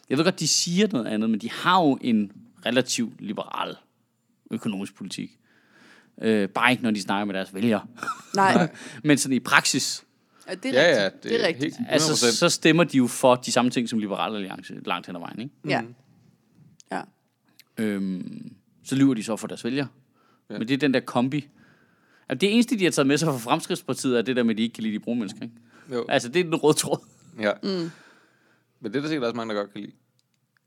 jeg 0.10 0.18
ved 0.18 0.26
godt, 0.26 0.40
de 0.40 0.48
siger 0.48 0.88
noget 0.92 1.08
andet, 1.08 1.30
men 1.30 1.40
de 1.40 1.52
har 1.52 1.82
jo 1.82 1.98
en 2.02 2.32
relativt 2.66 3.22
liberal 3.22 3.76
økonomisk 4.52 4.96
politik. 4.96 5.32
Øh, 6.22 6.50
bare 6.50 6.72
ikke, 6.72 6.84
når 6.84 6.92
de 6.92 7.02
snakker 7.02 7.26
med 7.26 7.34
deres 7.34 7.54
vælgere. 7.54 7.82
Nej, 8.36 8.70
men 9.04 9.18
sådan 9.18 9.36
i 9.36 9.40
praksis, 9.40 10.04
ja, 10.50 10.56
det 10.56 10.78
er 10.78 10.82
Ja, 10.82 10.88
rigtigt. 10.88 11.02
ja, 11.02 11.06
det, 11.10 11.24
det 11.24 11.44
er 11.44 11.48
rigtigt. 11.48 11.78
Helt 11.78 11.88
100%. 11.90 11.92
altså, 11.94 12.36
så 12.38 12.50
stemmer 12.50 12.84
de 12.84 12.98
jo 12.98 13.08
for 13.08 13.36
de 13.36 13.52
samme 13.52 13.72
ting 13.72 13.90
som 13.90 14.00
Liberal 14.00 14.36
Alliance 14.36 14.74
langt 14.86 15.08
hen 15.08 15.16
ad 15.16 15.20
vejen. 15.22 15.40
Ikke? 15.40 15.56
Ja. 15.68 15.82
Ja. 16.92 17.02
Øhm, 17.78 18.54
så 18.84 18.96
lyver 18.96 19.14
de 19.14 19.24
så 19.24 19.36
for 19.38 19.48
deres 19.48 19.64
vælgere. 19.66 19.88
Ja. 20.50 20.58
Men 20.58 20.68
det 20.68 20.74
er 20.74 20.78
den 20.78 20.94
der 20.94 21.00
kombi. 21.00 21.48
Altså, 22.30 22.40
det 22.40 22.54
eneste, 22.54 22.80
de 22.80 22.84
har 22.84 22.92
taget 22.92 23.08
med 23.08 23.18
sig 23.18 23.26
fra 23.28 23.38
Fremskridtspartiet, 23.38 24.18
er 24.18 24.22
det 24.22 24.36
der 24.36 24.44
med, 24.44 24.52
at 24.52 24.58
de 24.58 24.64
ikke 24.64 24.74
kan 24.74 24.84
lide 24.84 24.94
de 24.94 25.00
brune 25.00 25.20
mennesker. 25.20 25.42
Ikke? 25.42 25.56
Jo. 25.92 26.06
Altså, 26.10 26.30
det 26.30 26.40
er 26.40 26.44
den 26.44 26.56
røde 26.56 26.78
tråd. 26.78 27.06
Ja. 27.40 27.52
Mm. 27.64 27.70
Men 28.80 28.92
det 28.92 28.96
er 28.96 29.02
der 29.02 29.08
sikkert 29.08 29.24
også 29.28 29.36
mange, 29.36 29.54
der 29.54 29.60
godt 29.62 29.74
kan 29.74 29.82
lide. 29.82 29.92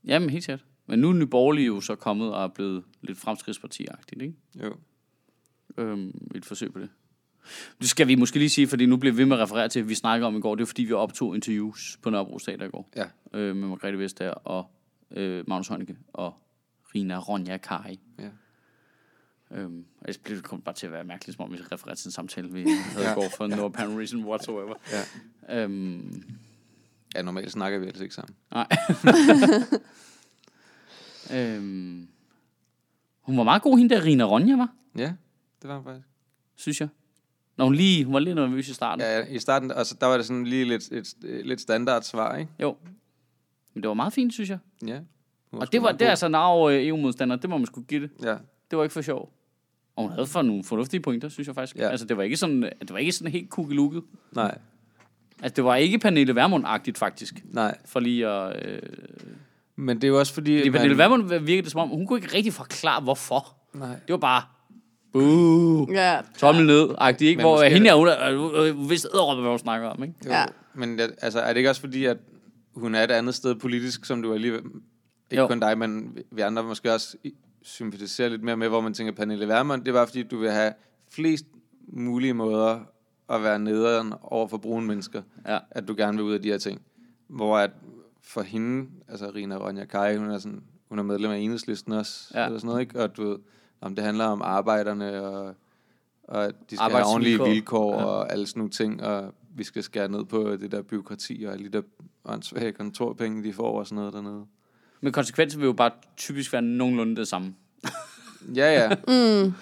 Jamen, 0.05 0.29
helt 0.29 0.43
sikkert. 0.43 0.65
Men 0.87 0.99
nu 0.99 1.09
er 1.09 1.13
Nye 1.13 1.25
Borgerlige 1.25 1.65
jo 1.65 1.81
så 1.81 1.95
kommet 1.95 2.33
og 2.33 2.43
er 2.43 2.47
blevet 2.47 2.83
lidt 3.01 3.17
fremskridtspartiagtigt, 3.17 4.21
ikke? 4.21 4.33
Jo. 4.63 4.75
Øhm, 5.77 6.27
et 6.35 6.45
forsøg 6.45 6.73
på 6.73 6.79
det. 6.79 6.89
Det 7.81 7.89
skal 7.89 8.07
vi 8.07 8.15
måske 8.15 8.39
lige 8.39 8.49
sige, 8.49 8.67
fordi 8.67 8.85
nu 8.85 8.97
bliver 8.97 9.13
vi 9.15 9.23
med 9.25 9.37
at 9.37 9.43
referere 9.43 9.69
til, 9.69 9.79
at 9.79 9.89
vi 9.89 9.95
snakker 9.95 10.27
om 10.27 10.37
i 10.37 10.41
går. 10.41 10.55
Det 10.55 10.61
er 10.61 10.65
fordi, 10.65 10.83
vi 10.83 10.93
optog 10.93 11.35
interviews 11.35 11.97
på 12.01 12.09
Nørrebro 12.09 12.37
Teater 12.39 12.65
i 12.65 12.69
går. 12.69 12.89
Ja. 12.95 13.05
Øh, 13.33 13.55
med 13.55 13.67
Margrethe 13.67 13.99
Vestager 13.99 14.31
og 14.31 14.65
øh, 15.11 15.43
Magnus 15.47 15.67
Heunicke 15.67 15.97
og 16.13 16.33
Rina 16.95 17.17
Ronja 17.19 17.57
Kari. 17.57 17.99
Ja. 18.19 18.29
Øhm, 19.51 19.85
og 20.01 20.07
det 20.27 20.43
kom 20.43 20.61
bare 20.61 20.75
til 20.75 20.85
at 20.87 20.93
være 20.93 21.03
mærkeligt, 21.03 21.35
som 21.37 21.45
om 21.45 21.53
vi 21.53 21.57
refererede 21.71 21.99
til 21.99 22.07
en 22.07 22.11
samtale, 22.11 22.51
vi 22.51 22.59
havde 22.93 23.05
Ja. 23.05 23.09
ja. 23.09 23.13
går 23.15 23.25
for 23.37 23.47
no 23.47 23.65
apparent 23.65 23.97
reason 23.99 24.23
whatsoever. 24.25 24.73
Ja. 25.49 25.63
Øhm, 25.63 26.23
ja, 27.15 27.21
normalt 27.21 27.51
snakker 27.51 27.79
vi 27.79 27.85
ellers 27.85 28.01
ikke 28.01 28.15
sammen. 28.15 28.35
nej. 28.51 28.67
øhm, 31.33 32.07
hun 33.21 33.37
var 33.37 33.43
meget 33.43 33.61
god, 33.61 33.77
hende 33.77 33.95
der 33.95 34.03
Rina 34.03 34.23
Ronja, 34.23 34.55
var, 34.55 34.69
Ja, 34.97 35.13
det 35.61 35.67
var 35.69 35.75
han 35.75 35.83
faktisk. 35.83 36.07
synes 36.55 36.81
jeg. 36.81 36.87
Når 37.57 37.65
hun 37.65 37.75
lige, 37.75 38.05
hun 38.05 38.13
var 38.13 38.19
lidt 38.19 38.35
nervøs 38.35 38.67
i 38.69 38.73
starten. 38.73 39.01
Ja. 39.01 39.17
Ja, 39.19 39.25
i 39.29 39.39
starten, 39.39 39.71
altså, 39.71 39.95
der 40.01 40.07
var 40.07 40.17
det 40.17 40.25
sådan 40.25 40.43
lige 40.43 40.65
lidt, 40.65 40.91
et, 40.91 41.13
lidt 41.45 41.61
standard 41.61 42.01
svar, 42.03 42.35
ikke? 42.35 42.51
Jo. 42.61 42.75
Men 43.73 43.83
det 43.83 43.87
var 43.87 43.93
meget 43.93 44.13
fint, 44.13 44.33
synes 44.33 44.49
jeg. 44.49 44.57
Ja. 44.87 44.99
Og 45.51 45.71
det 45.71 45.81
var, 45.81 45.91
det 45.91 46.01
er 46.05 46.09
altså 46.09 46.25
en 46.25 46.35
arv 46.35 46.69
øh, 46.71 46.87
EU-modstander, 46.87 47.35
det 47.35 47.49
må 47.49 47.57
man 47.57 47.65
skulle 47.65 47.87
give 47.87 48.01
det. 48.01 48.09
Ja, 48.23 48.35
Det 48.71 48.77
var 48.77 48.83
ikke 48.83 48.93
for 48.93 49.01
sjov. 49.01 49.31
Og 49.95 50.03
hun 50.03 50.11
havde 50.11 50.27
for 50.27 50.41
nogle 50.41 50.63
fornuftige 50.63 51.01
pointer, 51.01 51.29
synes 51.29 51.47
jeg 51.47 51.55
faktisk. 51.55 51.75
Ja. 51.75 51.89
Altså, 51.89 52.05
det 52.05 52.17
var 52.17 52.23
ikke 52.23 52.37
sådan, 52.37 52.61
det 52.61 52.89
var 52.91 52.97
ikke 52.97 53.11
sådan 53.11 53.31
helt 53.31 53.49
kukkelukket. 53.49 54.03
nej, 54.31 54.57
Altså, 55.41 55.55
det 55.55 55.63
var 55.63 55.75
ikke 55.75 55.99
Pernille 55.99 56.33
Vermund-agtigt, 56.35 56.97
faktisk. 56.97 57.43
nej. 57.45 57.77
For 57.85 57.99
lige 57.99 58.27
at... 58.27 58.65
Øh... 58.65 58.81
Men 59.75 59.97
det 59.97 60.03
er 60.03 60.07
jo 60.07 60.19
også 60.19 60.33
fordi... 60.33 60.57
Fordi 60.59 60.69
Pernille 60.71 60.97
Vermund 60.97 61.23
virkede 61.29 61.61
det 61.61 61.71
som 61.71 61.81
om, 61.81 61.89
hun 61.89 62.07
kunne 62.07 62.19
ikke 62.19 62.35
rigtig 62.35 62.53
forklare, 62.53 63.01
hvorfor. 63.01 63.55
Nej. 63.73 63.87
Det 63.89 64.09
var 64.13 64.17
bare... 64.17 64.41
Boo! 65.19 65.87
Ja. 65.93 66.19
Tommel 66.37 66.65
ned, 66.65 66.89
agtigt, 66.97 67.29
ikke? 67.29 67.37
Men 67.37 67.43
Hvor 67.45 67.55
måske 67.55 67.69
hende 67.69 67.89
er, 67.89 67.95
hun 67.95 68.07
er, 68.07 68.87
vidste 68.87 69.09
æderoppe, 69.13 69.41
hvad 69.41 69.51
hun 69.51 69.59
snakker 69.59 69.87
om, 69.87 70.03
ikke? 70.03 70.15
Jo, 70.25 70.31
Ja. 70.31 70.45
Men 70.73 70.99
altså, 71.21 71.39
er 71.39 71.47
det 71.47 71.57
ikke 71.57 71.69
også 71.69 71.81
fordi, 71.81 72.05
at 72.05 72.17
hun 72.75 72.95
er 72.95 73.03
et 73.03 73.11
andet 73.11 73.35
sted 73.35 73.55
politisk, 73.55 74.05
som 74.05 74.21
du 74.21 74.33
alligevel... 74.33 74.61
Ikke 75.31 75.41
Jo. 75.41 75.47
kun 75.47 75.59
dig, 75.59 75.77
men 75.77 76.17
vi 76.31 76.41
andre 76.41 76.63
måske 76.63 76.93
også 76.93 77.17
sympatiserer 77.61 78.29
lidt 78.29 78.43
mere 78.43 78.57
med, 78.57 78.67
hvor 78.67 78.81
man 78.81 78.93
tænker, 78.93 79.13
Pernille 79.13 79.47
Vermund, 79.47 79.85
det 79.85 79.93
var 79.93 80.05
fordi, 80.05 80.23
du 80.23 80.37
vil 80.37 80.51
have 80.51 80.73
flest 81.11 81.45
mulige 81.87 82.33
måder 82.33 82.79
at 83.29 83.43
være 83.43 83.59
nederen 83.59 84.13
over 84.21 84.47
for 84.47 84.57
brune 84.57 84.87
mennesker. 84.87 85.21
Ja. 85.47 85.59
At 85.71 85.87
du 85.87 85.93
gerne 85.97 86.17
vil 86.17 86.25
ud 86.25 86.33
af 86.33 86.41
de 86.41 86.47
her 86.49 86.57
ting. 86.57 86.81
Hvor 87.27 87.57
at 87.57 87.71
for 88.23 88.41
hende, 88.41 88.89
altså 89.09 89.31
Rina 89.35 89.55
Ronja 89.55 89.85
Kai, 89.85 90.15
hun 90.17 90.29
er, 90.31 90.37
sådan, 90.37 90.63
hun 90.89 90.99
er 90.99 91.03
medlem 91.03 91.31
af 91.31 91.37
enhedslisten 91.37 91.93
også, 91.93 92.31
Ja. 92.33 92.45
eller 92.45 92.57
sådan 92.59 92.67
noget, 92.67 92.81
ikke? 92.81 92.99
Og 93.03 93.17
du 93.17 93.29
ved, 93.29 93.37
om 93.85 93.95
det 93.95 94.03
handler 94.03 94.25
om 94.25 94.41
arbejderne, 94.41 95.21
og, 95.21 95.55
og 96.23 96.51
de 96.69 96.75
skal 96.75 96.91
have 96.91 97.05
ordentlige 97.05 97.43
vilkår, 97.43 97.93
Ja. 97.99 98.05
og 98.05 98.31
alle 98.31 98.47
sådan 98.47 98.59
nogle 98.59 98.71
ting, 98.71 99.03
og 99.03 99.33
vi 99.55 99.63
skal 99.63 99.83
skære 99.83 100.07
ned 100.09 100.25
på 100.25 100.55
det 100.55 100.71
der 100.71 100.81
byråkrati, 100.81 101.43
og 101.47 101.53
alle 101.53 101.65
de 101.65 101.71
der 101.71 101.81
åndssvage 102.25 102.71
kontorpenge, 102.71 103.43
de 103.43 103.53
får, 103.53 103.79
og 103.79 103.85
sådan 103.87 103.95
noget 103.95 104.13
dernede. 104.13 104.45
Men 105.01 105.13
konsekvensen 105.13 105.59
vil 105.61 105.65
jo 105.67 105.73
bare 105.73 105.91
typisk 106.17 106.53
være 106.53 106.61
nogenlunde 106.61 107.15
det 107.15 107.27
samme. 107.27 107.53
Ja, 108.55 108.73
ja. 108.73 108.89
mm. 109.07 109.53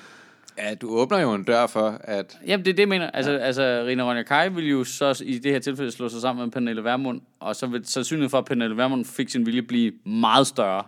Ja, 0.57 0.75
du 0.75 0.89
åbner 0.89 1.19
jo 1.19 1.33
en 1.33 1.43
dør 1.43 1.67
for, 1.67 1.97
at... 2.01 2.39
Jamen, 2.47 2.65
det 2.65 2.71
er 2.71 2.75
det, 2.75 2.79
jeg 2.79 2.89
mener. 2.89 3.09
Altså, 3.11 3.31
ja. 3.31 3.37
altså 3.37 3.83
Rina 3.87 4.03
Ronja 4.09 4.23
Kai 4.23 4.49
ville 4.53 4.69
jo 4.69 4.83
så 4.83 5.23
i 5.25 5.37
det 5.39 5.51
her 5.51 5.59
tilfælde 5.59 5.91
slå 5.91 6.09
sig 6.09 6.21
sammen 6.21 6.43
med 6.45 6.51
Pernille 6.51 6.83
Vermund, 6.83 7.21
og 7.39 7.55
så 7.55 7.67
vil 7.67 7.85
sandsynligheden 7.85 8.29
for, 8.29 8.37
at 8.37 8.45
Pernille 8.45 8.77
Vermund 8.77 9.05
fik 9.05 9.29
sin 9.29 9.45
vilje 9.45 9.61
blive 9.61 9.91
meget 10.05 10.47
større. 10.47 10.83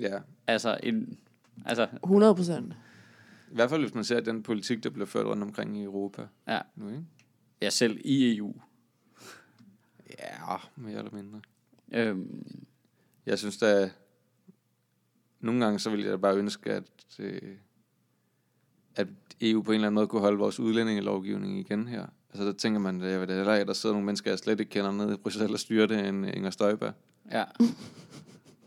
Ja, 0.00 0.18
Altså, 0.46 0.76
en, 0.82 1.18
altså 1.66 1.88
100 2.04 2.34
procent. 2.34 2.72
i 3.50 3.54
hvert 3.54 3.70
fald 3.70 3.80
hvis 3.82 3.94
man 3.94 4.04
ser 4.04 4.20
den 4.20 4.42
politik, 4.42 4.84
der 4.84 4.90
bliver 4.90 5.06
ført 5.06 5.26
rundt 5.26 5.42
omkring 5.42 5.78
i 5.78 5.82
Europa 5.82 6.26
ja, 6.48 6.60
nu, 6.76 6.88
ikke? 6.88 7.04
ja, 7.62 7.70
selv 7.70 8.00
i 8.04 8.36
EU. 8.36 8.54
Ja, 10.18 10.56
mere 10.76 10.98
eller 10.98 11.12
mindre. 11.14 11.40
Øhm, 11.92 12.66
Jeg 13.26 13.38
synes 13.38 13.58
da, 13.58 13.90
nogle 15.40 15.64
gange 15.64 15.78
så 15.78 15.90
ville 15.90 16.04
jeg 16.04 16.12
da 16.12 16.16
bare 16.16 16.36
ønske, 16.36 16.72
at, 16.72 16.84
øh, 17.18 17.56
at 18.96 19.08
EU 19.40 19.62
på 19.62 19.70
en 19.70 19.74
eller 19.74 19.86
anden 19.86 19.94
måde 19.94 20.06
kunne 20.06 20.20
holde 20.22 20.38
vores 20.38 20.60
udlændingelovgivning 20.60 21.58
igen 21.58 21.88
her. 21.88 22.06
Altså 22.30 22.46
der 22.46 22.52
tænker 22.52 22.80
man, 22.80 23.00
jeg 23.00 23.20
ved 23.20 23.26
det 23.26 23.36
heller, 23.36 23.52
at 23.52 23.66
der 23.66 23.72
sidder 23.72 23.94
nogle 23.94 24.06
mennesker, 24.06 24.30
jeg 24.30 24.38
slet 24.38 24.60
ikke 24.60 24.70
kender 24.70 24.92
nede 24.92 25.14
i 25.14 25.16
Bruxelles 25.16 25.52
og 25.52 25.58
styrer 25.58 25.86
det, 25.86 26.08
end 26.08 26.26
Inger 26.26 26.50
Støjberg. 26.50 26.92
ja. 27.32 27.44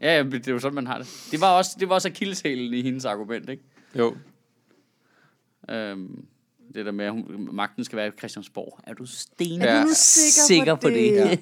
Ja, 0.01 0.17
ja, 0.17 0.23
men 0.23 0.31
det 0.31 0.47
er 0.47 0.51
jo 0.51 0.59
sådan, 0.59 0.75
man 0.75 0.87
har 0.87 0.97
det. 0.97 1.27
Det 1.31 1.41
var 1.41 1.57
også, 1.57 1.71
det 1.79 1.89
var 1.89 1.95
også 1.95 2.07
akilleshælen 2.07 2.73
i 2.73 2.81
hendes 2.81 3.05
argument, 3.05 3.49
ikke? 3.49 3.63
Jo. 3.95 4.15
Øhm, 5.69 6.25
det 6.75 6.85
der 6.85 6.91
med, 6.91 7.05
at 7.05 7.11
hun, 7.11 7.49
magten 7.51 7.83
skal 7.83 7.97
være 7.97 8.07
i 8.07 8.11
Christiansborg. 8.19 8.79
Er 8.87 8.93
du 8.93 9.05
sten? 9.05 9.61
Ja. 9.61 9.65
Er 9.67 9.81
du 9.83 9.89
sikker 9.93 10.75
på 10.75 10.89
det? 10.89 11.11
Ja. 11.13 11.37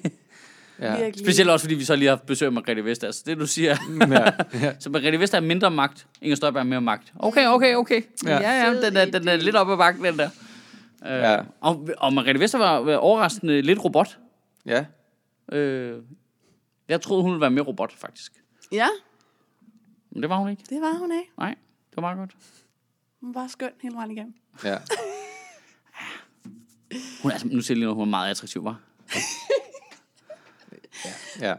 Ja. 0.80 1.00
Virkelig. 1.04 1.26
Specielt 1.26 1.50
også, 1.50 1.64
fordi 1.64 1.74
vi 1.74 1.84
så 1.84 1.96
lige 1.96 2.08
har 2.08 2.16
haft 2.16 2.26
besøg 2.26 2.46
af 2.46 2.52
Margrethe 2.52 2.84
Vestager. 2.84 3.12
Så 3.12 3.22
det, 3.26 3.38
du 3.38 3.46
siger... 3.46 3.76
ja. 4.10 4.30
ja. 4.66 4.72
Så 4.80 4.90
Margrethe 4.90 5.20
Vestager 5.20 5.42
er 5.42 5.46
mindre 5.46 5.70
magt. 5.70 6.06
Inger 6.22 6.36
Støjberg 6.36 6.60
er 6.60 6.64
mere 6.64 6.80
magt. 6.80 7.12
Okay, 7.18 7.46
okay, 7.46 7.74
okay. 7.74 8.02
Ja, 8.24 8.30
Ja. 8.30 8.40
ja, 8.40 8.64
ja 8.72 8.86
den, 8.86 8.96
er, 8.96 9.04
den 9.04 9.28
er 9.28 9.36
lidt 9.36 9.56
oppe 9.56 9.72
ad 9.72 9.78
bakken, 9.78 10.04
den 10.04 10.18
der. 10.18 10.28
Øh, 11.06 11.10
Ja. 11.10 11.38
og, 11.60 11.88
og 11.98 12.12
Margrethe 12.12 12.40
Vestager 12.40 12.64
var, 12.64 12.78
var 12.80 12.96
overraskende 12.96 13.62
lidt 13.62 13.84
robot. 13.84 14.18
ja. 14.66 14.84
Øh, 15.52 16.02
jeg 16.88 17.00
troede, 17.00 17.22
hun 17.22 17.30
ville 17.32 17.40
være 17.40 17.50
mere 17.50 17.64
robot, 17.64 17.92
faktisk. 17.98 18.32
Ja, 18.72 18.88
Men 20.10 20.22
det 20.22 20.30
var 20.30 20.36
hun 20.38 20.48
ikke. 20.50 20.62
det 20.70 20.80
var 20.80 20.98
hun 20.98 21.12
ikke. 21.12 21.30
Nej, 21.38 21.48
det 21.90 21.96
var 21.96 22.00
meget 22.00 22.16
godt. 22.18 22.36
Hun 23.20 23.34
var 23.34 23.46
skøn 23.48 23.70
hele 23.82 23.94
vejen 23.96 24.10
igennem. 24.10 24.34
ja. 24.64 24.78
Hun 27.22 27.30
er, 27.30 27.34
altså, 27.34 27.46
nu 27.48 27.54
jeg 27.56 27.64
lige 27.68 27.80
noget, 27.80 27.94
hun 27.94 28.02
er 28.08 28.10
meget 28.10 28.30
attraktiv, 28.30 28.64
var. 28.64 28.80
ja. 31.40 31.54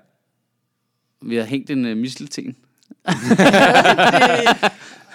Vi 1.21 1.35
har 1.35 1.43
hængt 1.43 1.69
en 1.69 1.91
uh, 1.91 1.97
mistelten. 1.97 2.57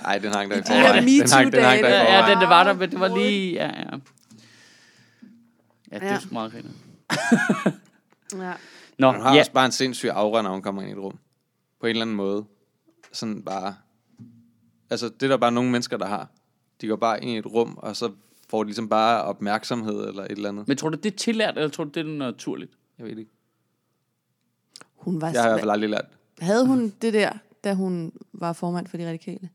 Ej, 0.04 0.18
den 0.18 0.32
hang 0.34 0.50
der 0.50 0.56
i 0.56 0.62
forvejen. 0.62 1.04
Den 1.04 1.30
hang, 1.30 1.52
den 1.52 1.62
hang 1.62 1.82
der 1.82 1.92
i 1.92 1.92
Ja, 1.92 2.00
forvejen. 2.00 2.24
ja, 2.28 2.30
den 2.34 2.40
der 2.40 2.48
var 2.48 2.64
der, 2.64 2.72
men 2.72 2.90
det 2.90 3.00
var 3.00 3.16
lige... 3.18 3.52
Ja, 3.52 3.66
ja. 3.66 3.84
Ja, 5.92 5.98
det 5.98 6.02
er 6.08 6.12
Ja. 6.12 6.18
sgu 6.20 6.32
meget 6.34 6.52
griner. 6.52 6.70
Ja. 8.46 8.52
Nå, 8.98 9.12
Hun 9.12 9.20
har 9.20 9.34
ja. 9.34 9.38
også 9.40 9.52
bare 9.52 9.66
en 9.66 9.72
sindssyg 9.72 10.08
aura, 10.12 10.42
når 10.42 10.50
hun 10.50 10.62
kommer 10.62 10.82
ind 10.82 10.90
i 10.90 10.92
et 10.92 10.98
rum. 10.98 11.18
På 11.82 11.86
en 11.86 11.90
eller 11.90 12.02
anden 12.02 12.16
måde. 12.16 12.44
Sådan 13.12 13.42
bare... 13.42 13.74
Altså, 14.90 15.08
det 15.08 15.22
er 15.22 15.28
der 15.28 15.36
bare 15.36 15.52
nogle 15.52 15.70
mennesker, 15.70 15.96
der 15.96 16.06
har. 16.06 16.28
De 16.80 16.86
går 16.86 16.96
bare 16.96 17.22
ind 17.22 17.30
i 17.30 17.38
et 17.38 17.46
rum, 17.46 17.74
og 17.78 17.96
så 17.96 18.10
får 18.50 18.62
de 18.62 18.66
ligesom 18.68 18.88
bare 18.88 19.22
opmærksomhed 19.22 20.08
eller 20.08 20.22
et 20.24 20.30
eller 20.30 20.48
andet. 20.48 20.68
Men 20.68 20.76
tror 20.76 20.88
du, 20.88 20.96
det 20.96 21.12
er 21.12 21.16
tillært, 21.16 21.56
eller 21.56 21.68
tror 21.70 21.84
du, 21.84 21.90
det 21.90 22.00
er 22.00 22.04
naturligt? 22.18 22.72
Jeg 22.98 23.06
ved 23.06 23.18
ikke. 23.18 23.30
Hun 24.96 25.20
var 25.20 25.30
Jeg 25.30 25.42
har 25.42 25.48
i 25.48 25.50
hvert 25.52 25.60
fald 25.60 25.70
aldrig 25.70 25.90
lært. 25.90 26.04
Havde 26.40 26.66
hun 26.66 26.92
det 27.02 27.12
der, 27.12 27.32
da 27.64 27.74
hun 27.74 28.12
var 28.32 28.52
formand 28.52 28.86
for 28.86 28.96
de 28.96 29.08
radikale? 29.08 29.48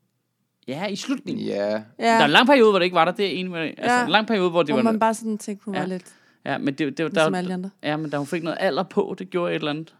Ja, 0.67 0.85
i 0.87 0.95
slutningen. 0.95 1.45
Ja, 1.45 1.83
Ja. 1.99 2.05
Der 2.05 2.11
er 2.11 2.25
en 2.25 2.31
lang 2.31 2.47
periode, 2.47 2.69
hvor 2.69 2.79
det 2.79 2.85
ikke 2.85 2.95
var 2.95 3.05
der. 3.05 3.11
Det 3.11 3.25
er 3.25 3.29
jeg 3.29 3.37
enig 3.37 3.51
med 3.51 3.61
dig. 3.61 3.69
Altså, 3.77 3.93
Ja. 3.97 4.03
en 4.05 4.09
lang 4.11 4.27
periode, 4.27 4.49
hvor 4.49 4.63
det 4.63 4.69
Hvor 4.75 4.83
var... 4.83 4.91
man 4.91 4.99
bare 4.99 5.13
sådan 5.13 5.37
tænkte, 5.37 5.65
hun 5.65 5.73
Ja. 5.73 5.79
var 5.79 5.87
lidt 5.87 6.13
Ja, 6.45 6.57
men 6.57 6.67
det, 6.67 6.79
det, 6.79 6.97
det 6.97 7.13
ligesom 7.13 7.35
alle 7.35 7.47
de 7.47 7.51
der, 7.51 7.57
andre. 7.57 7.69
ja, 7.83 7.97
men 7.97 8.09
da 8.09 8.17
hun 8.17 8.27
fik 8.27 8.43
noget 8.43 8.57
alder 8.61 8.83
på, 8.83 9.15
det 9.19 9.29
gjorde 9.29 9.51
et 9.51 9.55
eller 9.55 9.71
andet. 9.71 9.95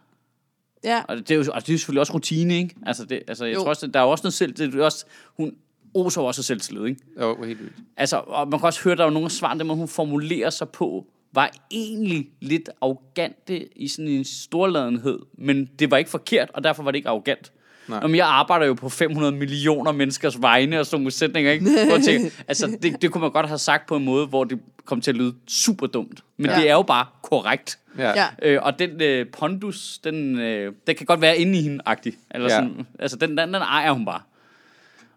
Ja, 0.84 1.02
Og 1.08 1.16
det 1.16 1.30
er 1.30 1.34
jo, 1.34 1.40
altså, 1.40 1.52
det 1.60 1.68
er 1.68 1.72
jo 1.74 1.78
selvfølgelig 1.78 2.00
også 2.00 2.14
rutine, 2.14 2.56
ikke? 2.56 2.74
Altså, 2.86 3.04
det, 3.04 3.22
altså 3.28 3.44
jeg 3.44 3.54
Jo. 3.54 3.60
tror 3.60 3.68
også, 3.68 3.86
der 3.86 4.00
er 4.00 4.04
også 4.04 4.22
noget 4.24 4.34
selv... 4.34 4.52
Det 4.52 4.74
er 4.74 4.78
jo 4.78 4.84
også, 4.84 5.04
hun 5.36 5.54
oser 5.94 6.20
også 6.22 6.40
af 6.40 6.44
selvtillid, 6.44 6.86
ikke? 6.86 7.00
jo, 7.20 7.42
helt 7.42 7.60
vildt. 7.60 7.72
Altså, 7.96 8.16
og 8.26 8.48
man 8.48 8.60
kan 8.60 8.66
også 8.66 8.82
høre, 8.84 8.96
der 8.96 9.02
er 9.02 9.06
jo 9.06 9.12
nogle 9.12 9.24
af 9.24 9.30
svarene, 9.30 9.58
dem, 9.60 9.68
hun 9.68 9.88
formulerer 9.88 10.50
sig 10.50 10.68
på, 10.68 11.06
var 11.32 11.50
egentlig 11.70 12.28
lidt 12.40 12.70
arrogante 12.80 13.78
i 13.78 13.88
sådan 13.88 14.08
en 14.08 14.24
storladenhed, 14.24 15.18
men 15.38 15.66
det 15.78 15.90
var 15.90 15.96
ikke 15.96 16.10
forkert, 16.10 16.50
og 16.54 16.64
derfor 16.64 16.82
var 16.82 16.90
det 16.90 16.96
ikke 16.98 17.08
arrogant. 17.08 17.52
Nej. 17.88 18.00
Nå, 18.00 18.06
men 18.08 18.16
jeg 18.16 18.26
arbejder 18.26 18.66
jo 18.66 18.74
på 18.74 18.88
500 18.88 19.32
millioner 19.32 19.92
menneskers 19.92 20.42
vegne 20.42 20.80
og 20.80 20.86
sådan 20.86 21.00
nogle 21.00 21.10
sætninger, 21.10 21.52
ikke? 21.52 21.64
Hvor 21.64 21.94
jeg 21.96 22.04
tænker, 22.04 22.30
altså, 22.48 22.78
det, 22.82 23.02
det 23.02 23.12
kunne 23.12 23.20
man 23.22 23.30
godt 23.30 23.46
have 23.48 23.58
sagt 23.58 23.86
på 23.86 23.96
en 23.96 24.04
måde, 24.04 24.26
hvor 24.26 24.44
det 24.44 24.60
kom 24.84 25.00
til 25.00 25.10
at 25.10 25.16
lyde 25.16 25.34
super 25.48 25.86
dumt. 25.86 26.24
Men 26.36 26.46
Ja. 26.46 26.52
ja. 26.52 26.60
det 26.60 26.70
er 26.70 26.74
jo 26.74 26.82
bare 26.82 27.06
korrekt. 27.22 27.78
Ja. 27.98 28.08
ja. 28.10 28.26
Øh, 28.42 28.58
og 28.62 28.78
den 28.78 29.02
øh, 29.02 29.26
pondus, 29.32 29.98
den, 30.04 30.38
øh, 30.38 30.72
den 30.86 30.96
kan 30.96 31.06
godt 31.06 31.20
være 31.20 31.38
inde 31.38 31.58
i 31.58 31.62
hende 31.62 31.78
agtig. 31.86 32.12
Eller 32.30 32.44
Ja. 32.52 32.56
sådan, 32.56 32.86
altså, 32.98 33.16
den, 33.16 33.30
den, 33.38 33.38
den 33.54 33.54
ejer 33.62 33.92
hun 33.92 34.04
bare. 34.04 34.20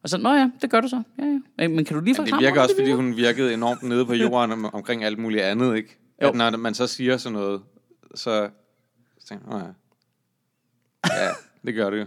Og 0.03 0.09
så, 0.09 0.17
nå 0.17 0.33
ja, 0.33 0.49
det 0.61 0.69
gør 0.69 0.81
du 0.81 0.87
så. 0.87 1.03
Ja, 1.19 1.39
ja. 1.59 1.67
Men 1.67 1.85
kan 1.85 1.97
du 1.97 2.03
lige 2.03 2.15
forklare 2.15 2.39
det 2.39 2.43
virker 2.45 2.55
mig, 2.55 2.63
også, 2.63 2.75
hvordan 2.75 2.91
fordi 2.93 3.03
hun 3.05 3.17
virkede 3.17 3.53
enormt 3.53 3.83
nede 3.83 4.05
på 4.05 4.13
jorden 4.13 4.51
om, 4.51 4.73
omkring 4.73 5.03
alt 5.03 5.19
muligt 5.19 5.43
andet, 5.43 5.75
ikke? 5.75 5.97
Jo. 6.21 6.27
At 6.27 6.35
når 6.35 6.57
man 6.57 6.73
så 6.73 6.87
siger 6.87 7.17
sådan 7.17 7.33
noget, 7.33 7.61
så, 8.15 8.49
så 9.19 9.27
tænker 9.27 9.45
jeg, 9.51 9.59
"Nå 9.59 9.65
ja. 9.65 11.23
Ja, 11.25 11.29
det 11.65 11.75
gør 11.75 11.89
det 11.89 11.99
jo. 11.99 12.05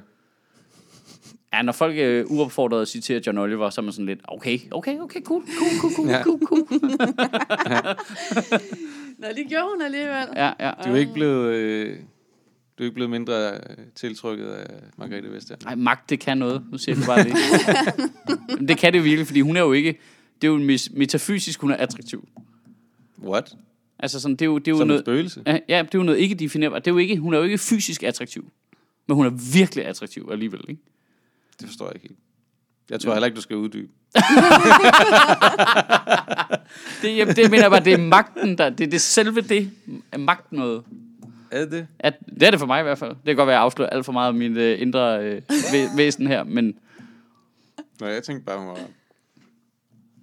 Ja, 1.57 1.63
når 1.63 1.73
folk 1.73 1.99
er 1.99 2.11
øh, 2.11 2.25
uopfordret 2.31 2.89
citerer 2.89 3.21
John 3.27 3.39
Oliver, 3.39 3.71
så 3.71 3.81
er 3.81 3.83
man 3.83 3.93
sådan 3.93 4.07
lidt, 4.07 4.21
okay, 4.29 4.59
okay, 4.71 4.99
okay, 4.99 5.21
cool, 5.23 5.43
cool, 5.59 5.71
cool, 5.81 5.93
cool, 5.95 6.09
Ja. 6.09 6.23
cool, 6.23 6.41
cool. 6.47 6.61
Nå, 9.19 9.27
det 9.37 9.47
gjorde 9.49 9.67
hun 9.73 9.83
alligevel. 9.83 10.27
Ja, 10.37 10.53
ja. 10.61 10.71
Du 10.85 10.91
er 10.93 10.97
ikke 10.97 11.13
blevet, 11.13 11.55
øh, 11.55 11.97
du 12.79 12.83
er 12.83 12.85
ikke 12.85 12.95
blevet 12.95 13.11
mindre 13.11 13.51
øh, 13.51 13.59
tiltrykket 13.95 14.47
af 14.47 14.67
Margrethe 14.99 15.33
Vestager. 15.33 15.59
Nej, 15.65 15.75
magt, 15.75 16.11
det 16.11 16.21
kan 16.21 16.39
noget. 16.39 16.63
Nu 16.73 16.79
siger 16.79 16.95
det 16.97 17.05
bare 17.07 17.25
det. 17.25 17.33
Det 18.69 18.79
kan 18.79 18.93
det 18.93 18.99
jo 18.99 19.03
virkelig, 19.03 19.27
fordi 19.27 19.41
hun 19.41 19.57
er 19.57 19.61
jo 19.61 19.73
ikke... 19.73 19.99
Det 20.43 20.49
er 20.49 20.53
jo 20.53 20.59
metafysisk, 20.97 21.61
hun 21.61 21.71
er 21.71 21.77
attraktiv. 21.77 22.29
What? 23.23 23.57
Altså 23.99 24.21
sådan, 24.21 24.37
det 24.37 24.43
er 24.43 24.47
jo, 24.47 24.59
det 24.59 24.69
er 24.69 24.73
jo 24.73 24.77
Som 24.79 24.83
et 24.85 24.89
noget... 24.89 25.05
spøgelse? 25.05 25.43
Ja, 25.47 25.59
ja, 25.69 25.79
det 25.83 25.95
er 25.95 25.99
jo 25.99 26.03
noget 26.03 26.19
ikke 26.19 26.35
definerbart. 26.35 26.85
Det 26.85 26.91
er 26.91 26.95
jo 26.95 26.99
ikke, 26.99 27.17
hun 27.17 27.35
er 27.35 27.39
jo 27.39 27.45
ikke 27.45 27.59
fysisk 27.59 28.03
attraktiv. 28.03 28.51
Men 29.09 29.15
hun 29.17 29.27
er 29.27 29.31
virkelig 29.55 29.87
attraktiv 29.87 30.29
alligevel, 30.33 30.61
ikke? 30.69 30.83
Det 31.61 31.69
forstår 31.69 31.87
jeg 31.87 31.95
ikke 31.95 32.09
helt. 32.09 32.21
Jeg 32.91 33.01
tror 33.01 33.13
heller 33.13 33.27
ikke, 33.27 33.37
du 33.37 33.41
skal 33.41 33.57
uddybe. 33.57 33.93
Det, 37.03 37.17
jamen, 37.17 37.37
det 37.37 37.51
mener 37.51 37.63
jeg 37.65 37.71
bare, 37.71 37.85
det 37.85 37.93
er 37.93 37.99
magten, 37.99 38.59
der, 38.59 38.71
det 38.71 38.87
er 38.87 38.91
det 38.91 39.01
selve 39.01 39.41
det, 39.41 39.71
er 40.13 40.19
magt 40.19 40.53
noget. 40.53 40.85
Er 41.51 41.61
det 41.61 41.71
det? 41.73 41.87
At, 41.99 42.15
det 42.35 42.43
er 42.43 42.51
det 42.51 42.61
for 42.61 42.67
mig 42.67 42.81
i 42.81 42.83
hvert 42.83 42.99
fald. 42.99 43.11
Det 43.11 43.25
kan 43.27 43.37
godt 43.37 43.47
være, 43.47 43.55
at 43.55 43.59
jeg 43.59 43.65
afslører 43.65 43.91
alt 43.91 44.05
for 44.05 44.13
meget 44.13 44.29
af 44.29 44.35
min 44.35 44.57
øh, 44.57 44.81
indre 44.81 45.25
øh, 45.25 45.43
væ- 45.51 45.97
væsen 45.97 46.27
her, 46.27 46.45
men 46.45 46.79
Nå, 48.01 48.07
jeg 48.07 48.23
tænkte 48.23 48.45
bare, 48.45 48.59
hun 48.59 48.69
var 48.69 48.79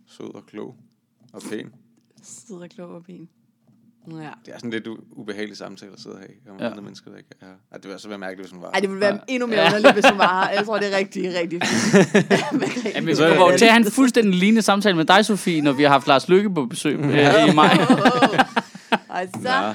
sød 0.07 0.35
og 0.35 0.45
klog 0.45 0.75
og 1.33 1.41
pæn. 1.49 1.69
Sidder 2.23 2.67
klog 2.67 2.89
og 2.89 3.03
pæn. 3.05 3.29
Ja. 4.07 4.15
Det 4.45 4.53
er 4.53 4.57
sådan 4.57 4.69
lidt 4.71 4.87
ubehagelig 5.11 5.57
samtale 5.57 5.91
at 5.93 5.99
sidde 5.99 6.15
og 6.15 6.19
have 6.21 6.29
om 6.53 6.57
Ja. 6.59 6.63
ja. 6.65 6.69
andre 6.71 6.83
mennesker, 6.83 7.11
der 7.11 7.17
ikke 7.17 7.29
er 7.41 7.45
her. 7.45 7.53
Ej, 7.71 7.77
det 7.77 7.83
ville 7.87 7.99
så 7.99 8.07
være 8.09 8.17
mærkeligt, 8.17 8.47
hvis 8.47 8.51
hun 8.51 8.61
var 8.61 8.71
Ej, 8.71 8.79
det 8.79 8.89
ville 8.89 9.01
være 9.01 9.13
Ja. 9.13 9.19
endnu 9.27 9.47
mere 9.47 9.65
underligt, 9.65 9.93
hvis 9.93 10.05
hun 10.09 10.17
var 10.19 10.45
her. 10.47 10.53
Jeg 10.57 10.65
tror, 10.65 10.77
det 10.79 10.93
er 10.93 10.97
rigtig, 10.97 11.33
rigtig 11.39 11.61
fint. 11.63 12.93
jamen, 12.95 13.07
vi 13.07 13.13
kommer 13.15 13.51
jo 13.51 13.57
til 13.57 13.65
at 13.65 13.71
have 13.71 13.85
en 13.85 13.91
fuldstændig 13.91 14.33
lignende 14.35 14.61
samtale 14.61 14.95
med 14.97 15.05
dig, 15.05 15.25
Sofie, 15.25 15.61
når 15.61 15.71
vi 15.71 15.83
har 15.83 15.89
haft 15.89 16.07
Lars 16.07 16.29
Lykke 16.29 16.53
på 16.53 16.65
besøg 16.65 16.99
øh, 16.99 17.49
i 17.51 17.55
maj. 17.55 17.67
Ej, 19.09 19.27
så, 19.27 19.39
Nå. 19.41 19.73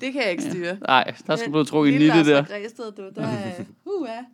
det 0.00 0.12
kan 0.12 0.22
jeg 0.22 0.30
ikke 0.30 0.42
styre. 0.42 0.76
Nej, 0.86 1.14
der 1.26 1.36
skal 1.36 1.52
du 1.52 1.64
trukket 1.64 1.92
en 1.94 1.98
Lille 2.00 2.24
der. 2.26 2.44
Græsted, 2.44 2.92
du, 2.92 3.02
der 3.14 3.22
er... 3.26 3.52
Uh, 3.84 4.08
ja. 4.08 4.24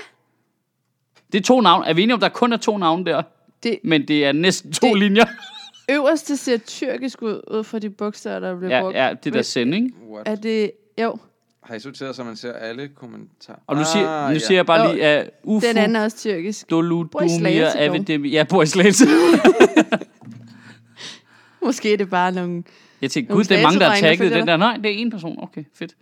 det 1.33 1.39
er 1.39 1.43
to 1.43 1.61
navne. 1.61 1.87
Er 1.87 1.95
vi 1.95 2.03
enige 2.03 2.14
om, 2.14 2.20
der 2.20 2.28
kun 2.28 2.53
er 2.53 2.57
to 2.57 2.78
navne 2.78 3.05
der? 3.05 3.22
det 3.62 3.78
Men 3.85 4.09
det 4.09 4.24
er 4.26 4.33
næsten 4.33 4.72
to 4.72 4.87
Det- 4.87 4.99
linjer. 4.99 5.24
øverste 5.91 6.37
ser 6.37 6.57
tyrkisk 6.57 7.22
ud, 7.22 7.41
ud 7.51 7.64
fra 7.64 7.78
de 7.78 7.91
bogstaver, 7.91 8.41
der 8.41 8.57
bliver 8.59 8.76
Ja, 8.76 8.83
brugt. 8.83 8.95
ja, 8.97 9.14
det 9.24 9.33
der 9.33 9.43
sending. 9.43 9.95
What? 10.11 10.28
Er 10.28 10.35
det... 10.35 10.70
Jo, 11.03 11.16
Har 11.62 11.74
I 11.74 11.80
sorteret, 11.80 12.16
så 12.16 12.24
man 12.24 12.37
ser 12.37 12.53
alle 12.53 12.89
kommentarer? 12.89 13.59
Og 13.66 13.76
nu 13.76 13.83
siger, 13.93 14.09
Ah, 14.09 14.28
nu 14.28 14.33
ja. 14.33 14.39
siger 14.39 14.59
jeg 14.59 14.66
bare 14.66 14.95
lige, 14.95 15.05
at 15.05 15.30
Ufu 15.45 15.66
den 15.68 15.76
anden 15.76 15.97
er 15.97 16.05
også 16.05 16.16
tyrkisk. 16.18 16.66
Slagelse, 16.68 17.78
dog. 17.78 17.85
Avedemi... 17.85 18.28
Ja, 18.30 18.45
bor 18.45 18.62
i 18.62 18.66
Slagelse. 18.66 19.05
Måske 21.64 21.93
er 21.93 21.97
det 21.97 22.11
bare 22.11 22.33
nogle... 22.33 22.62
Jeg 23.03 23.11
tænkte, 23.11 23.35
gud, 23.35 23.45
det 23.45 23.59
er 23.59 23.62
mange, 23.62 23.78
der 23.78 23.89
har 23.89 23.97
tagget 24.01 24.33
den 24.33 24.47
der. 24.47 24.57
Nej, 24.57 24.76
det 24.76 24.87
er 24.87 24.91
en 24.99 25.11
person. 25.11 25.39
Okay, 25.43 25.64
fedt. 25.74 25.97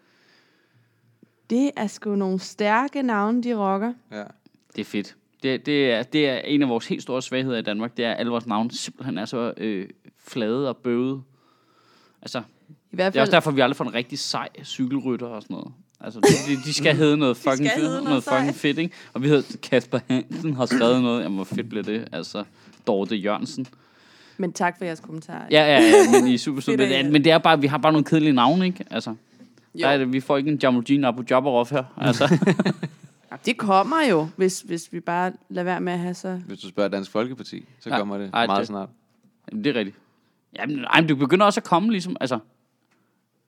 Det 1.50 1.70
er 1.76 1.86
sgu 1.86 2.14
nogle 2.14 2.40
stærke 2.40 3.02
navne, 3.02 3.42
de 3.42 3.54
rocker. 3.54 3.92
Ja. 4.12 4.22
Det 4.76 4.80
er 4.80 4.84
fedt. 4.84 5.16
Det, 5.42 5.66
det, 5.66 5.92
er, 5.92 6.02
det 6.02 6.28
er 6.28 6.38
en 6.38 6.62
af 6.62 6.68
vores 6.68 6.86
helt 6.86 7.02
store 7.02 7.22
svagheder 7.22 7.58
i 7.58 7.62
Danmark. 7.62 7.96
Det 7.96 8.04
er, 8.04 8.12
at 8.12 8.18
alle 8.18 8.30
vores 8.30 8.46
navne 8.46 8.70
simpelthen 8.72 9.18
er 9.18 9.24
så 9.24 9.52
øh, 9.56 9.88
flade 10.26 10.68
og 10.68 10.76
bøvede. 10.76 11.22
Altså, 12.22 12.38
I 12.38 12.42
hvert 12.96 13.12
det 13.12 13.18
er 13.18 13.22
også 13.22 13.30
fald... 13.30 13.36
derfor, 13.36 13.50
vi 13.50 13.60
aldrig 13.60 13.76
får 13.76 13.84
en 13.84 13.94
rigtig 13.94 14.18
sej 14.18 14.48
cykelrytter 14.64 15.26
og 15.26 15.42
sådan 15.42 15.54
noget. 15.54 15.72
Altså, 16.00 16.20
de, 16.20 16.56
de, 16.64 16.74
skal 16.74 16.96
hedde 17.02 17.16
noget 17.16 17.36
fucking, 17.36 17.70
hedde 17.70 17.88
noget 17.88 18.04
noget 18.04 18.24
fucking 18.24 18.54
fedt, 18.54 18.78
ikke? 18.78 18.94
Og 19.12 19.22
vi 19.22 19.28
hedder 19.28 19.56
Kasper 19.62 19.98
Hansen 20.08 20.54
har 20.54 20.66
skrevet 20.66 21.02
noget. 21.02 21.22
Jamen, 21.22 21.36
hvor 21.36 21.44
fedt 21.44 21.68
bliver 21.68 21.82
det? 21.82 22.08
Altså, 22.12 22.44
Dorte 22.86 23.16
Jørgensen. 23.16 23.66
Men 24.38 24.52
tak 24.52 24.78
for 24.78 24.84
jeres 24.84 25.00
kommentar. 25.00 25.46
Ja, 25.50 25.62
ja, 25.62 25.80
ja, 25.80 26.20
men 26.20 26.30
I 26.30 26.34
er 26.34 26.38
super 26.38 26.60
søde. 26.70 26.76
Men, 26.76 27.12
men 27.12 27.24
det 27.24 27.32
er 27.32 27.38
bare, 27.38 27.60
vi 27.60 27.66
har 27.66 27.78
bare 27.78 27.92
nogle 27.92 28.04
kedelige 28.04 28.32
navne, 28.32 28.66
ikke? 28.66 28.84
Altså, 28.90 29.10
Jo. 29.74 29.78
der 29.78 29.88
er 29.88 29.98
det, 29.98 30.12
vi 30.12 30.20
får 30.20 30.36
ikke 30.36 30.50
en 30.50 30.58
Jamujin 30.62 31.04
Abu 31.04 31.22
Jabarov 31.30 31.68
her. 31.70 31.84
Altså, 32.06 32.38
det 33.46 33.56
kommer 33.56 34.02
jo, 34.10 34.28
hvis, 34.36 34.60
hvis 34.60 34.88
vi 34.92 35.00
bare 35.00 35.32
lader 35.48 35.64
være 35.64 35.80
med 35.80 35.92
at 35.92 35.98
have 35.98 36.14
så... 36.14 36.40
Hvis 36.46 36.58
du 36.58 36.68
spørger 36.68 36.88
Dansk 36.88 37.10
Folkeparti, 37.10 37.64
så 37.80 37.90
Ja. 37.90 37.98
kommer 37.98 38.18
det 38.18 38.30
Ej, 38.32 38.46
meget 38.46 38.58
det- 38.58 38.66
snart. 38.66 38.88
Jamen, 39.52 39.64
det 39.64 39.70
er 39.76 39.78
rigtigt. 39.80 39.96
Jamen, 40.58 40.84
ej, 40.84 41.00
men 41.00 41.08
du 41.08 41.16
begynder 41.16 41.46
også 41.46 41.60
at 41.60 41.64
komme, 41.64 41.90
ligesom, 41.90 42.16
altså... 42.20 42.38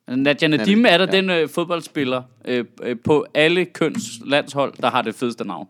Nadia 0.08 0.48
Nadim 0.48 0.84
er 0.88 0.98
der 0.98 1.06
ja. 1.06 1.12
den 1.20 1.30
øh, 1.30 1.48
fodboldspiller 1.48 2.22
øh, 2.44 2.64
øh, 2.82 2.96
på 3.04 3.26
alle 3.34 3.64
køns 3.64 4.10
landshold, 4.26 4.74
der 4.82 4.90
har 4.90 5.02
det 5.02 5.14
fedeste 5.14 5.44
navn. 5.44 5.68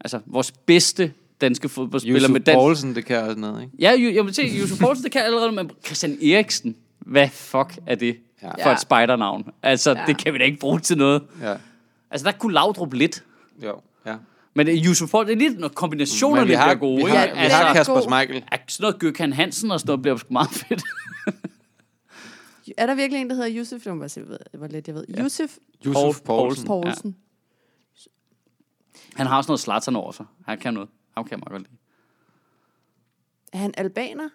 Altså, 0.00 0.20
vores 0.26 0.52
bedste 0.52 1.12
danske 1.40 1.68
fodboldspiller 1.68 2.20
Yusuf 2.20 2.30
med 2.32 2.40
dansk... 2.40 2.56
Poulsen, 2.56 2.94
det 2.94 3.04
kan 3.04 3.18
også 3.22 3.38
noget, 3.38 3.62
ikke? 3.62 3.72
Ja, 3.78 3.92
ju- 3.92 4.14
jeg 4.14 4.24
vil 4.24 4.34
se, 4.34 4.42
Yusuf 4.62 4.78
Poulsen, 4.80 5.04
det 5.04 5.12
kan 5.12 5.22
allerede, 5.22 5.52
men 5.52 5.70
Christian 5.86 6.18
Eriksen, 6.22 6.76
hvad 6.98 7.28
fuck 7.28 7.78
er 7.86 7.94
det 7.94 8.16
Ja. 8.42 8.66
for 8.66 8.70
et 8.72 8.80
spejder-navn? 8.80 9.48
Altså, 9.62 9.90
Ja. 9.90 10.04
det 10.06 10.18
kan 10.24 10.32
vi 10.34 10.38
da 10.38 10.44
ikke 10.44 10.58
bruge 10.58 10.80
til 10.80 10.98
noget. 10.98 11.22
Ja. 11.42 11.56
Altså, 12.10 12.24
der 12.24 12.32
kunne 12.38 12.54
Laudrup 12.54 12.92
lidt. 12.92 13.24
Jo, 13.62 13.80
ja. 14.06 14.16
Men 14.54 14.66
Yusuf 14.68 15.10
Poulsen, 15.10 15.38
det 15.38 15.44
er 15.44 15.48
lidt, 15.48 15.58
når 15.60 15.68
kombinationerne 15.68 16.40
Men 16.40 16.48
vi 16.48 16.54
har, 16.54 16.64
bliver 16.74 16.78
gode. 16.80 16.94
vi 16.96 17.00
ikke? 17.00 17.12
har, 17.18 17.26
Ja, 17.26 17.32
vi 17.34 17.40
det 17.44 17.52
har 17.52 17.64
er 17.64 17.72
Kasper. 17.74 18.00
Schmeichel. 18.00 18.44
Ja, 18.52 18.58
sådan 18.68 18.82
noget 18.84 19.00
Gøkhan 19.00 19.32
Hansen 19.32 19.70
og 19.70 19.80
sådan 19.80 19.88
noget 19.90 20.02
bliver 20.02 20.16
sgu 20.16 20.32
meget 20.32 20.50
fedt. 20.50 20.82
Er 22.76 22.86
der 22.86 22.94
virkelig 22.94 23.20
en, 23.20 23.30
der 23.30 23.36
hedder 23.36 23.50
Yusuf? 23.60 23.82
Se, 23.82 24.22
hvor- 24.22 24.56
hvor 24.58 24.66
lidt 24.66 24.86
jeg 24.88 24.94
ved. 24.94 25.04
Ja. 25.08 25.22
Yusuf 25.24 25.56
Yusuf 25.86 26.16
Poul- 26.20 26.24
Poulsen. 26.24 26.66
Poulsen. 26.66 27.16
Han 29.14 29.26
har 29.26 29.36
også 29.36 29.48
noget 29.48 29.60
Zlatan 29.60 29.96
over 29.96 30.12
sig. 30.12 30.26
Han 30.46 30.58
kan 30.58 30.74
noget. 30.74 30.88
Han 31.16 31.24
kan 31.24 31.30
jeg 31.30 31.38
meget 31.38 31.50
godt 31.50 31.62
lide. 31.62 31.72
Er 33.52 33.58
han 33.58 33.74
albaner? 33.76 34.28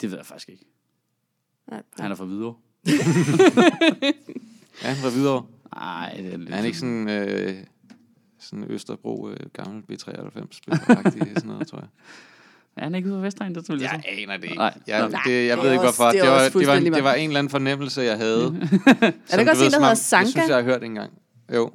Det 0.00 0.10
ved 0.10 0.16
jeg 0.18 0.26
faktisk 0.26 0.48
ikke. 0.48 0.64
Nej, 1.70 1.82
Han 1.98 2.10
er 2.10 2.14
fra 2.14 2.24
Hvidovre. 2.24 2.54
Ja, 4.82 4.88
han 4.88 5.02
var 5.04 5.10
videre. 5.10 5.46
Nej, 5.74 6.14
det 6.16 6.32
er 6.34 6.36
lidt... 6.36 6.50
Er 6.50 6.54
han 6.56 6.64
ikke 6.64 6.78
sådan, 6.78 7.08
øh, 7.08 7.54
sådan 8.38 8.64
Østerbro 8.68 9.28
øh, 9.30 9.36
gammel 9.52 9.82
B93 9.92 10.46
spiller 10.50 11.10
sådan 11.10 11.40
noget, 11.44 11.66
tror 11.68 11.78
jeg. 11.78 11.88
Er 12.76 12.82
han 12.84 12.94
ikke 12.94 13.08
ude 13.08 13.14
fra 13.18 13.24
Vestegn? 13.24 13.54
Det 13.54 13.68
vil 13.68 13.80
jeg 13.80 13.90
Jeg 13.92 14.00
sige. 14.14 14.22
aner 14.22 14.36
det 14.36 14.44
ikke. 14.44 14.56
Nej. 14.56 14.74
Jeg, 14.86 15.10
det, 15.26 15.46
jeg 15.46 15.56
Det 15.56 15.64
ved 15.64 15.72
ikke 15.72 15.82
hvorfor. 15.82 16.04
det 16.04 16.12
Det 16.14 16.20
var, 16.30 16.34
det, 16.36 16.44
var, 16.44 16.50
fuldstændig 16.50 16.92
det 16.94 17.04
var 17.04 17.14
en 17.14 17.28
eller 17.30 17.38
anden 17.38 17.50
fornemmelse, 17.50 18.00
jeg 18.00 18.16
havde. 18.16 18.44
Er 18.46 19.10
der 19.30 19.38
ikke 19.38 19.50
også 19.50 19.64
en, 19.64 19.70
der 19.70 19.78
hedder 19.78 19.88
Det 19.88 19.98
Sanka? 19.98 20.30
synes 20.30 20.36
jeg, 20.36 20.48
jeg 20.48 20.56
har 20.56 20.62
hørt 20.62 20.82
engang. 20.82 21.12
Jo. 21.54 21.70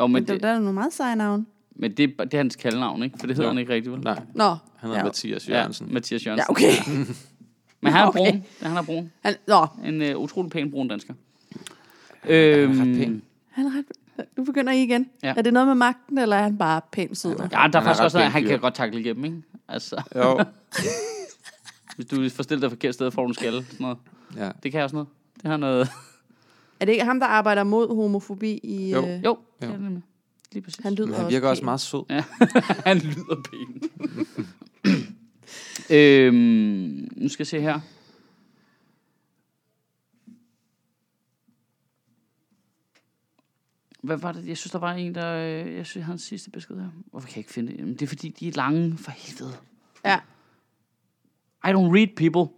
Jo, 0.00 0.06
men, 0.06 0.12
Men 0.12 0.26
der, 0.26 0.32
det, 0.34 0.42
der 0.42 0.48
er 0.48 0.58
nogle 0.58 0.72
meget 0.72 0.92
seje 0.92 1.16
navne. 1.16 1.46
men 1.76 1.92
det, 1.96 2.14
er- 2.18 2.24
det 2.24 2.34
er 2.34 2.38
hans 2.38 2.56
kaldenavn, 2.56 3.02
ikke? 3.02 3.16
For 3.20 3.26
det 3.26 3.36
hedder 3.36 3.48
Jo. 3.48 3.52
han 3.52 3.58
ikke 3.58 3.72
rigtigt, 3.72 3.92
vel? 3.94 4.00
Nej, 4.00 4.22
Nå, 4.34 4.44
han 4.48 4.58
hedder 4.82 4.96
ja. 4.96 5.04
Mathias 5.04 5.48
Ja, 5.48 5.54
Jørgensen. 5.56 5.88
Mathias 5.94 6.26
Jørgensen. 6.26 6.46
Ja, 6.48 6.50
okay. 6.50 6.72
Men 7.82 7.92
han 7.92 8.02
er 8.02 8.08
Okay. 8.08 8.18
brun. 8.18 8.44
Ja, 8.62 8.68
han 8.68 8.76
er 8.76 8.82
brun. 8.82 9.10
Han, 9.24 9.34
nå, 9.48 9.66
En 9.84 10.02
uh, 10.16 10.22
utrolig 10.22 10.50
pæn 10.50 10.70
brun 10.70 10.88
dansker. 10.88 11.14
han 12.22 12.32
er 12.32 12.68
ret 12.68 12.96
pæn. 12.98 13.22
Han 13.56 13.66
er 13.66 13.70
ret... 13.78 13.84
Nu 14.36 14.44
begynder 14.44 14.72
I 14.72 14.82
igen. 14.82 15.10
Ja. 15.22 15.34
Er 15.36 15.42
det 15.42 15.52
noget 15.52 15.66
med 15.68 15.74
magten, 15.74 16.18
eller 16.18 16.36
er 16.36 16.42
han 16.42 16.58
bare 16.58 16.80
pænt 16.92 17.18
sød? 17.18 17.30
Ja, 17.38 17.44
der 17.46 17.56
er 17.56 17.60
Han 17.60 17.72
faktisk 17.72 18.02
også 18.02 18.18
noget, 18.18 18.32
han 18.32 18.44
kan 18.44 18.60
godt 18.60 18.74
takle 18.74 19.00
igennem, 19.00 19.24
ikke? 19.24 19.36
Altså, 19.68 20.02
Jo, 20.16 20.44
hvis 21.96 22.06
du 22.06 22.28
forstiller 22.30 22.60
dig 22.60 22.70
forkert 22.70 22.94
sted, 22.94 23.10
får 23.10 23.22
du 23.22 23.28
en 23.28 23.34
skalle. 23.34 23.64
Sådan 23.64 23.76
noget. 23.80 23.98
ja. 24.36 24.50
Det 24.62 24.72
kan 24.72 24.82
også 24.82 24.96
noget. 24.96 25.08
Det 25.42 25.50
har 25.50 25.56
noget... 25.56 25.88
Er 26.80 26.84
det 26.84 26.92
ikke 26.92 27.04
ham, 27.04 27.20
der 27.20 27.26
arbejder 27.26 27.64
mod 27.64 27.96
homofobi 27.96 28.60
i... 28.62 28.90
Jo. 28.92 29.06
Øh, 29.06 29.24
Jo, 29.24 29.38
det 29.60 29.66
Jo. 29.68 29.72
er 29.72 29.76
det. 29.78 30.02
Lige 30.52 30.62
præcis. 30.62 30.82
han 30.82 30.94
lyder 30.94 31.06
Men 31.08 31.16
han 31.16 31.28
virker 31.30 31.48
også 31.48 31.62
pæn. 31.62 31.64
meget 31.64 31.80
sød. 31.80 32.02
Ja, 32.10 32.24
han 32.86 32.98
lyder 32.98 33.42
pæn. 33.50 33.82
øhm, 35.90 37.08
nu 37.16 37.28
skal 37.28 37.42
jeg 37.42 37.46
se 37.46 37.60
her. 37.60 37.80
Hvad 44.06 44.16
var 44.16 44.32
det? 44.32 44.48
Jeg 44.48 44.56
synes, 44.56 44.72
der 44.72 44.78
var 44.78 44.92
en, 44.92 45.14
der... 45.14 45.32
øh, 45.34 45.74
Jeg 45.74 45.86
synes, 45.86 46.08
en 46.08 46.18
sidste 46.18 46.50
besked 46.50 46.76
her. 46.80 46.88
Hvorfor 47.10 47.26
kan 47.28 47.32
jeg 47.36 47.38
ikke 47.38 47.52
finde 47.52 47.72
det? 47.72 47.78
Jamen, 47.78 47.94
det 47.94 48.02
er 48.02 48.06
fordi, 48.06 48.28
de 48.28 48.48
er 48.48 48.52
lange 48.52 48.98
for 48.98 49.10
helvede. 49.10 49.52
Ja. 50.04 50.16
I 51.64 51.68
don't 51.72 51.92
read 51.96 52.16
people. 52.16 52.54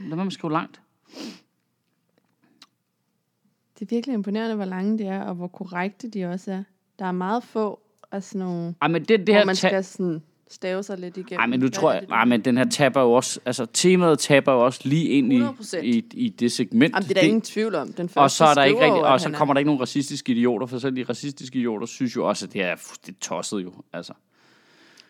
Lad 0.00 0.16
mig 0.16 0.32
skrive 0.32 0.52
langt. 0.52 0.80
Det 3.78 3.84
er 3.84 3.96
virkelig 3.96 4.14
imponerende, 4.14 4.54
hvor 4.56 4.64
lange 4.64 4.98
de 4.98 5.04
er, 5.04 5.22
og 5.22 5.34
hvor 5.34 5.48
korrekte 5.48 6.08
de 6.08 6.24
også 6.24 6.52
er. 6.52 6.62
Der 6.98 7.04
er 7.04 7.12
meget 7.12 7.42
få 7.44 7.80
af 8.12 8.22
sådan 8.22 8.46
nogle, 8.46 8.74
Ej, 8.82 8.88
men 8.88 9.00
det, 9.02 9.08
det 9.08 9.28
hvor 9.28 9.34
her... 9.34 9.44
man 9.44 9.56
skal 9.56 9.84
sådan 9.84 10.22
stave 10.50 10.82
sig 10.82 10.98
lidt 10.98 11.16
igennem. 11.16 11.40
Ej, 11.40 11.46
men 11.46 11.60
nu 11.60 11.64
Hvad 11.64 11.70
tror 11.70 11.88
er 11.88 11.92
jeg... 11.92 12.00
det, 12.00 12.08
Nej, 12.08 12.24
men 12.24 12.40
den 12.40 12.56
her 12.56 12.64
taber 12.64 13.00
jo 13.02 13.12
også... 13.12 13.40
Altså, 13.44 13.66
temaet 13.72 14.18
taber 14.18 14.52
jo 14.52 14.64
også 14.64 14.80
lige 14.84 15.04
ind 15.04 15.32
i, 15.32 15.40
100%. 15.42 15.76
i, 15.82 16.04
i 16.12 16.28
det 16.28 16.52
segment. 16.52 16.94
Jamen, 16.94 17.02
det 17.08 17.10
er 17.10 17.14
der 17.20 17.26
ingen 17.26 17.40
tvivl 17.42 17.74
om. 17.74 17.92
Den 17.92 18.08
første 18.08 18.18
Og 18.18 18.30
så 18.30 18.44
er 18.44 18.54
der 18.54 18.64
ikke 18.64 18.80
rigtig, 18.80 19.02
og 19.04 19.20
så 19.20 19.26
han 19.26 19.34
er- 19.34 19.38
kommer 19.38 19.54
der 19.54 19.58
ikke 19.58 19.66
nogen 19.68 19.80
racistiske 19.80 20.32
idioter, 20.32 20.66
for 20.66 20.78
selv 20.78 20.96
de 20.96 21.02
racistiske 21.08 21.58
idioter 21.58 21.86
synes 21.86 22.16
jo 22.16 22.28
også, 22.28 22.46
at 22.46 22.52
det 22.52 22.62
er 22.62 22.76
fuldstændig 22.76 23.20
tosset 23.20 23.58
jo. 23.64 23.72
Altså. 23.92 24.12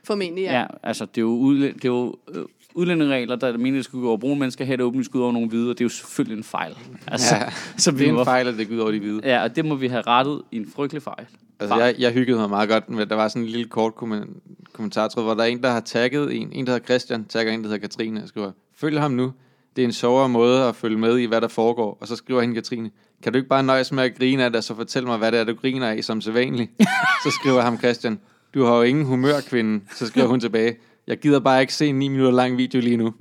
Formentlig, 0.05 0.43
ja. 0.43 0.61
Ja, 0.61 0.67
altså 0.83 1.05
det 1.05 1.19
er 1.19 1.23
jo, 1.23 1.39
udlæ- 1.41 1.73
det 1.75 1.85
er 1.85 1.89
jo 1.89 2.15
øh, 2.35 2.45
udlændingeregler, 2.75 3.37
der 3.37 3.57
mener, 3.59 3.77
at 3.77 3.77
det 3.77 3.85
skulle 3.85 4.03
gå 4.03 4.09
over 4.09 4.17
brune 4.19 4.41
mennesker, 4.41 4.65
her 4.65 4.73
er 4.73 4.77
det 4.77 4.85
åbent 4.87 5.05
skud 5.05 5.21
over 5.23 5.33
nogle 5.33 5.49
hvide, 5.49 5.71
og 5.71 5.79
det 5.79 5.81
er 5.81 5.85
jo 5.85 5.89
selvfølgelig 5.89 6.39
en 6.39 6.45
fejl. 6.45 6.75
Altså, 7.07 7.35
Ja, 7.37 7.51
så 7.77 7.91
Det 7.91 8.01
vi 8.01 8.07
er 8.07 8.13
må, 8.13 8.19
en 8.21 8.25
fejl, 8.25 8.49
at 8.49 8.55
det 8.59 8.69
går 8.69 8.75
ud 8.75 8.81
over 8.81 8.91
de 8.91 8.99
hvide. 8.99 9.21
Ja, 9.25 9.43
og 9.43 9.57
det 9.57 9.65
må 9.65 9.75
vi 9.75 9.89
have 9.89 10.03
rettet 10.03 10.43
i 10.53 10.57
en 10.57 10.67
frygtelig 10.75 11.03
fejl. 11.03 11.27
Altså, 11.61 11.77
jeg, 11.79 11.95
jeg 11.99 12.13
hyggede 12.13 12.39
mig 12.39 12.51
meget 12.51 12.69
godt 12.69 12.91
med, 12.91 13.07
der 13.07 13.15
var 13.17 13.29
sådan 13.29 13.43
en 13.43 13.49
lille 13.49 13.69
kort 13.69 13.95
kommen- 13.95 14.41
kommentartråd, 14.73 15.25
hvor 15.25 15.35
der 15.35 15.43
er 15.43 15.47
en, 15.47 15.63
der 15.63 15.71
har 15.71 15.81
tagget 15.81 16.37
en, 16.37 16.53
en 16.53 16.67
der 16.67 16.73
hedder 16.73 16.85
Christian, 16.85 17.25
tagger 17.25 17.53
en, 17.53 17.63
der 17.63 17.69
hedder 17.69 17.81
Katrine, 17.81 18.23
og 18.23 18.29
skriver, 18.29 18.53
følg 18.77 19.01
ham 19.01 19.11
nu. 19.11 19.33
Det 19.77 19.83
er 19.83 19.87
en 19.87 19.93
sjovere 19.93 20.29
måde 20.29 20.65
at 20.65 20.77
følge 20.77 20.99
med 20.99 21.19
i, 21.19 21.25
hvad 21.25 21.41
der 21.41 21.49
foregår. 21.49 21.99
Og 22.01 22.09
så 22.09 22.17
skriver 22.17 22.41
hende 22.41 22.55
Katrine, 22.55 22.91
kan 23.23 23.33
du 23.33 23.37
ikke 23.37 23.49
bare 23.49 23.63
nøjes 23.63 23.93
med 23.93 24.03
at 24.05 24.17
grine 24.19 24.45
af 24.45 24.51
det, 24.51 24.57
og 24.57 24.65
så 24.65 24.75
fortæl 24.75 25.07
mig, 25.07 25.19
hvad 25.19 25.33
det 25.33 25.41
er, 25.41 25.45
du 25.45 25.55
griner 25.55 25.89
af 25.89 26.05
som 26.05 26.21
sædvanligt? 26.21 26.71
så 27.25 27.31
skriver 27.41 27.61
ham 27.61 27.79
Christian, 27.79 28.21
du 28.55 28.65
har 28.65 28.77
jo 28.77 28.83
ingen 28.83 29.05
humør, 29.05 29.41
kvinde. 29.49 29.85
Så 29.95 30.07
skriver 30.07 30.27
hun 30.27 30.41
tilbage, 30.41 30.77
jeg 31.09 31.19
gider 31.19 31.41
bare 31.41 31.61
ikke 31.61 31.75
se 31.75 31.87
en 31.87 31.99
9 31.99 32.09
minutter 32.09 32.33
lang 32.33 32.57
video 32.57 32.81
lige 32.81 32.97
nu. 32.97 33.05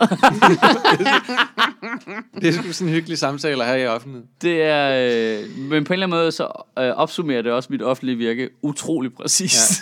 det 2.41 2.47
er 2.47 2.51
sgu 2.51 2.71
sådan 2.71 2.88
en 2.88 2.93
hyggelig 2.93 3.17
samtale 3.17 3.63
her 3.65 3.75
i 3.75 3.88
offentligheden. 3.88 4.29
Det 4.41 4.61
er, 4.61 5.09
øh, 5.43 5.57
men 5.57 5.83
på 5.83 5.93
en 5.93 5.93
eller 5.93 6.07
anden 6.07 6.19
måde, 6.19 6.31
så 6.31 6.43
øh, 6.79 6.89
opsummerer 6.89 7.41
det 7.41 7.51
også 7.51 7.67
mit 7.71 7.81
offentlige 7.81 8.17
virke 8.17 8.49
utrolig 8.61 9.13
præcist. 9.13 9.81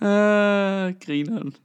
Ja. 0.00 0.06
øh, 0.86 0.94
grineren. 1.06 1.56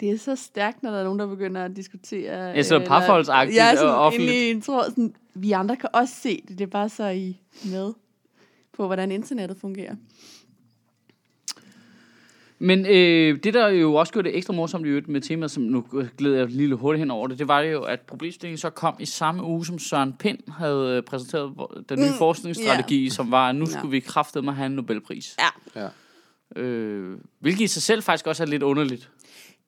Det 0.00 0.10
er 0.10 0.18
så 0.18 0.36
stærkt, 0.36 0.82
når 0.82 0.90
der 0.90 0.98
er 0.98 1.04
nogen, 1.04 1.18
der 1.18 1.26
begynder 1.26 1.64
at 1.64 1.76
diskutere... 1.76 2.46
Ja, 2.46 2.62
så 2.62 2.78
parforholdsagtigt 2.86 3.56
Ja, 3.56 3.70
og 3.70 3.76
sådan 3.76 3.94
offentligt. 3.94 4.32
inde 4.32 4.46
i 4.46 4.50
en 4.50 4.62
tråd, 4.62 4.84
sådan, 4.88 5.14
vi 5.34 5.52
andre 5.52 5.76
kan 5.76 5.88
også 5.92 6.14
se 6.22 6.42
det. 6.48 6.58
Det 6.58 6.64
er 6.64 6.70
bare 6.70 6.88
så 6.88 7.08
I 7.08 7.40
med 7.64 7.92
på, 8.76 8.86
hvordan 8.86 9.12
internettet 9.12 9.58
fungerer. 9.60 9.94
Men 12.62 12.86
øh, 12.86 13.38
det, 13.44 13.54
der 13.54 13.68
jo 13.68 13.94
også 13.94 14.12
gjorde 14.12 14.28
det 14.28 14.36
ekstra 14.36 14.52
morsomt 14.54 14.86
i 14.86 14.88
øvrigt 14.88 15.08
med 15.08 15.20
temaet, 15.20 15.50
som 15.50 15.62
nu 15.62 15.84
glæder 16.18 16.36
jeg 16.38 16.46
lige 16.46 16.68
lidt 16.68 16.80
hurtigt 16.80 16.98
hen 16.98 17.10
over 17.10 17.26
det, 17.26 17.38
det 17.38 17.48
var 17.48 17.60
jo, 17.60 17.82
at 17.82 18.00
problemstillingen 18.00 18.58
så 18.58 18.70
kom 18.70 18.96
i 19.00 19.04
samme 19.06 19.44
uge, 19.44 19.66
som 19.66 19.78
Søren 19.78 20.12
Pind 20.18 20.38
havde 20.58 20.96
øh, 20.96 21.02
præsenteret 21.02 21.52
den 21.88 21.98
nye 21.98 22.06
Mm, 22.08 22.14
forskningsstrategi, 22.18 23.10
som 23.10 23.30
var, 23.30 23.48
at 23.48 23.54
nu 23.54 23.64
Ja. 23.64 23.78
skulle 23.78 23.90
vi 23.90 24.00
kraftedeme 24.00 24.52
have 24.52 24.66
en 24.66 24.72
Nobelpris. 24.72 25.36
Ja. 25.74 25.80
Ja. 26.56 26.60
Øh, 26.62 27.18
hvilket 27.40 27.64
i 27.64 27.66
sig 27.66 27.82
selv 27.82 28.02
faktisk 28.02 28.26
også 28.26 28.42
er 28.42 28.46
lidt 28.46 28.62
underligt. 28.62 29.10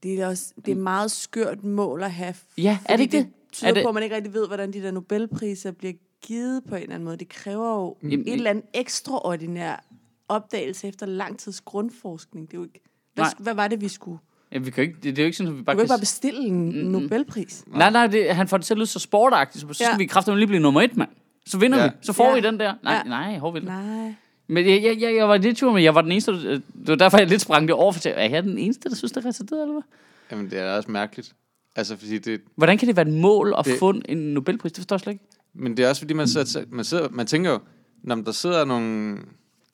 Det 0.03 0.21
er, 0.21 0.27
også, 0.29 0.53
det 0.67 0.73
er 0.73 0.77
meget 0.77 1.11
skørt 1.11 1.65
mål 1.65 2.03
at 2.03 2.13
have. 2.13 2.35
Ja, 2.59 2.79
er 2.85 2.97
det 2.97 3.03
ikke 3.03 3.17
det? 3.17 3.25
Det 3.27 3.33
tyder 3.53 3.71
Er 3.71 3.75
det- 3.75 3.83
på, 3.83 3.89
at 3.89 3.95
man 3.95 4.03
ikke 4.03 4.17
rigtig 4.17 4.35
ved, 4.35 4.47
hvordan 4.47 4.73
de 4.73 4.83
der 4.83 4.91
Nobelpriser 4.91 5.71
bliver 5.71 5.95
givet 6.23 6.63
på 6.69 6.75
en 6.75 6.83
eller 6.83 6.95
anden 6.95 7.05
måde. 7.05 7.17
Det 7.17 7.29
kræver 7.29 7.75
jo 7.81 7.97
Jamen, 8.03 8.21
et 8.29 8.33
eller 8.35 8.51
andet 8.51 8.65
ekstraordinær 8.75 9.85
opdagelse 10.29 10.89
efter 10.89 11.07
lang 11.07 11.39
tids 11.39 11.61
grundforskning. 11.61 12.47
Det 12.51 12.55
er 12.55 12.59
jo 12.59 12.65
ikke, 12.65 12.81
hvad, 13.15 13.25
Nej. 13.25 13.33
hvad 13.39 13.55
var 13.55 13.69
det, 13.69 13.81
vi 13.81 13.89
skulle? 13.89 14.19
Ja, 14.53 14.59
vi 14.59 14.71
kan 14.71 14.83
ikke, 14.83 14.95
det, 14.95 15.05
det 15.05 15.19
er 15.19 15.23
jo 15.23 15.27
ikke 15.27 15.37
sådan, 15.37 15.49
at 15.53 15.55
vi 15.55 15.59
Du 15.61 15.65
bare 15.65 15.77
kan 15.77 15.83
ikke 15.83 15.89
bare 15.91 15.99
bestille 15.99 16.41
en 16.41 16.55
Nobelpris. 16.71 17.65
Nej, 17.67 17.91
nej, 17.91 18.07
det, 18.07 18.35
han 18.35 18.49
får 18.49 18.57
det 18.57 18.67
til 18.67 18.75
at 18.75 18.79
lyde 18.79 18.87
så 18.87 18.99
sportagtigt, 18.99 19.61
så, 19.61 19.69
så 19.69 19.75
skal 19.75 19.87
Ja. 19.93 19.97
vi 19.97 20.07
kraftedeme 20.07 20.39
lige 20.41 20.47
blive 20.47 20.63
nummer 20.63 20.81
et, 20.83 20.97
mand. 20.97 21.11
Så 21.47 21.59
vinder 21.59 21.79
Ja. 21.79 21.85
vi. 21.87 21.91
Så 22.03 22.13
får 22.13 22.29
Ja. 22.29 22.35
vi 22.35 22.41
den 22.41 22.61
der. 22.61 22.75
Nej, 22.83 22.95
Ja. 22.95 23.03
nej, 23.03 23.39
hov, 23.39 23.55
vel. 23.55 23.65
Nej. 23.65 24.15
Men 24.47 24.67
jeg, 24.69 24.83
jeg, 24.83 24.97
jeg, 25.01 25.15
jeg 25.17 25.29
var 25.29 25.37
lidt 25.37 25.57
tvivl, 25.59 25.73
men 25.73 25.83
jeg 25.85 25.95
var 25.95 26.01
den 26.01 26.13
eneste, 26.13 26.33
der- 26.33 26.51
det 26.55 26.89
var 26.89 26.95
derfor, 26.95 27.19
jeg 27.19 27.27
lidt 27.29 27.41
sprang 27.41 27.69
det 27.69 27.75
over, 27.77 27.93
for 27.93 28.01
jeg, 28.09 28.15
er 28.25 28.29
jeg 28.29 28.43
den 28.43 28.59
eneste, 28.59 28.89
der 28.89 28.95
synes, 28.95 29.13
det 29.13 29.25
er 29.25 29.29
retarderet, 29.29 29.63
eller 29.63 29.73
hvad? 29.73 29.83
Jamen, 30.31 30.51
det 30.51 30.59
er 30.59 30.77
også 30.77 30.91
mærkeligt. 30.91 31.35
Altså, 31.77 31.97
fordi 31.97 32.19
det, 32.19 32.41
Hvordan 32.57 32.79
kan 32.79 32.89
det 32.89 32.97
være 32.97 33.09
et 33.09 33.15
mål 33.15 33.55
at 33.59 33.65
Det- 33.65 33.79
få 33.79 33.95
en 34.09 34.19
Nobelpris? 34.19 34.73
Det 34.73 34.81
forstår 34.81 34.97
jeg 34.97 35.01
slet 35.01 35.13
ikke. 35.13 35.25
Men 35.55 35.77
det 35.77 35.85
er 35.85 35.89
også 35.89 36.01
fordi, 36.03 36.15
man, 36.15 36.29
sidder, 36.29 36.65
man, 36.71 36.85
sidder, 36.85 37.09
man 37.11 37.27
tænker 37.27 37.51
jo, 37.51 37.59
når 38.03 38.15
der 38.15 38.33
sidder 38.33 38.65
nogle 38.65 39.19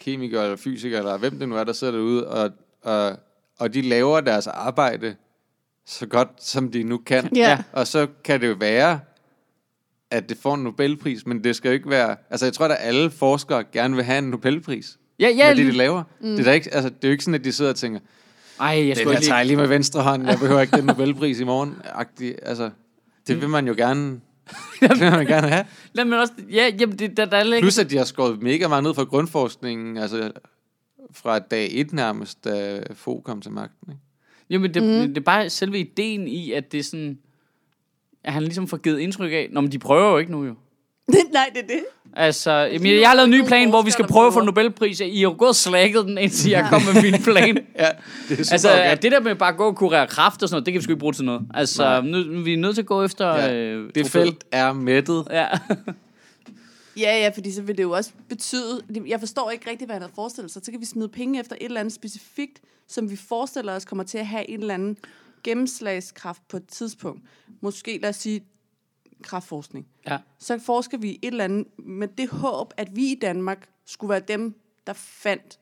kemikere 0.00 0.44
eller 0.44 0.56
fysikere, 0.56 0.98
eller 0.98 1.18
hvem 1.18 1.38
det 1.38 1.48
nu 1.48 1.56
er, 1.56 1.64
der 1.64 1.72
sidder 1.72 1.92
derude, 1.92 2.28
og, 2.28 2.50
og, 2.82 3.16
og 3.58 3.74
de 3.74 3.82
laver 3.82 4.20
deres 4.20 4.46
arbejde 4.46 5.14
så 5.86 6.06
godt, 6.06 6.28
som 6.38 6.70
de 6.70 6.82
nu 6.82 6.98
kan. 6.98 7.36
Ja. 7.36 7.58
Og 7.72 7.86
så 7.86 8.06
kan 8.24 8.40
det 8.40 8.48
jo 8.48 8.56
være, 8.60 9.00
at 10.10 10.28
det 10.28 10.36
får 10.36 10.54
en 10.54 10.62
Nobelpris, 10.62 11.26
men 11.26 11.44
det 11.44 11.56
skal 11.56 11.68
jo 11.68 11.72
ikke 11.72 11.90
være... 11.90 12.16
Altså, 12.30 12.46
jeg 12.46 12.52
tror, 12.52 12.66
at 12.66 12.76
alle 12.80 13.10
forskere 13.10 13.64
gerne 13.72 13.96
vil 13.96 14.04
have 14.04 14.18
en 14.18 14.24
Nobelpris. 14.24 14.98
Ja, 15.18 15.28
Ja, 15.28 15.48
med 15.48 15.56
det, 15.56 15.66
de 15.72 15.76
laver. 15.78 16.02
Mm. 16.20 16.36
Det, 16.36 16.46
er 16.46 16.52
ikke, 16.52 16.74
altså, 16.74 16.88
det 16.88 17.04
er 17.04 17.08
jo 17.08 17.12
ikke 17.12 17.24
sådan, 17.24 17.34
at 17.34 17.44
de 17.44 17.52
sidder 17.52 17.70
og 17.70 17.76
tænker, 17.76 18.00
Ej, 18.60 18.66
jeg 18.88 18.96
skulle 18.96 19.12
ikke 19.16 19.24
tager 19.26 19.36
jeg 19.36 19.46
lige... 19.46 19.56
lige 19.56 19.60
med 19.60 19.68
venstre 19.68 20.02
hånd, 20.02 20.26
jeg 20.26 20.38
behøver 20.38 20.60
ikke 20.60 20.76
den 20.76 20.84
Nobelpris 20.84 21.40
i 21.40 21.44
morgen. 21.44 21.76
Agtig, 21.84 22.34
altså, 22.42 22.70
det 23.26 23.40
vil 23.40 23.48
man 23.48 23.66
jo 23.66 23.74
gerne, 23.76 24.20
det 24.80 25.00
vil 25.00 25.10
man 25.10 25.26
gerne 25.26 25.48
have. 25.48 25.64
Nej, 25.94 26.04
men 26.04 26.12
også, 26.12 26.32
ja, 26.50 26.70
jamen, 26.80 26.98
det, 26.98 27.16
der, 27.16 27.24
der 27.24 27.36
er 27.36 27.44
ikke... 27.44 27.64
Plus 27.64 27.78
at 27.78 27.90
de 27.90 27.96
har 27.96 28.04
skåret 28.04 28.42
mega 28.42 28.68
meget 28.68 28.84
ned 28.84 28.94
fra 28.94 29.04
grundforskningen, 29.04 29.96
altså 29.96 30.32
fra 31.12 31.38
dag 31.38 31.68
et 31.72 31.92
nærmest, 31.92 32.44
da 32.44 32.82
Fogh 32.94 33.22
kom 33.22 33.40
til 33.40 33.52
magten. 33.52 33.92
Ikke? 33.92 34.00
Jamen, 34.50 34.74
det, 34.74 34.82
mm. 34.82 35.08
det 35.08 35.16
er 35.16 35.24
bare 35.24 35.50
selve 35.50 35.78
ideen 35.78 36.28
i, 36.28 36.52
at 36.52 36.72
det 36.72 36.80
er 36.80 36.84
sådan... 36.84 37.18
At 38.24 38.32
han 38.32 38.42
ligesom 38.42 38.68
får 38.68 38.76
givet 38.76 38.98
indtryk 38.98 39.32
af... 39.32 39.48
Nå, 39.50 39.60
men 39.60 39.72
de 39.72 39.78
prøver 39.78 40.10
jo 40.10 40.18
ikke 40.18 40.32
nu, 40.32 40.44
jo. 40.44 40.54
Nej, 41.32 41.50
det 41.54 41.62
er 41.62 41.66
det. 41.66 41.84
Altså, 42.16 42.50
jamen, 42.50 43.00
jeg 43.00 43.08
har 43.08 43.16
lavet 43.16 43.24
en 43.26 43.30
ny 43.30 43.46
plan, 43.46 43.68
hvor 43.68 43.82
vi 43.82 43.90
skal 43.90 44.06
prøve 44.06 44.26
at 44.26 44.32
få. 44.32 44.40
Nobelpris. 44.40 45.00
I 45.00 45.22
har 45.22 45.30
gået 45.30 45.48
og 45.48 45.54
slækket 45.56 46.04
den, 46.04 46.18
indtil 46.18 46.50
jeg 46.50 46.66
kom 46.70 46.82
med 46.82 47.02
min 47.02 47.22
plan. 47.22 47.58
Ja, 47.78 47.88
det 48.28 48.40
er 48.40 48.44
super 48.44 48.52
Altså, 48.52 48.70
at 48.70 49.02
det 49.02 49.12
der 49.12 49.20
med 49.20 49.34
bare 49.34 49.48
at 49.48 49.56
gå 49.56 49.66
og 49.66 49.76
kurere 49.76 50.06
kraft 50.06 50.42
og 50.42 50.48
sådan 50.48 50.54
noget, 50.54 50.66
det 50.66 50.72
kan 50.72 50.78
vi 50.78 50.82
sgu 50.82 50.92
ikke 50.92 51.00
bruge 51.00 51.12
til 51.12 51.24
noget. 51.24 51.42
Altså, 51.54 52.00
nu, 52.04 52.42
vi 52.42 52.52
er 52.52 52.56
nødt 52.56 52.74
til 52.74 52.82
at 52.82 52.86
gå 52.86 53.04
efter... 53.04 53.34
Ja, 53.36 53.54
øh, 53.54 53.90
Det 53.94 54.10
felt 54.10 54.44
er 54.52 54.72
mættet. 54.72 55.24
Ja. 55.30 55.46
Ja, 56.96 57.18
ja, 57.18 57.30
fordi 57.34 57.52
så 57.52 57.62
vil 57.62 57.76
det 57.76 57.82
jo 57.82 57.90
også 57.90 58.10
betyde... 58.28 58.80
Jeg 59.06 59.20
forstår 59.20 59.50
ikke 59.50 59.70
rigtig, 59.70 59.86
hvad 59.86 59.94
han 59.94 60.02
havde 60.02 60.12
forestillet 60.14 60.52
sig. 60.52 60.62
Så 60.64 60.70
kan 60.70 60.80
vi 60.80 60.86
smide 60.86 61.08
penge 61.08 61.40
efter 61.40 61.56
et 61.60 61.64
eller 61.64 61.80
andet 61.80 61.94
specifikt, 61.94 62.60
som 62.88 63.10
vi 63.10 63.16
forestiller 63.16 63.72
os 63.72 63.84
kommer 63.84 64.04
til 64.04 64.18
at 64.18 64.26
have 64.26 64.50
en 64.50 64.60
eller 64.60 64.74
anden 64.74 64.96
gennemslagskraft 65.44 66.48
på 66.48 66.56
et 66.56 66.66
tidspunkt. 66.66 67.22
Måske, 67.60 67.98
lad 68.02 68.10
os 68.10 68.16
sige, 68.16 68.40
kraftforskning. 69.22 69.86
ja. 70.08 70.18
Så 70.38 70.58
forsker 70.66 70.98
vi 70.98 71.10
et 71.10 71.18
eller 71.22 71.44
andet 71.44 71.66
med 71.78 72.08
det 72.18 72.28
håb, 72.28 72.72
at 72.76 72.88
vi 72.96 73.02
i 73.02 73.18
Danmark 73.22 73.68
skulle 73.86 74.10
være 74.10 74.22
dem, 74.28 74.54
der 74.86 74.92
fandt... 74.96 75.58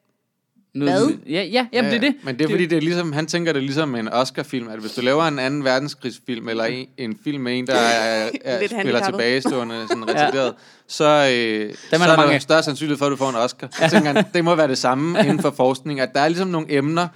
Noget, 0.74 1.06
Hvad? 1.06 1.18
Ja, 1.26 1.42
ja, 1.42 1.66
jamen, 1.72 1.90
det 1.90 1.96
er 1.96 2.00
det. 2.00 2.14
Men 2.24 2.38
det 2.38 2.44
er 2.44 2.48
fordi, 2.48 2.66
det 2.66 2.76
er 2.76 2.80
ligesom, 2.80 3.12
han 3.12 3.26
tænker 3.26 3.52
det 3.52 3.62
ligesom 3.62 3.94
en 3.94 4.08
Oscar-film, 4.08 4.68
at 4.68 4.78
hvis 4.78 4.92
du 4.92 5.00
laver 5.00 5.24
en 5.24 5.38
anden 5.38 5.64
verdenskrigsfilm, 5.64 6.48
eller 6.48 6.64
en, 6.64 6.86
en 6.96 7.18
film 7.24 7.42
med 7.42 7.58
en, 7.58 7.66
der 7.66 7.74
er, 7.74 8.30
er, 8.44 8.66
spiller 8.80 9.04
tilbagestående, 9.04 9.88
sådan 9.88 10.08
retarderet, 10.10 10.54
så, 10.86 11.04
øh, 11.04 11.74
så 11.74 11.96
er 11.96 11.98
mange 11.98 12.28
der 12.28 12.34
af. 12.34 12.42
større 12.42 12.62
sandsynlighed 12.62 12.98
for, 12.98 13.06
at 13.06 13.10
du 13.10 13.16
får 13.16 13.28
en 13.30 13.36
Oscar. 13.36 13.68
Så 13.72 13.90
tænker 13.90 14.12
han, 14.12 14.24
det 14.34 14.44
må 14.44 14.54
være 14.54 14.68
det 14.68 14.78
samme 14.78 15.18
inden 15.26 15.38
for 15.38 15.50
forskning, 15.50 16.00
at 16.00 16.14
der 16.14 16.20
er 16.20 16.28
ligesom 16.28 16.48
nogle 16.48 16.66
emner, 16.72 17.08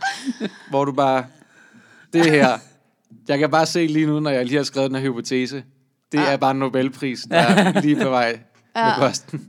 hvor 0.70 0.84
du 0.84 0.92
bare, 0.92 1.24
det 2.12 2.30
her, 2.30 2.58
jeg 3.28 3.38
kan 3.38 3.50
bare 3.50 3.66
se 3.66 3.86
lige 3.86 4.06
nu, 4.06 4.20
når 4.20 4.30
jeg 4.30 4.44
lige 4.46 4.56
har 4.56 4.64
skrevet 4.64 4.90
den 4.90 4.98
her 4.98 5.02
hypotese, 5.02 5.62
det 6.12 6.20
er 6.20 6.36
bare 6.36 6.50
en 6.50 6.56
Nobelpris, 6.58 7.20
der 7.30 7.36
er 7.38 7.80
lige 7.80 7.96
på 7.96 8.08
vej 8.10 8.32
med 8.74 8.82
Ja. 8.82 9.06
posten. 9.08 9.48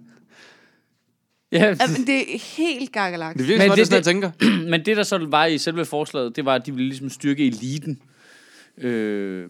Ja, 1.51 1.65
Jamen, 1.65 2.07
det 2.07 2.35
er 2.35 2.55
helt 2.57 2.91
gakkelagt. 2.91 3.37
Det 3.37 3.47
virker 3.47 3.63
Men 3.63 3.67
som, 3.67 3.71
om, 3.71 3.77
det, 3.77 3.91
det- 3.91 3.97
er 3.99 4.03
sådan, 4.03 4.21
jeg 4.23 4.31
tænker. 4.41 4.69
men 4.69 4.85
det, 4.85 4.97
der 4.97 5.03
så 5.03 5.17
var 5.29 5.45
i 5.45 5.57
selve 5.57 5.85
forslaget, 5.85 6.35
det 6.35 6.45
var, 6.45 6.55
at 6.55 6.65
de 6.65 6.71
ville 6.71 6.87
ligesom 6.89 7.09
styrke 7.09 7.47
eliten. 7.47 7.99
Øh, 8.77 9.49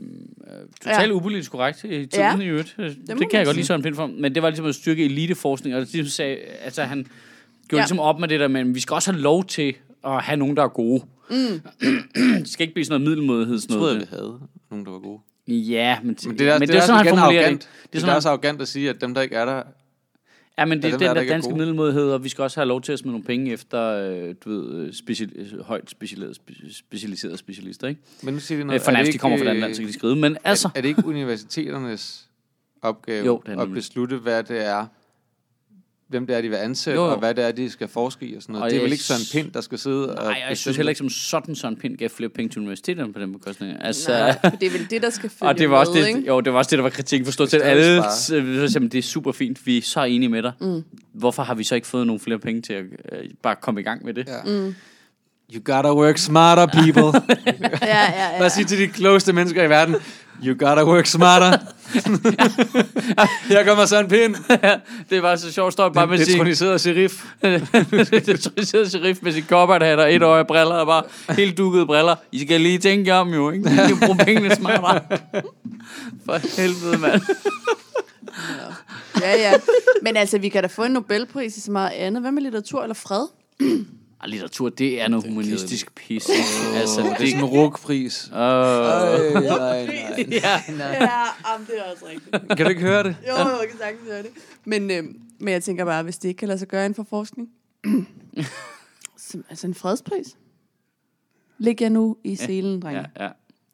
totalt 0.81 1.09
Ja. 1.09 1.15
upolitisk 1.15 1.51
korrekt 1.51 1.83
i 1.83 1.87
tiden 1.87 2.07
Ja. 2.15 2.37
i 2.39 2.47
øvrigt. 2.47 2.75
Det, 2.77 2.97
det 3.07 3.29
kan 3.29 3.37
jeg 3.37 3.45
godt 3.45 3.55
lide 3.55 3.67
Søren 3.67 3.81
Pind 3.81 3.95
for. 3.95 4.07
Men 4.07 4.35
det 4.35 4.43
var 4.43 4.49
ligesom 4.49 4.65
at 4.65 4.75
styrke 4.75 5.05
eliteforskning, 5.05 5.75
og 5.75 5.81
det 5.81 5.93
ligesom 5.93 6.09
sagde, 6.09 6.37
altså 6.37 6.83
han 6.83 7.03
gjorde 7.67 7.79
Ja. 7.79 7.83
ligesom 7.83 7.99
op 7.99 8.19
med 8.19 8.27
det 8.27 8.39
der, 8.39 8.47
men 8.47 8.75
vi 8.75 8.79
skal 8.79 8.93
også 8.93 9.11
have 9.11 9.21
lov 9.21 9.45
til 9.45 9.75
at 10.05 10.21
have 10.23 10.37
nogen, 10.37 10.57
der 10.57 10.63
er 10.63 10.67
gode. 10.67 11.03
Mm. 11.29 11.35
det 12.39 12.49
skal 12.49 12.63
ikke 12.63 12.73
blive 12.73 12.85
sådan 12.85 13.01
noget 13.01 13.17
middelmodighed. 13.17 13.59
Sådan 13.59 13.73
Jeg 13.73 13.79
troede, 13.79 13.93
noget. 13.93 14.05
at 14.07 14.11
vi 14.11 14.15
havde 14.17 14.39
nogen, 14.71 14.85
der 14.85 14.91
var 14.91 14.99
gode. 14.99 15.19
Ja, 15.47 15.99
men, 16.03 16.17
Men 16.25 16.39
det 16.39 16.49
er, 16.49 16.59
men 16.59 16.67
det 16.67 16.75
er, 16.75 16.81
sådan, 16.81 16.81
også 16.81 16.93
han 16.93 17.05
igen 17.05 17.17
formulerer 17.17 17.41
arrogant. 17.43 17.61
det. 17.61 17.91
Det 17.93 17.97
er, 17.97 17.99
sådan, 17.99 18.15
også 18.15 18.29
arrogant 18.29 18.61
at 18.61 18.67
sige, 18.67 18.89
at 18.89 19.01
dem, 19.01 19.13
der 19.13 19.21
ikke 19.21 19.35
er 19.35 19.45
der... 19.45 19.63
Ja, 20.57 20.65
men 20.65 20.81
det 20.81 20.93
er 20.93 20.97
den 20.97 21.07
er 21.07 21.07
der 21.07 21.13
der 21.13 21.21
er 21.21 21.33
danske 21.33 21.55
middelmodighed, 21.55 22.11
og 22.11 22.23
vi 22.23 22.29
skal 22.29 22.41
også 22.41 22.59
have 22.59 22.67
lov 22.67 22.81
til 22.81 22.93
at 22.93 22.99
smide 22.99 23.11
nogle 23.11 23.25
penge 23.25 23.51
efter, 23.51 23.81
øh, 23.81 24.35
du 24.45 24.49
ved, 24.49 24.85
øh, 24.87 24.93
special, 24.93 25.29
øh, 25.35 25.59
højt 25.61 25.89
specialiserede, 25.89 26.35
specialiserede 26.73 27.37
specialister, 27.37 27.87
ikke? 27.87 28.01
Men 28.23 28.33
nu 28.33 28.39
siger 28.39 28.59
Øh, 28.59 28.65
noget. 28.67 28.81
For 28.81 28.91
er 28.91 28.91
det 28.91 28.97
nærmest, 28.97 29.07
de 29.07 29.15
ikke, 29.15 29.21
kommer 29.21 29.37
fra 29.37 29.45
den 29.45 29.59
land, 29.59 29.73
så 29.75 29.81
kan 29.81 29.87
de 29.87 29.93
skrive. 29.93 30.15
Men 30.15 30.37
altså, 30.43 30.67
Er, 30.67 30.71
er 30.77 30.81
det 30.81 30.89
ikke 30.89 31.05
universiteternes 31.05 32.25
opgave 32.81 33.25
Jo, 33.25 33.41
det 33.45 33.53
er 33.53 33.61
at 33.61 33.71
beslutte, 33.71 34.17
hvad 34.17 34.43
det 34.43 34.65
er, 34.65 34.85
hvem 36.07 36.27
det 36.27 36.35
er, 36.37 36.41
de 36.41 36.49
vil 36.49 36.55
ansætte, 36.55 36.99
Jo, 36.99 37.05
jo. 37.05 37.11
og 37.11 37.19
hvad 37.19 37.33
det 37.33 37.43
er, 37.45 37.51
de 37.51 37.69
skal 37.69 37.87
forske 37.87 38.25
i 38.25 38.35
og 38.35 38.41
sådan 38.41 38.53
noget. 38.53 38.63
Og 38.63 38.69
det 38.69 38.77
er 38.77 38.81
vel 38.81 38.91
ikke 38.91 39.03
Søren 39.03 39.21
s- 39.21 39.31
Pind, 39.31 39.51
der 39.51 39.61
skal 39.61 39.79
sidde 39.79 40.15
og 40.15 40.23
nej, 40.23 40.41
og 40.43 40.49
jeg 40.49 40.57
synes 40.57 40.77
heller 40.77 40.89
ikke 40.89 40.97
som 40.97 41.09
sådan, 41.09 41.55
Søren 41.55 41.75
Pind 41.75 41.97
gav 41.97 42.09
flere 42.09 42.29
penge 42.29 42.49
til 42.49 42.59
universiteterne 42.59 43.13
på 43.13 43.19
den 43.19 43.31
bekostning. 43.33 43.77
Altså, 43.81 44.11
Nej, 44.11 44.37
for 44.43 44.49
det 44.49 44.65
er 44.67 44.71
vel 44.71 44.87
det, 44.89 45.01
der 45.01 45.09
skal 45.09 45.29
følge 45.29 45.49
og 45.49 45.57
det 45.57 45.69
var 45.69 45.77
også 45.77 45.91
med, 45.91 46.01
det, 46.01 46.07
ikke? 46.07 46.27
jo, 46.27 46.39
det 46.41 46.53
var 46.53 46.59
også 46.59 46.69
det, 46.69 46.77
der 46.77 46.83
var 46.83 46.89
kritikken 46.89 47.25
for 47.25 47.31
stort 47.31 47.49
set 47.51 47.59
Stadig 47.61 47.71
alle. 47.71 48.03
så, 48.69 48.79
det 48.79 48.95
er 48.95 49.01
super 49.01 49.31
fint, 49.31 49.65
vi 49.67 49.77
er 49.77 49.81
så 49.81 50.03
enige 50.03 50.29
med 50.29 50.43
dig. 50.43 50.51
Mm. 50.61 50.83
Hvorfor 51.13 51.43
har 51.43 51.55
vi 51.55 51.63
så 51.63 51.75
ikke 51.75 51.87
fået 51.87 52.07
nogle 52.07 52.19
flere 52.19 52.39
penge 52.39 52.61
til 52.61 52.73
at 52.73 52.83
øh, 53.11 53.19
bare 53.43 53.55
komme 53.61 53.79
i 53.81 53.83
gang 53.83 54.05
med 54.05 54.13
det? 54.13 54.27
Ja. 54.27 54.51
Mm. 54.51 54.75
You 55.53 55.61
gotta 55.63 55.93
work 55.93 56.17
smarter, 56.17 56.65
people. 56.65 57.03
Ja, 57.81 57.87
ja, 57.87 58.31
ja. 58.31 58.37
Lad 58.39 58.45
os 58.45 58.51
sige 58.53 58.65
til 58.65 58.79
de 58.79 58.87
klogeste 58.87 59.33
mennesker 59.33 59.63
i 59.63 59.69
verden, 59.69 59.95
You 60.41 60.55
gotta 60.55 60.85
work 60.85 61.05
smarter. 61.05 61.57
Her 63.53 63.63
kommer 63.63 63.85
Søren 63.85 64.07
Pind. 64.07 64.35
det 65.09 65.23
var 65.23 65.35
så 65.35 65.51
sjovt, 65.51 65.73
står 65.73 65.89
bare 65.89 66.07
med 66.07 66.17
sin... 66.17 66.33
Detroniseret 66.33 66.81
sheriff. 66.81 67.13
Detroniseret 67.41 68.91
sheriff 68.91 69.19
med 69.21 69.31
sin 69.31 69.43
kopperhat 69.43 69.99
og 69.99 70.13
et 70.13 70.23
øje 70.23 70.45
briller 70.45 70.75
og 70.75 70.85
bare 70.87 71.03
helt 71.35 71.57
dukkede 71.57 71.85
briller. 71.85 72.15
I 72.31 72.39
skal 72.39 72.61
lige 72.61 72.77
tænke 72.77 73.13
om 73.13 73.33
jo, 73.33 73.51
ikke? 73.51 73.69
I 73.69 73.87
kan 73.87 73.99
bruge 74.05 74.17
pengene 74.17 74.55
smartere. 74.55 75.01
For 76.25 76.61
helvede, 76.61 76.97
mand. 76.97 77.21
Ja, 79.21 79.31
ja. 79.31 79.53
Men 80.01 80.17
altså, 80.17 80.37
vi 80.37 80.49
kan 80.49 80.63
da 80.63 80.67
få 80.67 80.83
en 80.83 80.91
Nobelpris 80.91 81.57
i 81.57 81.61
så 81.61 81.71
meget 81.71 81.91
andet. 81.91 82.21
Hvad 82.21 82.31
med 82.31 82.41
litteratur 82.41 82.81
eller 82.81 82.95
fred? 82.95 83.27
Og 84.23 84.29
litteratur, 84.29 84.69
det 84.69 85.01
er 85.01 85.07
noget 85.07 85.25
humanistisk 85.27 85.95
pis. 85.95 86.29
Altså, 86.75 87.01
Det 87.01 87.11
er 87.11 87.15
sådan 87.15 87.37
en 87.37 87.45
rugpris. 87.45 88.29
Åh. 88.33 88.37
nej, 88.39 89.43
nej. 89.43 90.25
Ja. 90.31 90.61
Ja, 90.83 91.23
jamen, 91.51 91.67
det 91.67 91.79
er 91.79 91.83
også 91.93 92.05
rigtigt. 92.09 92.57
Kan 92.57 92.65
du 92.65 92.69
ikke 92.69 92.81
høre 92.81 93.03
det? 93.03 93.15
Jo, 93.27 93.35
jeg 93.35 93.67
kan 93.69 93.77
sagtens 93.79 94.07
høre 94.09 94.21
det. 94.23 94.29
Men, 94.65 94.91
øh, 94.91 95.03
men 95.39 95.53
jeg 95.53 95.63
tænker 95.63 95.85
bare, 95.85 96.03
hvis 96.03 96.17
det 96.17 96.29
ikke 96.29 96.39
kan 96.39 96.47
lade 96.47 96.59
sig 96.59 96.67
gøre 96.67 96.85
inden 96.85 96.95
for 96.95 97.05
forskning. 97.09 97.49
så, 99.17 99.37
altså 99.49 99.67
en 99.67 99.73
fredspris. 99.75 100.37
Læg 101.57 101.81
jer 101.81 101.89
nu 101.89 102.17
i 102.23 102.35
selen, 102.35 102.79
drenge. 102.81 103.05
Ja, 103.17 103.23
ja. 103.23 103.29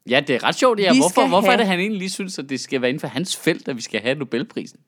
Ja, 0.10 0.20
det 0.28 0.36
er 0.36 0.44
ret 0.44 0.56
sjovt, 0.56 0.80
ja. 0.80 0.94
Hvorfor, 0.98 1.28
hvorfor 1.28 1.48
er 1.48 1.52
have- 1.52 1.58
det, 1.60 1.68
han 1.68 1.80
egentlig 1.80 2.00
lige 2.00 2.10
synes, 2.10 2.40
at 2.40 2.50
det 2.50 2.60
skal 2.60 2.82
være 2.82 2.90
inden 2.90 3.00
for 3.02 3.08
hans 3.08 3.38
felt, 3.38 3.68
at 3.68 3.76
vi 3.76 3.82
skal 3.82 4.02
have 4.02 4.16
Nobelprisen? 4.16 4.80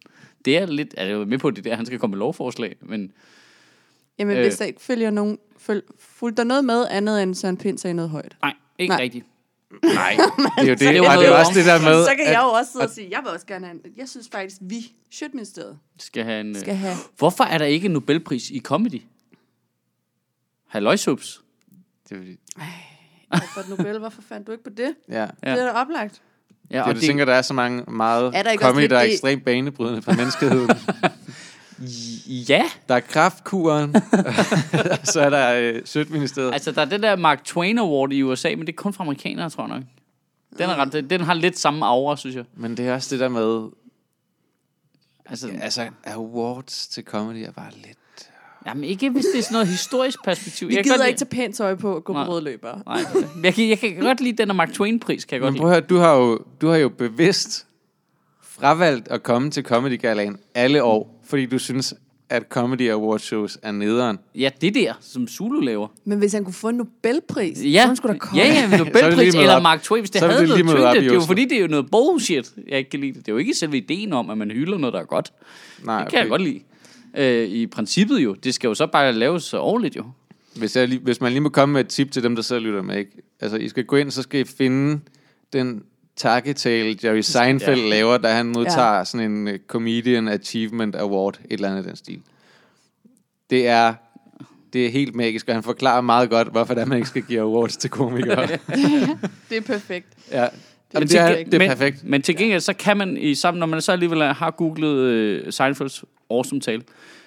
Det 0.46 0.58
er 0.58 0.66
lidt, 0.66 0.94
er 0.98 1.06
det 1.06 1.14
jo 1.14 1.26
med 1.26 1.38
på 1.38 1.52
det 1.52 1.64
der, 1.64 1.76
han 1.76 1.86
skal 1.86 2.00
komme 2.00 2.12
med 2.12 2.20
lovforslag, 2.20 2.76
men 2.82 3.12
Jamen, 4.20 4.38
Øh. 4.38 4.44
hvis 4.44 4.58
der 4.58 4.66
ikke 4.66 4.82
følger 4.82 5.10
nogen... 5.12 5.38
Føl, 5.58 5.82
fulgte 6.00 6.38
der 6.42 6.44
noget 6.48 6.66
med 6.66 6.88
andet 6.90 7.24
end 7.24 7.36
Søren 7.36 7.58
Pind 7.58 7.78
sagde 7.78 7.94
noget 7.94 8.10
højt? 8.12 8.38
nej, 8.42 8.54
ikke 8.80 8.90
Nej. 8.92 8.98
nej. 9.02 9.04
rigtigt. 9.06 9.26
Nej, 9.84 10.16
det 10.58 10.64
er 10.64 10.68
jo 10.68 10.72
det. 10.72 10.80
det 10.80 10.88
Og 11.02 11.18
det 11.18 11.28
er 11.28 11.32
også 11.40 11.52
det 11.56 11.66
der 11.66 11.80
med... 11.90 12.04
så 12.06 12.10
kan 12.16 12.26
at- 12.26 12.32
jeg 12.34 12.42
jo 12.44 12.48
også 12.50 12.72
sidde 12.72 12.86
og 12.86 12.90
sige, 12.92 13.08
jeg 13.12 13.20
vil 13.24 13.32
også 13.32 13.46
gerne 13.46 13.66
have 13.66 13.76
en, 13.86 13.92
Jeg 13.98 14.10
synes 14.10 14.30
faktisk, 14.32 14.58
vi, 14.62 14.76
Sjøtministeriet, 15.12 15.78
Skal 16.00 16.24
have 16.24 16.42
en, 16.42 16.56
skal 16.60 16.76
have... 16.76 16.96
Hvorfor 17.18 17.44
er 17.44 17.58
der 17.58 17.66
ikke 17.66 17.86
en 17.86 17.92
Nobelpris 17.92 18.50
i 18.50 18.60
comedy? 18.60 19.02
Halløjsubs. 20.68 21.42
Det 22.10 22.16
er 22.16 22.20
fordi- 22.20 22.38
Alfred 23.32 23.64
Nobel, 23.78 24.00
hvorfor 24.00 24.22
fandt 24.22 24.48
du 24.48 24.52
ikke 24.52 24.64
på 24.64 24.70
det? 24.70 24.96
Ja. 25.10 25.22
Det 25.22 25.32
er 25.42 25.56
da 25.56 25.72
oplagt. 25.72 26.22
Ja, 26.72 26.78
Det, 26.78 26.84
og 26.86 26.96
du 26.96 27.00
det, 27.00 27.08
tænker, 27.08 27.26
der 27.26 27.34
er 27.34 27.42
så 27.42 27.54
mange 27.54 27.84
meget 27.92 28.32
Er 28.36 28.44
der 28.44 28.58
comedy, 28.58 28.90
der 28.90 28.98
er 28.98 29.04
det- 29.04 29.12
ekstremt 29.14 29.46
banebrydende 29.46 30.02
for 30.02 30.14
menneskeheden. 30.14 30.70
Ja, 32.50 32.64
Der 32.90 32.96
er 32.96 33.00
kraftkuren, 33.00 33.96
så 35.14 35.22
er 35.22 35.30
der 35.30 35.54
øh, 35.60 35.82
Sødministeriet. 35.86 36.54
altså 36.54 36.72
der 36.72 36.82
er 36.82 36.86
den 36.86 37.04
der 37.04 37.16
Mark 37.16 37.44
Twain 37.44 37.78
Award 37.78 38.12
i 38.12 38.24
USA, 38.24 38.50
men 38.50 38.60
det 38.60 38.70
er 38.70 38.76
kun 38.78 38.94
for 38.94 39.04
amerikanere, 39.04 39.50
tror 39.50 39.64
jeg 39.68 39.76
nok. 39.76 39.84
Den, 40.58 40.70
er 40.70 40.76
ret, 40.76 41.10
den 41.10 41.22
har 41.22 41.34
lidt 41.34 41.60
samme 41.60 41.86
aura, 41.86 42.18
synes 42.18 42.36
jeg. 42.36 42.44
Men 42.56 42.78
det 42.78 42.88
er 42.88 42.94
også 42.94 43.08
det 43.16 43.20
der 43.20 43.30
med, 43.30 43.70
Altså, 45.26 45.50
altså 45.62 45.88
awards 46.06 46.88
til 46.88 47.04
comedy 47.04 47.38
er 47.48 47.52
bare 47.52 47.72
lidt... 47.86 47.98
jamen 48.66 48.84
ikke 48.84 49.10
hvis 49.10 49.26
det 49.34 49.40
er 49.40 49.44
sådan 49.44 49.54
noget 49.56 49.68
historisk 49.68 50.24
perspektiv. 50.24 50.68
Vi 50.68 50.76
jeg 50.76 50.84
kan 50.84 50.94
gider 50.94 51.06
ikke 51.06 51.18
tage 51.20 51.30
pænt 51.30 51.56
tøj 51.56 51.76
på 51.76 51.96
og 51.96 52.04
gå 52.04 52.14
på 52.14 52.20
Nej. 52.20 52.28
røde 52.28 52.44
løber. 52.44 52.82
Nej, 52.86 53.00
jeg 53.44 53.54
kan, 53.54 53.70
jeg 53.70 53.80
kan 53.80 53.96
godt 53.96 54.22
lide 54.22 54.38
den 54.38 54.48
der 54.48 54.54
Mark 54.54 54.70
Twain-pris, 54.70 55.26
kan 55.26 55.34
jeg 55.36 55.42
godt 55.42 55.54
Men 55.54 55.60
prøv 55.62 55.70
lide. 55.70 55.78
at 55.78 55.82
høre, 55.84 55.88
du 55.90 55.98
har 55.98 56.14
jo, 56.16 56.40
du 56.62 56.68
har 56.68 56.78
jo 56.78 56.90
bevidst 56.90 57.68
fravalgt 58.42 59.08
at 59.08 59.24
komme 59.24 59.52
til 59.52 59.64
Comedy 59.64 60.00
Galaen 60.02 60.38
alle 60.56 60.84
år, 60.84 61.21
fordi 61.32 61.46
du 61.46 61.58
synes, 61.60 61.94
at 62.30 62.44
Comedy 62.50 62.90
Award 62.90 63.20
shows 63.20 63.58
er 63.62 63.72
nederen. 63.72 64.18
Ja, 64.36 64.50
det 64.62 64.76
der, 64.76 64.94
som 65.02 65.28
Zulu 65.28 65.60
laver. 65.60 65.88
Men 66.06 66.20
hvis 66.20 66.34
han 66.34 66.44
kunne 66.44 66.54
få 66.54 66.70
en 66.70 66.76
Nobelpris, 66.76 67.58
så 67.58 67.68
Ja, 67.68 67.86
han 67.88 67.96
skulle 67.96 68.14
da 68.14 68.18
komme. 68.20 68.42
ja, 68.42 68.48
ja, 68.48 68.70
Så 68.78 68.84
det 68.84 68.94
Nobelpris 68.94 69.36
eller 69.36 69.56
op. 69.56 69.62
Mark 69.62 69.82
Twain, 69.84 70.02
hvis 70.02 70.10
det 70.10 70.20
Så 70.20 70.28
det 70.28 70.34
havde 70.36 70.48
lige 70.48 70.64
noget 70.64 70.96
i 70.96 70.96
det, 70.96 71.04
det 71.04 71.12
er 71.12 71.16
jo 71.16 71.22
fordi, 71.22 71.46
det 71.46 71.58
er 71.58 71.62
jo 71.62 71.68
noget 71.68 71.92
bullshit, 71.92 72.52
jeg 72.68 72.78
ikke 72.78 72.90
kan 72.90 73.00
lide 73.00 73.14
det. 73.14 73.20
Det 73.26 73.28
er 73.28 73.34
jo 73.34 73.38
ikke 73.38 73.54
selve 73.54 73.78
ideen 73.78 74.14
om, 74.14 74.30
at 74.30 74.38
man 74.38 74.52
hylder 74.52 74.78
noget, 74.78 74.94
der 74.94 75.00
er 75.00 75.06
godt. 75.06 75.34
Nej, 75.86 76.04
Det 76.04 76.12
kan 76.12 76.20
jeg 76.20 76.30
godt 76.30 76.42
lide. 76.42 76.60
Øh, 77.18 77.48
I 77.48 77.68
princippet 77.68 78.20
jo. 78.20 78.34
Det 78.34 78.54
skal 78.54 78.68
jo 78.68 78.74
så 78.74 78.88
bare 78.88 79.14
laves 79.14 79.54
ordentligt 79.54 79.96
jo. 79.96 80.04
Hvis, 80.56 80.76
jeg 80.76 80.88
lige, 80.88 81.00
hvis 81.00 81.22
man 81.22 81.32
lige 81.32 81.42
må 81.42 81.50
komme 81.50 81.74
med 81.74 81.82
et 81.82 81.88
tip 81.88 82.12
til 82.12 82.24
dem, 82.24 82.36
der 82.36 82.44
sidder 82.44 82.60
og 82.62 82.66
lytter 82.66 82.82
med, 82.82 82.98
ikke? 82.98 83.12
Altså, 83.40 83.58
I 83.58 83.70
skal 83.70 83.86
gå 83.86 83.96
ind, 83.96 84.12
så 84.12 84.22
skal 84.22 84.40
I 84.40 84.44
finde 84.44 85.00
den 85.54 85.84
takketale, 86.16 86.98
Jerry 87.04 87.22
Seinfeld 87.22 87.78
Ja. 87.78 87.84
ja. 87.84 87.90
laver, 87.90 88.18
da 88.18 88.28
han 88.34 88.46
modtager 88.46 88.98
ja. 88.98 89.04
sådan 89.06 89.32
en 89.32 89.48
uh, 89.48 89.54
Comedian 89.68 90.28
Achievement 90.28 90.96
Award, 90.96 91.40
et 91.46 91.52
eller 91.52 91.70
andet 91.70 91.86
i 91.86 91.88
den 91.88 91.96
stil. 91.96 92.22
Det 93.50 93.68
er, 93.68 93.94
det 94.74 94.86
er 94.86 94.90
helt 94.90 95.16
magisk, 95.16 95.48
og 95.48 95.54
han 95.54 95.64
forklarer 95.64 96.02
meget 96.02 96.30
godt, 96.30 96.48
hvorfor 96.48 96.74
det 96.74 96.82
er, 96.82 96.86
man 96.86 96.98
ikke 96.98 97.10
skal 97.10 97.22
give 97.22 97.42
awards 97.42 97.78
til 97.78 97.90
komikere. 97.90 98.48
Det 99.50 99.58
er 99.58 99.62
perfekt. 99.62 100.08
ja. 100.32 100.48
Til 100.98 101.10
det, 101.10 101.20
er, 101.20 101.44
det 101.44 101.54
er 101.54 101.58
men, 101.58 101.70
perfekt. 101.70 102.04
Men 102.04 102.22
til 102.22 102.38
gengæld, 102.38 102.62
så 102.62 102.74
kan 102.74 102.98
man 102.98 103.18
i 103.18 103.36
sammen, 103.36 103.60
når 103.60 103.68
man 103.68 103.82
så 103.82 103.92
alligevel 103.92 104.24
har 104.24 104.52
googlet 104.52 104.96
øh, 104.98 105.54
Seinfelds 105.54 106.04
awesome 106.30 106.62
tale, 106.62 106.82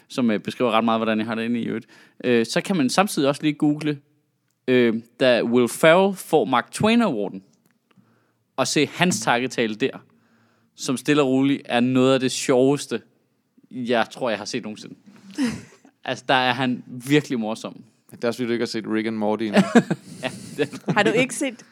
som 0.09 0.31
øh, 0.31 0.41
beskriver 0.41 0.71
ret 0.71 0.85
meget, 0.85 0.99
hvordan 0.99 1.19
jeg 1.19 1.27
har 1.27 1.35
det 1.35 1.45
inde 1.45 1.61
i 1.61 1.65
øvrigt, 1.65 1.87
øh, 2.25 2.47
så 2.47 2.61
kan 2.61 2.77
man 2.77 2.91
samtidig 2.91 3.29
også 3.29 3.43
lige 3.43 3.53
google, 3.55 3.99
øh, 4.69 4.95
da 5.21 5.43
Will 5.43 5.69
Ferrell 5.69 6.17
får 6.17 6.45
Mark 6.45 6.71
Twain 6.73 7.03
Awarden, 7.03 7.43
og 8.57 8.69
se 8.69 8.89
hans 8.95 9.21
takketale 9.21 9.75
der, 9.75 9.91
som 10.77 10.97
stille 10.97 11.23
og 11.23 11.29
roligt 11.29 11.63
er 11.65 11.81
noget 11.81 12.15
af 12.15 12.21
det 12.21 12.33
sjoveste, 12.33 13.01
jeg 13.71 14.07
tror, 14.11 14.31
jeg 14.31 14.39
har 14.39 14.45
set 14.45 14.63
nogensinde. 14.63 14.95
altså, 16.05 16.25
der 16.29 16.35
er 16.35 16.53
han 16.53 16.83
virkelig 16.87 17.41
morsom. 17.41 17.83
Det 18.11 18.25
er 18.25 18.29
også, 18.29 18.39
fordi 18.39 18.47
du 18.47 18.53
ikke 18.53 18.63
har 18.63 18.67
set 18.67 18.85
Rick 18.87 19.07
and 19.07 19.17
Morty 19.17 19.43
endnu. 19.45 19.61
Har 20.97 21.03
du 21.03 21.11
ikke 21.11 21.35
set? 21.35 21.65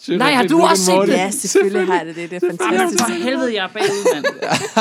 Synes 0.00 0.18
Nej, 0.18 0.30
du 0.30 0.36
har 0.36 0.42
set 0.42 0.50
du 0.50 0.56
Rick 0.56 0.70
også 0.70 0.84
set 0.84 0.94
Morty? 0.94 1.10
Ja, 1.10 1.30
selvfølgelig 1.30 1.86
har 1.86 1.96
jeg 1.98 2.06
det. 2.06 2.16
Det 2.16 2.32
er 2.32 2.38
Jamen, 2.42 2.58
fantastisk. 2.58 3.04
for 3.04 3.12
helvede, 3.12 3.54
jeg 3.54 3.64
er 3.64 3.68
bagud, 3.68 4.14
mand. 4.14 4.24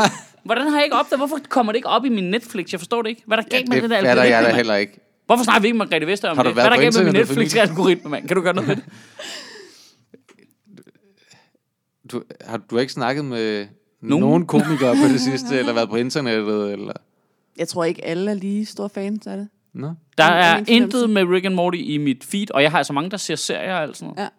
Hvordan 0.46 0.68
har 0.68 0.76
jeg 0.76 0.84
ikke 0.84 0.96
opdaget? 0.96 1.20
Hvorfor 1.20 1.40
kommer 1.50 1.72
det 1.72 1.78
ikke 1.78 1.88
op 1.88 2.06
i 2.06 2.10
min 2.10 2.24
Netflix? 2.24 2.72
Jeg 2.72 2.80
forstår 2.80 3.02
det 3.02 3.10
ikke. 3.10 3.24
Hvad 3.28 3.38
er 3.38 3.42
der 3.42 3.50
galt 3.50 3.68
med 3.70 3.76
Det 3.76 3.84
det 3.84 3.90
der 3.90 3.96
fatter 4.02 4.24
jeg 4.24 4.38
algoritme, 4.38 4.52
da 4.52 4.56
heller 4.56 4.76
ikke. 4.76 5.00
Hvorfor 5.26 5.44
snakker 5.44 5.62
vi 5.62 5.68
ikke 5.68 5.78
med 5.78 5.86
Margrethe 5.86 6.08
Vester 6.08 6.30
om 6.30 6.38
Har 6.38 6.44
du 6.44 6.50
det? 6.50 6.56
været 6.56 6.70
Hvad 6.70 6.78
er 6.78 6.82
der 6.82 6.92
galt 6.92 6.98
med 6.98 7.06
min 7.06 7.22
Netflix-algoritme, 7.22 8.10
mand? 8.10 8.28
Kan 8.28 8.36
du 8.36 8.42
gøre 8.42 8.54
noget 8.54 8.70
ved 8.70 8.76
det? 8.76 8.84
Du, 12.12 12.24
har 12.46 12.58
du 12.58 12.78
ikke 12.78 12.94
snakket 12.94 13.26
med 13.26 13.68
Nogen? 14.02 14.22
nogen, 14.26 14.46
komikere 14.48 14.96
på 14.96 15.08
det 15.14 15.22
sidste, 15.22 15.60
eller 15.60 15.74
været 15.74 15.90
på 15.90 15.96
internettet, 15.96 16.72
eller... 16.74 16.94
Jeg 17.58 17.68
tror 17.68 17.84
ikke, 17.84 18.06
alle 18.06 18.32
er 18.32 18.36
lige 18.36 18.66
store 18.66 18.90
fans 18.90 19.28
af 19.28 19.38
det. 19.38 19.48
Nå? 19.74 19.94
Der 20.18 20.24
er 20.24 20.52
fornemmelse. 20.52 20.74
intet 20.74 21.10
med 21.10 21.24
Rick 21.26 21.46
and 21.46 21.54
Morty 21.56 21.78
i 21.82 21.98
mit 21.98 22.24
feed, 22.24 22.52
og 22.52 22.64
jeg 22.64 22.72
har 22.72 22.78
altså 22.78 22.94
mange, 22.94 23.10
der 23.10 23.18
ser 23.18 23.36
serier 23.36 23.74
og 23.76 23.82
alt 23.82 23.98
sådan 23.98 24.14
noget. 24.16 24.30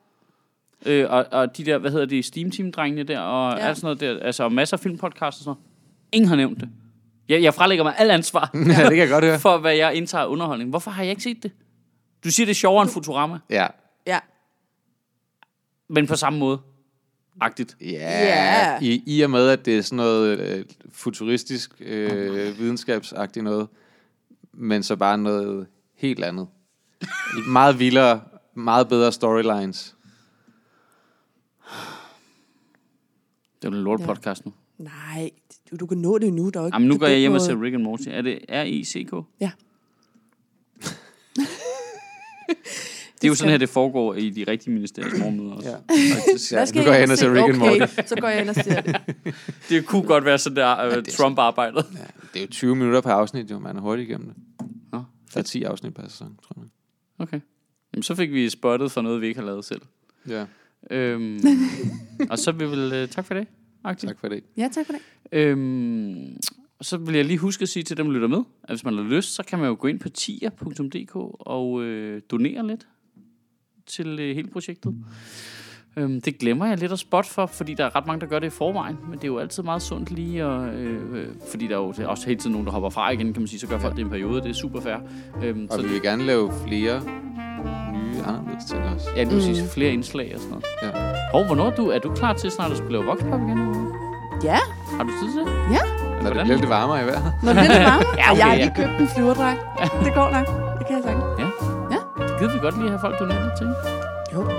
Ja. 0.87 0.93
Øh, 0.93 1.11
og, 1.11 1.27
og 1.33 1.57
de 1.57 1.65
der, 1.65 1.79
hvad 1.79 1.91
hedder 1.91 2.07
de, 2.07 2.23
Steam 2.23 2.51
Team-drengene 2.51 3.03
der, 3.03 3.19
og 3.21 3.59
Ja. 3.59 3.67
alt 3.67 3.77
sådan 3.77 3.87
noget 4.01 4.01
der, 4.21 4.27
altså 4.27 4.49
masser 4.49 4.77
af 4.77 4.81
filmpodcasts 4.81 5.41
og 5.41 5.45
sådan 5.45 5.49
noget. 5.51 5.59
Ingen 6.13 6.29
har 6.29 6.37
nævnt 6.37 6.61
det. 6.61 6.69
Jeg, 7.29 7.43
jeg 7.43 7.55
frelægger 7.55 7.85
mig 7.85 7.95
alt 7.99 8.11
ansvar 8.11 8.51
Ja, 8.55 8.61
det 8.61 8.77
kan 8.77 8.99
jeg 8.99 9.09
godt 9.09 9.25
høre. 9.25 9.39
for, 9.39 9.59
hvad 9.59 9.75
jeg 9.75 9.95
indtager 9.95 10.25
underholdning. 10.25 10.71
Hvorfor 10.71 10.91
har 10.91 11.03
jeg 11.03 11.11
ikke 11.11 11.23
set 11.23 11.43
det? 11.43 11.53
Du 12.25 12.31
siger, 12.31 12.45
det 12.47 12.51
er 12.51 12.55
sjovere 12.55 12.83
end 12.83 12.91
Futurama, 12.91 13.39
Ja. 13.51 13.67
Ja. 14.07 14.19
men 15.89 16.07
på 16.07 16.17
samme 16.17 16.39
måde. 16.39 16.59
Agtigt. 17.41 17.77
Ja, 17.81 17.87
Ja. 18.25 18.79
I, 18.81 19.03
i 19.07 19.21
og 19.23 19.31
med, 19.31 19.49
at 19.49 19.65
det 19.67 19.79
er 19.79 19.83
sådan 19.83 19.97
noget 19.97 20.39
øh, 20.39 20.65
futuristisk, 20.93 21.71
øh, 21.81 22.59
videnskabsagtigt 22.59 23.45
noget, 23.45 23.69
men 24.53 24.83
så 24.83 24.97
bare 24.97 25.19
noget 25.19 25.67
helt 25.97 26.25
andet. 26.25 26.49
meget 27.49 27.79
vildere, 27.79 28.21
meget 28.55 28.89
bedre 28.89 29.13
storylines. 29.13 29.97
Det 33.63 33.69
er 33.69 33.73
jo 33.73 33.79
en 33.79 33.85
lort 33.85 34.01
podcast 34.01 34.45
nu. 34.47 34.53
Nej, 34.79 35.31
du, 35.71 35.77
du 35.77 35.87
kan 35.87 35.99
nå 35.99 36.19
det 36.19 36.33
nu. 36.33 36.51
Der 36.51 36.61
er 36.61 36.63
jo 36.63 36.67
ikke 36.67 36.77
Jamen, 36.77 36.89
nu 36.89 36.99
går 36.99 37.07
jeg 37.07 37.19
hjem 37.19 37.33
og 37.33 37.41
ser 37.41 37.63
Rick 37.63 37.75
and 37.75 37.83
Morty. 37.83 38.09
Er 38.09 38.23
det 38.23 38.39
R-I-C-K? 38.49 39.13
Ja. 39.41 39.51
Det 43.23 43.29
er 43.29 43.31
jo 43.31 43.35
sådan 43.35 43.51
her, 43.51 43.59
det 43.59 43.69
foregår 43.69 44.15
i 44.15 44.31
de 44.31 44.45
rigtige 44.49 44.75
ministeriers 44.75 45.19
morgenmøder 45.19 45.53
også. 45.53 45.69
Ja. 45.69 45.77
Faktisk. 46.15 46.53
Ja, 46.53 46.65
nu 46.81 46.85
går 46.85 46.93
jeg 46.93 47.03
ind 47.03 47.11
og 47.11 47.19
ser 47.19 47.31
Rick 47.35 47.49
and 47.49 47.63
okay, 47.63 47.79
Morty. 47.81 47.93
så 48.07 48.15
går 48.21 48.29
jeg 48.29 48.41
ind 48.41 48.49
og 48.49 48.55
ser 48.55 48.81
det. 48.81 48.97
Det 49.69 49.87
kunne 49.87 50.03
godt 50.03 50.25
være 50.25 50.39
sådan 50.39 50.57
der 50.57 50.97
uh, 50.99 51.03
Trump-arbejdet. 51.05 51.85
Ja, 51.95 51.99
det 52.35 52.39
er 52.39 52.41
jo 52.43 52.51
20 52.51 52.77
minutter 52.77 53.01
per 53.01 53.11
afsnit, 53.11 53.51
jo. 53.51 53.59
Man 53.59 53.77
er 53.77 53.81
hurtigt 53.81 54.09
igennem 54.09 54.29
det. 54.29 54.37
Nå, 54.93 55.03
Der 55.35 55.41
er 55.41 55.43
10 55.43 55.63
afsnit 55.63 55.95
per 55.95 56.03
sæson, 56.09 56.37
tror 56.43 56.57
jeg. 56.63 56.69
okay. 57.19 57.41
Jamen, 57.95 58.03
så 58.03 58.15
fik 58.15 58.33
vi 58.33 58.49
spottet 58.49 58.93
for 58.93 59.01
noget, 59.03 59.21
vi 59.21 59.27
ikke 59.27 59.41
har 59.41 59.47
lavet 59.47 59.65
selv. 59.65 59.81
Ja, 60.29 60.45
Øhm, 60.91 61.41
og 62.31 62.39
så 62.39 62.53
vil 62.53 62.67
vi 62.71 62.77
vel... 62.77 63.03
Uh, 63.03 63.09
tak 63.09 63.25
for 63.27 63.35
det. 63.35 63.47
Agtigt. 63.85 64.09
tak 64.11 64.19
for 64.21 64.29
det. 64.29 64.43
Ja, 64.57 64.69
tak 64.73 64.87
for 64.87 64.93
det. 64.93 65.03
Øhm, 65.33 66.37
og 66.79 66.85
så 66.85 66.97
vil 66.97 67.15
jeg 67.15 67.25
lige 67.25 67.39
huske 67.39 67.63
at 67.63 67.69
sige 67.69 67.83
til 67.83 67.97
dem, 67.97 68.07
der 68.07 68.13
lytter 68.13 68.29
med, 68.29 68.39
at 68.65 68.71
hvis 68.71 68.85
man 68.85 68.95
har 68.95 69.03
lyst, 69.03 69.35
så 69.35 69.43
kan 69.43 69.59
man 69.59 69.69
jo 69.69 69.77
gå 69.81 69.89
ind 69.89 70.01
på 70.01 70.09
tier.dk 70.09 71.17
og 71.41 71.83
øh, 71.83 72.23
donere 72.31 72.67
lidt 72.67 72.87
til 73.87 74.21
øh, 74.21 74.35
hele 74.37 74.49
projektet. 74.53 74.95
Øhm, 75.97 76.21
det 76.21 76.39
glemmer 76.39 76.67
jeg 76.67 76.79
lidt 76.79 76.93
at 76.93 76.99
spot 76.99 77.27
for, 77.27 77.47
fordi 77.47 77.75
der 77.75 77.85
er 77.85 77.97
ret 77.97 78.07
mange, 78.07 78.21
der 78.21 78.27
gør 78.27 78.39
det 78.39 78.47
i 78.47 78.51
forvejen. 78.51 78.97
Men 79.09 79.13
det 79.19 79.25
er 79.25 79.29
jo 79.29 79.39
altid 79.39 79.63
meget 79.63 79.83
sundt 79.83 80.11
lige, 80.11 80.47
og, 80.47 80.69
øh, 80.69 81.17
øh, 81.21 81.27
fordi 81.51 81.67
der 81.67 81.75
er 81.75 81.79
jo 81.79 81.91
det 81.93 81.99
er 81.99 82.07
også 82.07 82.27
hele 82.27 82.41
tiden 82.41 82.53
nogen, 82.53 82.67
der 82.67 82.73
hopper 82.73 82.91
fra 82.91 83.11
igen, 83.11 83.33
kan 83.33 83.43
man 83.43 83.49
sige. 83.49 83.61
Så 83.61 83.67
gør 83.67 83.79
folk 83.79 83.93
det 83.93 83.99
i 83.99 84.03
en 84.05 84.11
periode, 84.11 84.41
det 84.43 84.51
er 84.51 84.55
super 84.55 84.81
fair. 84.81 84.97
Øhm, 85.45 85.67
Og 85.71 85.77
så 85.77 85.83
vi 85.87 85.89
vil 85.93 86.03
gerne 86.03 86.25
lave 86.27 86.53
flere 86.67 87.01
nye 87.95 88.23
anderledes 88.27 88.65
ting 88.71 88.83
også. 88.95 89.09
Ja, 89.17 89.25
du 89.25 89.31
mm. 89.35 89.69
flere 89.75 89.93
indslag 89.93 90.33
og 90.35 90.41
sådan 90.41 90.51
noget. 90.51 90.65
Ja. 90.83 91.13
Hov, 91.33 91.45
hvornår 91.47 91.67
er 91.67 91.75
du, 91.75 91.89
er 91.89 91.99
du 91.99 92.15
klar 92.15 92.33
til 92.33 92.51
snart 92.51 92.71
at 92.71 92.77
skulle 92.77 92.93
lave 92.93 93.05
vokspop 93.05 93.41
igen? 93.41 93.59
Ja, 94.45 94.59
Har 94.97 95.03
du 95.05 95.11
tid 95.23 95.33
til 95.33 95.41
det? 95.41 95.49
ja. 95.73 95.81
Når 96.23 96.31
det 96.31 96.43
bliver 96.45 96.57
lidt 96.59 96.69
varmere 96.69 97.03
i 97.03 97.07
vejret. 97.07 97.33
Når 97.43 97.53
det 97.53 97.59
er 97.63 97.69
lidt 97.69 97.83
varme. 97.85 98.05
Ja, 98.21 98.31
Og 98.31 98.39
jeg 98.39 98.45
har 98.47 98.53
okay, 98.53 98.65
lige 98.65 98.75
købt 98.77 99.01
en 99.01 99.09
flyverdragt. 99.17 99.61
Det 100.05 100.15
går 100.15 100.29
nok. 100.37 100.47
Det 100.79 100.87
kan 100.87 100.97
jeg 100.97 101.03
sagtens. 101.05 101.42
Det 102.43 102.51
gider 102.51 102.61
vi 102.61 102.67
godt 102.67 102.79
lige 102.79 102.89
have 102.89 103.01
folk 103.01 103.19
donere 103.19 103.43
lidt 103.45 103.77
Jo. 104.35 104.51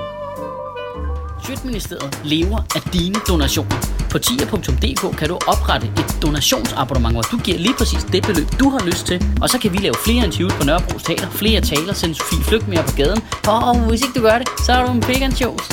Sjøtministeriet 1.46 2.20
lever 2.24 2.60
af 2.76 2.82
dine 2.94 3.16
donationer. 3.28 3.78
På 4.12 4.20
tier.dk 4.20 5.18
kan 5.18 5.30
du 5.30 5.36
oprette 5.48 5.88
et 5.88 6.18
donationsabonnement, 6.22 7.16
hvor 7.16 7.22
du 7.22 7.38
giver 7.38 7.58
lige 7.58 7.76
præcis 7.78 8.04
det 8.04 8.24
beløb, 8.24 8.48
du 8.60 8.70
har 8.70 8.86
lyst 8.86 9.06
til. 9.08 9.26
Og 9.42 9.50
så 9.50 9.60
kan 9.60 9.74
vi 9.74 9.78
lave 9.78 9.96
flere 10.06 10.26
interviews 10.26 10.54
på 10.54 10.64
Nørrebro 10.66 10.98
Teater, 10.98 11.30
flere 11.30 11.62
taler, 11.62 11.94
sende 11.94 12.16
Sofie 12.16 12.44
Flygt 12.44 12.68
mere 12.68 12.84
på 12.84 12.96
gaden. 12.98 13.22
Og 13.48 13.80
hvis 13.90 14.02
ikke 14.02 14.20
du 14.20 14.22
gør 14.22 14.38
det, 14.38 14.48
så 14.66 14.72
er 14.72 14.86
du 14.86 14.92
en 14.92 15.02
pig 15.02 15.24
and 15.24 15.34
shows. 15.34 15.64